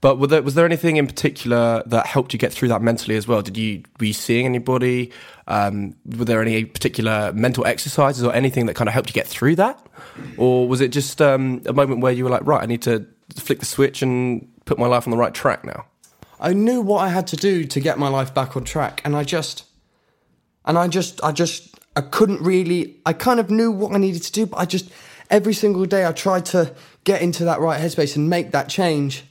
But 0.00 0.16
was 0.16 0.30
there, 0.30 0.42
was 0.42 0.54
there 0.54 0.64
anything 0.64 0.96
in 0.96 1.06
particular 1.06 1.82
that 1.86 2.06
helped 2.06 2.32
you 2.32 2.38
get 2.38 2.52
through 2.52 2.68
that 2.68 2.80
mentally 2.80 3.16
as 3.16 3.28
well? 3.28 3.42
Did 3.42 3.58
you 3.58 3.82
were 3.98 4.06
you 4.06 4.12
seeing 4.14 4.46
anybody? 4.46 5.12
Um, 5.46 5.94
were 6.06 6.24
there 6.24 6.40
any 6.40 6.64
particular 6.64 7.32
mental 7.34 7.66
exercises 7.66 8.24
or 8.24 8.32
anything 8.32 8.66
that 8.66 8.74
kind 8.74 8.88
of 8.88 8.94
helped 8.94 9.10
you 9.10 9.14
get 9.14 9.26
through 9.26 9.56
that, 9.56 9.84
or 10.38 10.66
was 10.66 10.80
it 10.80 10.88
just 10.88 11.20
um, 11.20 11.62
a 11.66 11.72
moment 11.72 12.00
where 12.00 12.12
you 12.12 12.24
were 12.24 12.30
like, 12.30 12.46
right, 12.46 12.62
I 12.62 12.66
need 12.66 12.82
to 12.82 13.06
flick 13.36 13.58
the 13.60 13.66
switch 13.66 14.00
and 14.00 14.48
put 14.64 14.78
my 14.78 14.86
life 14.86 15.06
on 15.06 15.10
the 15.10 15.18
right 15.18 15.34
track 15.34 15.64
now? 15.64 15.84
I 16.38 16.54
knew 16.54 16.80
what 16.80 17.00
I 17.00 17.08
had 17.08 17.26
to 17.28 17.36
do 17.36 17.64
to 17.64 17.80
get 17.80 17.98
my 17.98 18.08
life 18.08 18.32
back 18.32 18.56
on 18.56 18.64
track, 18.64 19.02
and 19.04 19.14
I 19.14 19.24
just, 19.24 19.64
and 20.64 20.78
I 20.78 20.88
just, 20.88 21.22
I 21.22 21.32
just, 21.32 21.78
I 21.94 22.00
couldn't 22.00 22.40
really. 22.40 22.96
I 23.04 23.12
kind 23.12 23.38
of 23.38 23.50
knew 23.50 23.70
what 23.70 23.92
I 23.92 23.98
needed 23.98 24.22
to 24.22 24.32
do, 24.32 24.46
but 24.46 24.56
I 24.56 24.64
just 24.64 24.90
every 25.28 25.52
single 25.52 25.84
day 25.84 26.06
I 26.06 26.12
tried 26.12 26.46
to 26.46 26.74
get 27.04 27.20
into 27.20 27.44
that 27.44 27.60
right 27.60 27.80
headspace 27.80 28.16
and 28.16 28.30
make 28.30 28.52
that 28.52 28.70
change. 28.70 29.24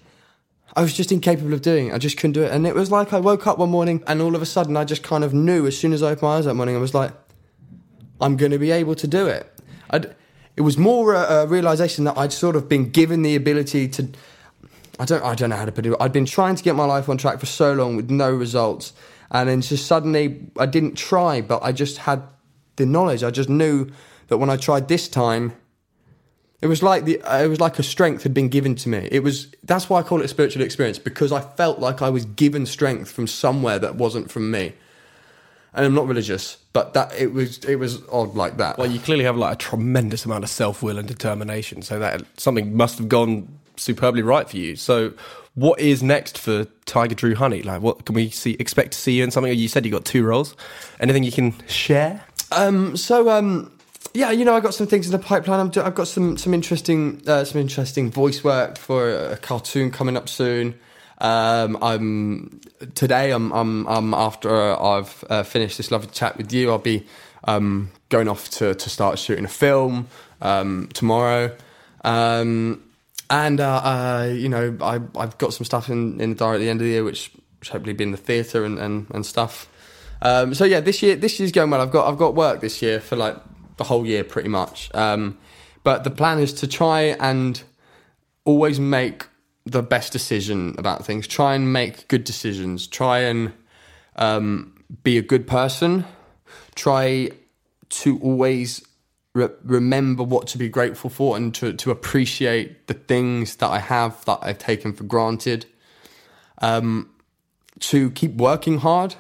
I 0.76 0.82
was 0.82 0.94
just 0.94 1.12
incapable 1.12 1.54
of 1.54 1.62
doing 1.62 1.88
it. 1.88 1.94
I 1.94 1.98
just 1.98 2.18
couldn't 2.18 2.34
do 2.34 2.44
it, 2.44 2.52
and 2.52 2.66
it 2.68 2.76
was 2.76 2.92
like 2.92 3.14
I 3.14 3.20
woke 3.20 3.48
up 3.48 3.58
one 3.58 3.70
morning, 3.70 4.04
and 4.08 4.22
all 4.22 4.36
of 4.36 4.42
a 4.42 4.46
sudden 4.46 4.78
I 4.78 4.86
just 4.86 5.04
kind 5.04 5.24
of 5.24 5.34
knew 5.34 5.66
as 5.66 5.78
soon 5.78 5.94
as 5.94 6.04
I 6.04 6.12
opened 6.12 6.24
my 6.24 6.38
eyes 6.38 6.46
that 6.46 6.54
morning, 6.54 6.76
I 6.76 6.80
was 6.80 6.94
like, 6.94 7.12
I'm 8.22 8.38
going 8.38 8.52
to 8.52 8.60
be 8.60 8.72
able 8.72 8.96
to 8.96 9.08
do 9.08 9.28
it. 9.28 9.52
I'd, 9.90 10.16
it 10.56 10.62
was 10.62 10.78
more 10.78 11.14
a, 11.14 11.22
a 11.22 11.48
realization 11.48 12.04
that 12.04 12.18
I'd 12.18 12.34
sort 12.34 12.56
of 12.56 12.68
been 12.68 12.90
given 12.90 13.22
the 13.24 13.36
ability 13.36 13.88
to 13.90 14.10
I 15.00 15.06
don't 15.06 15.24
I 15.24 15.34
don't 15.34 15.50
know 15.50 15.56
how 15.56 15.66
to 15.66 15.72
put 15.72 15.86
it. 15.86 15.96
I'd 16.00 16.12
been 16.12 16.26
trying 16.26 16.56
to 16.56 16.64
get 16.64 16.76
my 16.76 16.84
life 16.84 17.08
on 17.08 17.18
track 17.18 17.40
for 17.40 17.46
so 17.46 17.74
long 17.74 17.96
with 17.96 18.12
no 18.12 18.30
results, 18.30 18.94
and 19.32 19.48
then 19.48 19.62
just 19.62 19.88
suddenly 19.88 20.52
I 20.60 20.66
didn't 20.66 20.96
try, 20.96 21.40
but 21.40 21.64
I 21.64 21.72
just 21.72 22.00
had 22.00 22.22
the 22.76 22.86
knowledge. 22.86 23.24
I 23.24 23.32
just 23.32 23.50
knew 23.50 23.90
that 24.28 24.38
when 24.38 24.50
I 24.50 24.58
tried 24.58 24.90
this 24.90 25.08
time, 25.08 25.54
it 26.62 26.68
was 26.68 26.84
like 26.84 27.06
the 27.06 27.22
it 27.26 27.48
was 27.48 27.60
like 27.60 27.80
a 27.80 27.84
strength 27.84 28.24
had 28.24 28.34
been 28.34 28.50
given 28.50 28.76
to 28.76 28.90
me. 28.90 29.08
It 29.12 29.24
was 29.24 29.48
that's 29.64 29.90
why 29.90 30.00
I 30.00 30.04
call 30.04 30.22
it 30.22 30.26
a 30.26 30.30
spiritual 30.30 30.62
experience 30.62 31.00
because 31.00 31.32
I 31.32 31.42
felt 31.42 31.80
like 31.80 32.02
I 32.02 32.10
was 32.10 32.26
given 32.26 32.66
strength 32.66 33.12
from 33.12 33.28
somewhere 33.28 33.80
that 33.80 33.96
wasn't 33.96 34.30
from 34.30 34.52
me. 34.52 34.74
And 35.74 35.86
I'm 35.86 35.94
not 35.94 36.08
religious, 36.08 36.58
but 36.74 36.94
that 36.96 37.14
it 37.18 37.32
was 37.32 37.60
it 37.60 37.76
was 37.76 38.02
odd 38.12 38.36
like 38.36 38.58
that. 38.58 38.78
Well, 38.78 38.92
you 38.92 39.00
clearly 39.00 39.24
have 39.24 39.38
like 39.38 39.54
a 39.54 39.58
tremendous 39.58 40.26
amount 40.26 40.44
of 40.44 40.50
self 40.50 40.84
will 40.84 40.98
and 40.98 41.08
determination, 41.08 41.82
so 41.82 42.00
that 42.00 42.24
something 42.38 42.76
must 42.76 42.98
have 42.98 43.08
gone 43.08 43.48
superbly 43.78 44.22
right 44.22 44.50
for 44.50 44.58
you. 44.58 44.76
So, 44.76 45.14
what 45.56 45.80
is 45.80 46.04
next 46.04 46.38
for 46.38 46.66
Tiger 46.86 47.16
Drew 47.16 47.36
Honey? 47.36 47.62
Like, 47.62 47.82
what 47.82 48.06
can 48.06 48.16
we 48.16 48.32
see? 48.32 48.58
Expect 48.60 48.94
to 48.94 48.98
see 48.98 49.14
you 49.14 49.24
in 49.24 49.32
something? 49.32 49.54
You 49.54 49.68
said 49.68 49.86
you 49.86 49.92
got 49.92 50.06
two 50.06 50.24
roles. 50.24 50.56
Anything 51.00 51.24
you 51.24 51.32
can 51.32 51.54
share? 51.68 52.24
Um, 52.52 52.98
so 52.98 53.30
um, 53.30 53.72
yeah, 54.14 54.32
you 54.32 54.46
know, 54.46 54.56
I 54.56 54.60
got 54.60 54.74
some 54.74 54.88
things 54.88 55.06
in 55.06 55.12
the 55.12 55.20
pipeline. 55.20 55.60
i 55.60 55.84
have 55.84 55.96
got 55.96 56.08
some 56.08 56.38
some 56.38 56.54
interesting 56.54 57.22
uh, 57.28 57.44
some 57.44 57.62
interesting 57.62 58.12
voice 58.12 58.44
work 58.44 58.78
for 58.78 59.10
a 59.10 59.38
cartoon 59.38 59.92
coming 59.92 60.18
up 60.18 60.30
soon. 60.30 60.80
Um, 61.20 61.78
I'm 61.82 62.62
today. 62.96 63.32
I'm 63.32 63.52
I'm, 63.52 63.88
I'm 63.88 64.14
after 64.14 64.80
I've 64.82 65.24
uh, 65.30 65.44
finished 65.44 65.78
this 65.78 65.92
lovely 65.92 66.10
chat 66.12 66.38
with 66.38 66.52
you. 66.52 66.72
I'll 66.72 66.78
be 66.80 67.06
um, 67.44 67.92
going 68.10 68.28
off 68.28 68.50
to 68.52 68.74
to 68.74 68.90
start 68.90 69.20
shooting 69.20 69.46
a 69.46 69.50
film 69.50 70.08
um, 70.42 70.90
tomorrow. 70.94 71.56
Um, 72.04 72.84
and 73.30 73.60
uh, 73.60 73.76
uh, 73.84 74.34
you 74.34 74.50
know, 74.50 74.76
I, 74.82 75.00
I've 75.16 75.38
got 75.38 75.54
some 75.54 75.66
stuff 75.66 75.90
in, 75.90 76.20
in 76.20 76.32
the 76.32 76.36
diary 76.36 76.56
at 76.56 76.60
the 76.60 76.70
end 76.70 76.82
of 76.82 76.86
the 76.86 76.92
year, 76.92 77.04
which, 77.04 77.32
which 77.60 77.70
hopefully 77.70 77.94
be 77.94 78.04
in 78.04 78.12
the 78.12 78.18
theatre 78.18 78.66
and, 78.66 78.80
and, 78.80 79.06
and 79.12 79.24
stuff. 79.26 79.70
Um, 80.22 80.54
so 80.54 80.66
yeah, 80.66 80.80
this 80.80 81.04
year 81.04 81.16
this 81.16 81.40
year's 81.40 81.52
going 81.52 81.70
well. 81.70 81.80
I've 81.80 81.92
got 81.92 82.10
I've 82.12 82.18
got 82.18 82.36
work 82.36 82.60
this 82.60 82.82
year 82.82 83.00
for 83.00 83.16
like 83.16 83.38
the 83.80 83.86
whole 83.86 84.06
year 84.06 84.24
pretty 84.24 84.50
much. 84.50 84.92
Um, 84.94 85.40
but 85.84 86.04
the 86.04 86.12
plan 86.12 86.38
is 86.38 86.54
to 86.54 86.68
try 86.68 87.16
and 87.20 87.64
always 88.46 88.80
make 88.80 89.26
the 89.66 89.82
best 89.82 90.12
decision 90.14 90.76
about 90.78 91.06
things. 91.06 91.26
Try 91.26 91.56
and 91.56 91.74
make 91.74 92.08
good 92.08 92.24
decisions. 92.24 92.86
Try 92.86 93.20
and 93.20 93.54
um, 94.18 94.84
be 95.04 95.18
a 95.18 95.24
good 95.24 95.48
person. 95.48 96.06
Try 96.76 97.32
to 97.90 98.20
always 98.20 98.86
re- 99.34 99.50
remember 99.64 100.24
what 100.24 100.48
to 100.48 100.58
be 100.58 100.70
grateful 100.70 101.10
for 101.10 101.38
and 101.38 101.56
to, 101.56 101.74
to 101.74 101.90
appreciate 101.90 102.88
the 102.88 102.94
things 102.94 103.56
that 103.58 103.70
I 103.70 103.80
have 103.80 104.24
that 104.26 104.40
I've 104.42 104.60
taken 104.60 104.94
for 104.94 105.06
granted. 105.06 105.66
Um, 106.62 107.10
to 107.80 108.12
keep 108.12 108.36
working 108.36 108.80
hard, 108.80 109.16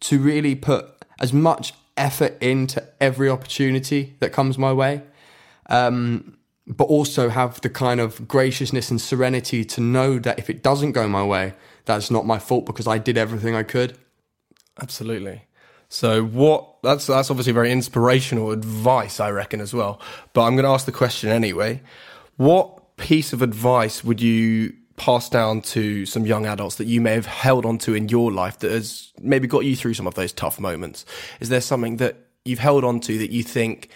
to 0.00 0.18
really 0.18 0.54
put 0.54 0.86
as 1.18 1.32
much 1.32 1.72
effort 1.98 2.40
into 2.42 2.82
every 3.00 3.28
opportunity 3.28 4.16
that 4.20 4.32
comes 4.32 4.56
my 4.56 4.72
way, 4.72 5.02
um, 5.68 6.38
but 6.66 6.84
also 6.84 7.28
have 7.28 7.60
the 7.60 7.70
kind 7.70 8.00
of 8.00 8.28
graciousness 8.28 8.90
and 8.90 9.00
serenity 9.00 9.64
to 9.64 9.80
know 9.80 10.18
that 10.18 10.38
if 10.38 10.48
it 10.48 10.62
doesn't 10.62 10.92
go 10.92 11.08
my 11.08 11.24
way, 11.24 11.54
that's 11.84 12.10
not 12.10 12.26
my 12.26 12.38
fault 12.38 12.66
because 12.66 12.86
I 12.86 12.98
did 12.98 13.18
everything 13.18 13.54
I 13.54 13.62
could. 13.62 13.98
Absolutely. 14.80 15.42
So 15.88 16.22
what 16.22 16.82
that's 16.82 17.06
that's 17.06 17.30
obviously 17.30 17.52
very 17.52 17.72
inspirational 17.72 18.50
advice, 18.50 19.20
I 19.20 19.30
reckon, 19.30 19.60
as 19.60 19.72
well. 19.72 20.00
But 20.34 20.42
I'm 20.42 20.54
going 20.54 20.64
to 20.64 20.70
ask 20.70 20.84
the 20.86 20.92
question 20.92 21.30
anyway. 21.30 21.82
What 22.36 22.96
piece 22.96 23.32
of 23.32 23.42
advice 23.42 24.04
would 24.04 24.20
you 24.20 24.74
pass 24.98 25.28
down 25.28 25.62
to 25.62 26.04
some 26.06 26.26
young 26.26 26.46
adults 26.46 26.76
that 26.76 26.86
you 26.86 27.00
may 27.00 27.12
have 27.12 27.26
held 27.26 27.64
onto 27.64 27.94
in 27.94 28.08
your 28.08 28.32
life 28.32 28.58
that 28.58 28.70
has 28.70 29.12
maybe 29.20 29.46
got 29.46 29.64
you 29.64 29.76
through 29.76 29.94
some 29.94 30.06
of 30.06 30.14
those 30.14 30.32
tough 30.32 30.60
moments? 30.60 31.04
Is 31.40 31.48
there 31.48 31.60
something 31.60 31.96
that 31.96 32.16
you've 32.44 32.58
held 32.58 32.84
onto 32.84 33.18
that 33.18 33.30
you 33.30 33.42
think, 33.42 33.88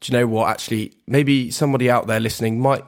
do 0.00 0.12
you 0.12 0.18
know 0.18 0.26
what? 0.26 0.48
Actually, 0.48 0.92
maybe 1.06 1.50
somebody 1.50 1.90
out 1.90 2.06
there 2.06 2.20
listening 2.20 2.60
might 2.60 2.84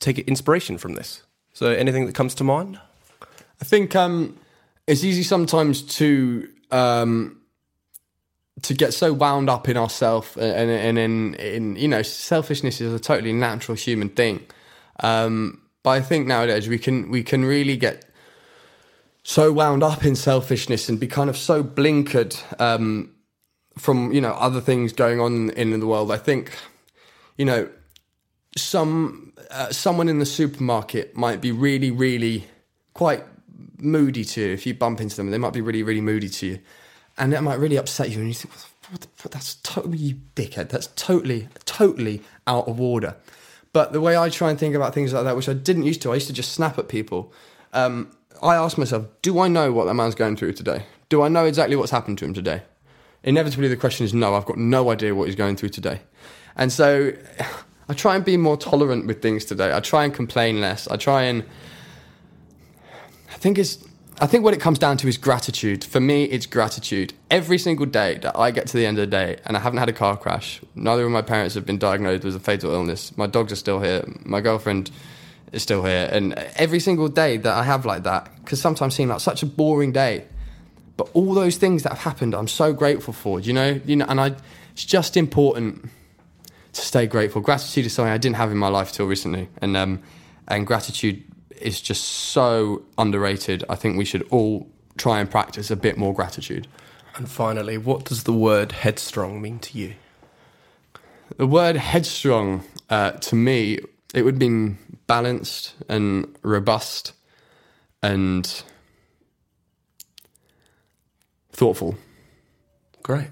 take 0.00 0.18
inspiration 0.20 0.78
from 0.78 0.94
this. 0.94 1.22
So, 1.52 1.70
anything 1.70 2.06
that 2.06 2.14
comes 2.14 2.34
to 2.36 2.44
mind? 2.44 2.78
I 3.60 3.64
think 3.64 3.96
um, 3.96 4.36
it's 4.86 5.02
easy 5.02 5.22
sometimes 5.22 5.82
to 5.96 6.48
um, 6.70 7.38
to 8.62 8.74
get 8.74 8.94
so 8.94 9.12
wound 9.12 9.48
up 9.48 9.68
in 9.68 9.76
ourselves 9.76 10.36
and, 10.36 10.70
and 10.70 10.98
in, 10.98 11.34
in, 11.34 11.76
you 11.76 11.88
know, 11.88 12.02
selfishness 12.02 12.80
is 12.80 12.92
a 12.92 12.98
totally 12.98 13.32
natural 13.32 13.76
human 13.76 14.08
thing. 14.08 14.44
Um, 15.00 15.62
but 15.88 15.92
I 15.92 16.02
think 16.02 16.26
nowadays 16.26 16.68
we 16.68 16.78
can, 16.78 17.10
we 17.10 17.22
can 17.22 17.46
really 17.46 17.78
get 17.78 18.04
so 19.22 19.50
wound 19.50 19.82
up 19.82 20.04
in 20.04 20.16
selfishness 20.16 20.86
and 20.90 21.00
be 21.00 21.06
kind 21.06 21.30
of 21.30 21.36
so 21.38 21.64
blinkered, 21.64 22.36
um, 22.60 23.14
from, 23.78 24.12
you 24.12 24.20
know, 24.20 24.32
other 24.32 24.60
things 24.60 24.92
going 24.92 25.18
on 25.18 25.48
in 25.52 25.80
the 25.80 25.86
world. 25.86 26.12
I 26.12 26.18
think, 26.18 26.52
you 27.38 27.46
know, 27.46 27.70
some, 28.54 29.32
uh, 29.50 29.70
someone 29.70 30.10
in 30.10 30.18
the 30.18 30.26
supermarket 30.26 31.16
might 31.16 31.40
be 31.40 31.52
really, 31.52 31.90
really 31.90 32.48
quite 32.92 33.24
moody 33.78 34.26
to 34.26 34.42
you. 34.42 34.52
If 34.52 34.66
you 34.66 34.74
bump 34.74 35.00
into 35.00 35.16
them, 35.16 35.30
they 35.30 35.38
might 35.38 35.54
be 35.54 35.62
really, 35.62 35.82
really 35.82 36.02
moody 36.02 36.28
to 36.28 36.46
you 36.48 36.58
and 37.16 37.32
that 37.32 37.42
might 37.42 37.58
really 37.58 37.78
upset 37.78 38.10
you. 38.10 38.18
And 38.18 38.28
you 38.28 38.34
think, 38.34 38.52
what 38.90 39.00
the, 39.00 39.28
that's 39.30 39.54
totally 39.62 39.96
you 39.96 40.16
dickhead. 40.34 40.68
That's 40.68 40.88
totally, 40.96 41.48
totally 41.64 42.20
out 42.46 42.68
of 42.68 42.78
order. 42.78 43.16
But 43.72 43.92
the 43.92 44.00
way 44.00 44.16
I 44.16 44.28
try 44.28 44.50
and 44.50 44.58
think 44.58 44.74
about 44.74 44.94
things 44.94 45.12
like 45.12 45.24
that, 45.24 45.36
which 45.36 45.48
I 45.48 45.52
didn't 45.52 45.84
used 45.84 46.02
to, 46.02 46.12
I 46.12 46.14
used 46.14 46.26
to 46.28 46.32
just 46.32 46.52
snap 46.52 46.78
at 46.78 46.88
people. 46.88 47.32
Um, 47.72 48.10
I 48.42 48.54
ask 48.54 48.78
myself, 48.78 49.06
do 49.22 49.38
I 49.40 49.48
know 49.48 49.72
what 49.72 49.84
that 49.84 49.94
man's 49.94 50.14
going 50.14 50.36
through 50.36 50.52
today? 50.52 50.84
Do 51.08 51.22
I 51.22 51.28
know 51.28 51.44
exactly 51.44 51.76
what's 51.76 51.90
happened 51.90 52.18
to 52.18 52.24
him 52.24 52.34
today? 52.34 52.62
Inevitably, 53.24 53.68
the 53.68 53.76
question 53.76 54.04
is 54.04 54.14
no. 54.14 54.34
I've 54.34 54.44
got 54.44 54.58
no 54.58 54.90
idea 54.90 55.14
what 55.14 55.26
he's 55.26 55.36
going 55.36 55.56
through 55.56 55.70
today, 55.70 56.00
and 56.56 56.72
so 56.72 57.12
I 57.88 57.94
try 57.94 58.14
and 58.14 58.24
be 58.24 58.36
more 58.36 58.56
tolerant 58.56 59.06
with 59.06 59.22
things 59.22 59.44
today. 59.44 59.74
I 59.74 59.80
try 59.80 60.04
and 60.04 60.14
complain 60.14 60.60
less. 60.60 60.86
I 60.88 60.96
try 60.96 61.22
and 61.22 61.42
I 63.30 63.34
think 63.34 63.58
it's 63.58 63.78
I 64.20 64.26
think 64.26 64.42
what 64.42 64.52
it 64.52 64.60
comes 64.60 64.80
down 64.80 64.96
to 64.96 65.08
is 65.08 65.16
gratitude. 65.16 65.84
For 65.84 66.00
me, 66.00 66.24
it's 66.24 66.44
gratitude. 66.44 67.14
Every 67.30 67.56
single 67.56 67.86
day 67.86 68.18
that 68.18 68.36
I 68.36 68.50
get 68.50 68.66
to 68.68 68.76
the 68.76 68.84
end 68.84 68.98
of 68.98 69.02
the 69.02 69.16
day 69.16 69.36
and 69.44 69.56
I 69.56 69.60
haven't 69.60 69.78
had 69.78 69.88
a 69.88 69.92
car 69.92 70.16
crash, 70.16 70.60
neither 70.74 71.04
of 71.04 71.12
my 71.12 71.22
parents 71.22 71.54
have 71.54 71.64
been 71.64 71.78
diagnosed 71.78 72.24
with 72.24 72.34
a 72.34 72.40
fatal 72.40 72.72
illness, 72.72 73.16
my 73.16 73.28
dogs 73.28 73.52
are 73.52 73.56
still 73.56 73.78
here, 73.78 74.02
my 74.24 74.40
girlfriend 74.40 74.90
is 75.52 75.62
still 75.62 75.84
here, 75.84 76.08
and 76.10 76.34
every 76.56 76.80
single 76.80 77.06
day 77.06 77.36
that 77.36 77.54
I 77.54 77.62
have 77.62 77.86
like 77.86 78.02
that, 78.02 78.28
because 78.42 78.60
sometimes 78.60 78.96
seem 78.96 79.08
like 79.08 79.20
such 79.20 79.44
a 79.44 79.46
boring 79.46 79.92
day, 79.92 80.24
but 80.96 81.08
all 81.14 81.32
those 81.32 81.56
things 81.56 81.84
that 81.84 81.90
have 81.90 82.00
happened, 82.00 82.34
I'm 82.34 82.48
so 82.48 82.72
grateful 82.72 83.14
for. 83.14 83.38
You 83.38 83.52
know, 83.52 83.80
you 83.86 83.94
know, 83.94 84.06
and 84.08 84.20
I, 84.20 84.34
it's 84.72 84.84
just 84.84 85.16
important 85.16 85.88
to 86.72 86.80
stay 86.80 87.06
grateful. 87.06 87.40
Gratitude 87.40 87.86
is 87.86 87.92
something 87.92 88.12
I 88.12 88.18
didn't 88.18 88.36
have 88.36 88.50
in 88.50 88.58
my 88.58 88.68
life 88.68 88.90
till 88.90 89.06
recently, 89.06 89.48
and 89.62 89.76
um, 89.76 90.02
and 90.48 90.66
gratitude 90.66 91.22
is 91.60 91.80
just 91.80 92.04
so 92.04 92.82
underrated. 92.96 93.64
I 93.68 93.74
think 93.74 93.96
we 93.96 94.04
should 94.04 94.26
all 94.30 94.68
try 94.96 95.20
and 95.20 95.30
practice 95.30 95.70
a 95.70 95.76
bit 95.76 95.96
more 95.96 96.14
gratitude. 96.14 96.66
And 97.16 97.28
finally, 97.28 97.78
what 97.78 98.04
does 98.04 98.24
the 98.24 98.32
word 98.32 98.72
headstrong 98.72 99.40
mean 99.40 99.58
to 99.60 99.78
you? 99.78 99.94
The 101.36 101.46
word 101.46 101.76
headstrong, 101.76 102.64
uh, 102.88 103.12
to 103.12 103.34
me, 103.34 103.78
it 104.14 104.22
would 104.22 104.38
mean 104.38 104.78
balanced 105.06 105.74
and 105.88 106.36
robust 106.42 107.12
and 108.02 108.62
thoughtful. 111.52 111.96
Great. 113.02 113.28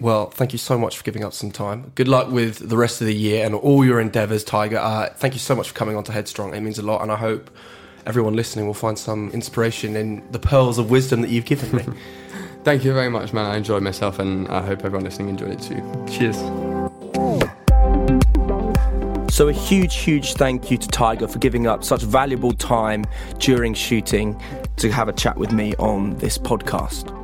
Well, 0.00 0.30
thank 0.30 0.52
you 0.52 0.58
so 0.58 0.78
much 0.78 0.96
for 0.96 1.02
giving 1.02 1.24
up 1.24 1.32
some 1.32 1.50
time. 1.50 1.90
Good 1.96 2.06
luck 2.06 2.30
with 2.30 2.68
the 2.68 2.76
rest 2.76 3.00
of 3.00 3.08
the 3.08 3.14
year 3.14 3.44
and 3.44 3.54
all 3.54 3.84
your 3.84 4.00
endeavours, 4.00 4.44
Tiger. 4.44 4.78
Uh, 4.78 5.08
thank 5.16 5.34
you 5.34 5.40
so 5.40 5.56
much 5.56 5.70
for 5.70 5.74
coming 5.74 5.96
on 5.96 6.04
to 6.04 6.12
Headstrong. 6.12 6.54
It 6.54 6.60
means 6.60 6.78
a 6.78 6.82
lot, 6.82 7.02
and 7.02 7.10
I 7.10 7.16
hope 7.16 7.50
everyone 8.06 8.36
listening 8.36 8.66
will 8.66 8.74
find 8.74 8.96
some 8.96 9.30
inspiration 9.32 9.96
in 9.96 10.22
the 10.30 10.38
pearls 10.38 10.78
of 10.78 10.88
wisdom 10.88 11.20
that 11.22 11.30
you've 11.30 11.46
given 11.46 11.74
me. 11.74 11.98
thank 12.64 12.84
you 12.84 12.92
very 12.92 13.10
much, 13.10 13.32
man. 13.32 13.46
I 13.46 13.56
enjoyed 13.56 13.82
myself, 13.82 14.20
and 14.20 14.46
I 14.48 14.64
hope 14.64 14.84
everyone 14.84 15.02
listening 15.02 15.30
enjoyed 15.30 15.50
it 15.50 15.62
too. 15.62 15.82
Cheers. 16.08 16.36
So, 19.34 19.48
a 19.48 19.52
huge, 19.52 19.96
huge 19.96 20.34
thank 20.34 20.70
you 20.70 20.78
to 20.78 20.88
Tiger 20.88 21.26
for 21.26 21.38
giving 21.38 21.66
up 21.66 21.82
such 21.82 22.02
valuable 22.02 22.52
time 22.52 23.04
during 23.38 23.74
shooting 23.74 24.40
to 24.76 24.90
have 24.90 25.08
a 25.08 25.12
chat 25.12 25.36
with 25.36 25.52
me 25.52 25.74
on 25.76 26.16
this 26.18 26.38
podcast. 26.38 27.17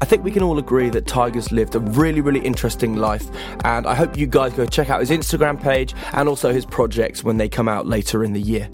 I 0.00 0.04
think 0.04 0.22
we 0.22 0.30
can 0.30 0.44
all 0.44 0.58
agree 0.58 0.90
that 0.90 1.06
Tiger's 1.06 1.50
lived 1.50 1.74
a 1.74 1.80
really, 1.80 2.20
really 2.20 2.40
interesting 2.40 2.96
life, 2.96 3.26
and 3.64 3.86
I 3.86 3.94
hope 3.94 4.16
you 4.16 4.26
guys 4.26 4.52
go 4.52 4.64
check 4.64 4.90
out 4.90 5.00
his 5.00 5.10
Instagram 5.10 5.60
page 5.60 5.92
and 6.12 6.28
also 6.28 6.52
his 6.52 6.64
projects 6.64 7.24
when 7.24 7.36
they 7.36 7.48
come 7.48 7.68
out 7.68 7.86
later 7.86 8.22
in 8.22 8.32
the 8.32 8.40
year. 8.40 8.70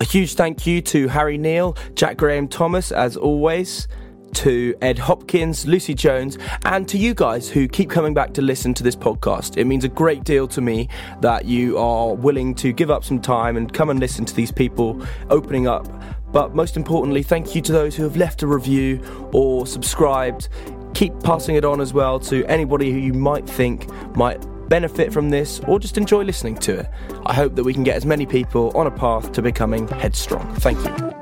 A 0.00 0.04
huge 0.04 0.34
thank 0.34 0.66
you 0.66 0.82
to 0.82 1.08
Harry 1.08 1.38
Neal, 1.38 1.76
Jack 1.94 2.18
Graham 2.18 2.48
Thomas, 2.48 2.92
as 2.92 3.16
always, 3.16 3.88
to 4.34 4.74
Ed 4.82 4.98
Hopkins, 4.98 5.66
Lucy 5.66 5.94
Jones, 5.94 6.38
and 6.64 6.88
to 6.88 6.98
you 6.98 7.14
guys 7.14 7.48
who 7.48 7.68
keep 7.68 7.88
coming 7.88 8.12
back 8.12 8.34
to 8.34 8.42
listen 8.42 8.74
to 8.74 8.82
this 8.82 8.96
podcast. 8.96 9.56
It 9.56 9.64
means 9.64 9.84
a 9.84 9.88
great 9.88 10.24
deal 10.24 10.48
to 10.48 10.60
me 10.60 10.88
that 11.20 11.44
you 11.44 11.78
are 11.78 12.14
willing 12.14 12.54
to 12.56 12.72
give 12.72 12.90
up 12.90 13.04
some 13.04 13.20
time 13.20 13.56
and 13.56 13.72
come 13.72 13.90
and 13.90 14.00
listen 14.00 14.24
to 14.24 14.34
these 14.34 14.50
people 14.50 15.00
opening 15.30 15.66
up. 15.66 15.86
But 16.32 16.54
most 16.54 16.76
importantly, 16.76 17.22
thank 17.22 17.54
you 17.54 17.60
to 17.62 17.72
those 17.72 17.94
who 17.94 18.02
have 18.04 18.16
left 18.16 18.42
a 18.42 18.46
review 18.46 19.00
or 19.32 19.66
subscribed. 19.66 20.48
Keep 20.94 21.20
passing 21.22 21.56
it 21.56 21.64
on 21.64 21.80
as 21.80 21.92
well 21.92 22.18
to 22.20 22.44
anybody 22.46 22.90
who 22.90 22.98
you 22.98 23.12
might 23.12 23.48
think 23.48 23.88
might 24.16 24.44
benefit 24.68 25.12
from 25.12 25.28
this 25.28 25.60
or 25.60 25.78
just 25.78 25.98
enjoy 25.98 26.22
listening 26.22 26.56
to 26.56 26.80
it. 26.80 26.90
I 27.26 27.34
hope 27.34 27.54
that 27.56 27.64
we 27.64 27.74
can 27.74 27.84
get 27.84 27.96
as 27.96 28.06
many 28.06 28.26
people 28.26 28.72
on 28.74 28.86
a 28.86 28.90
path 28.90 29.32
to 29.32 29.42
becoming 29.42 29.86
headstrong. 29.88 30.54
Thank 30.56 30.78
you. 30.78 31.21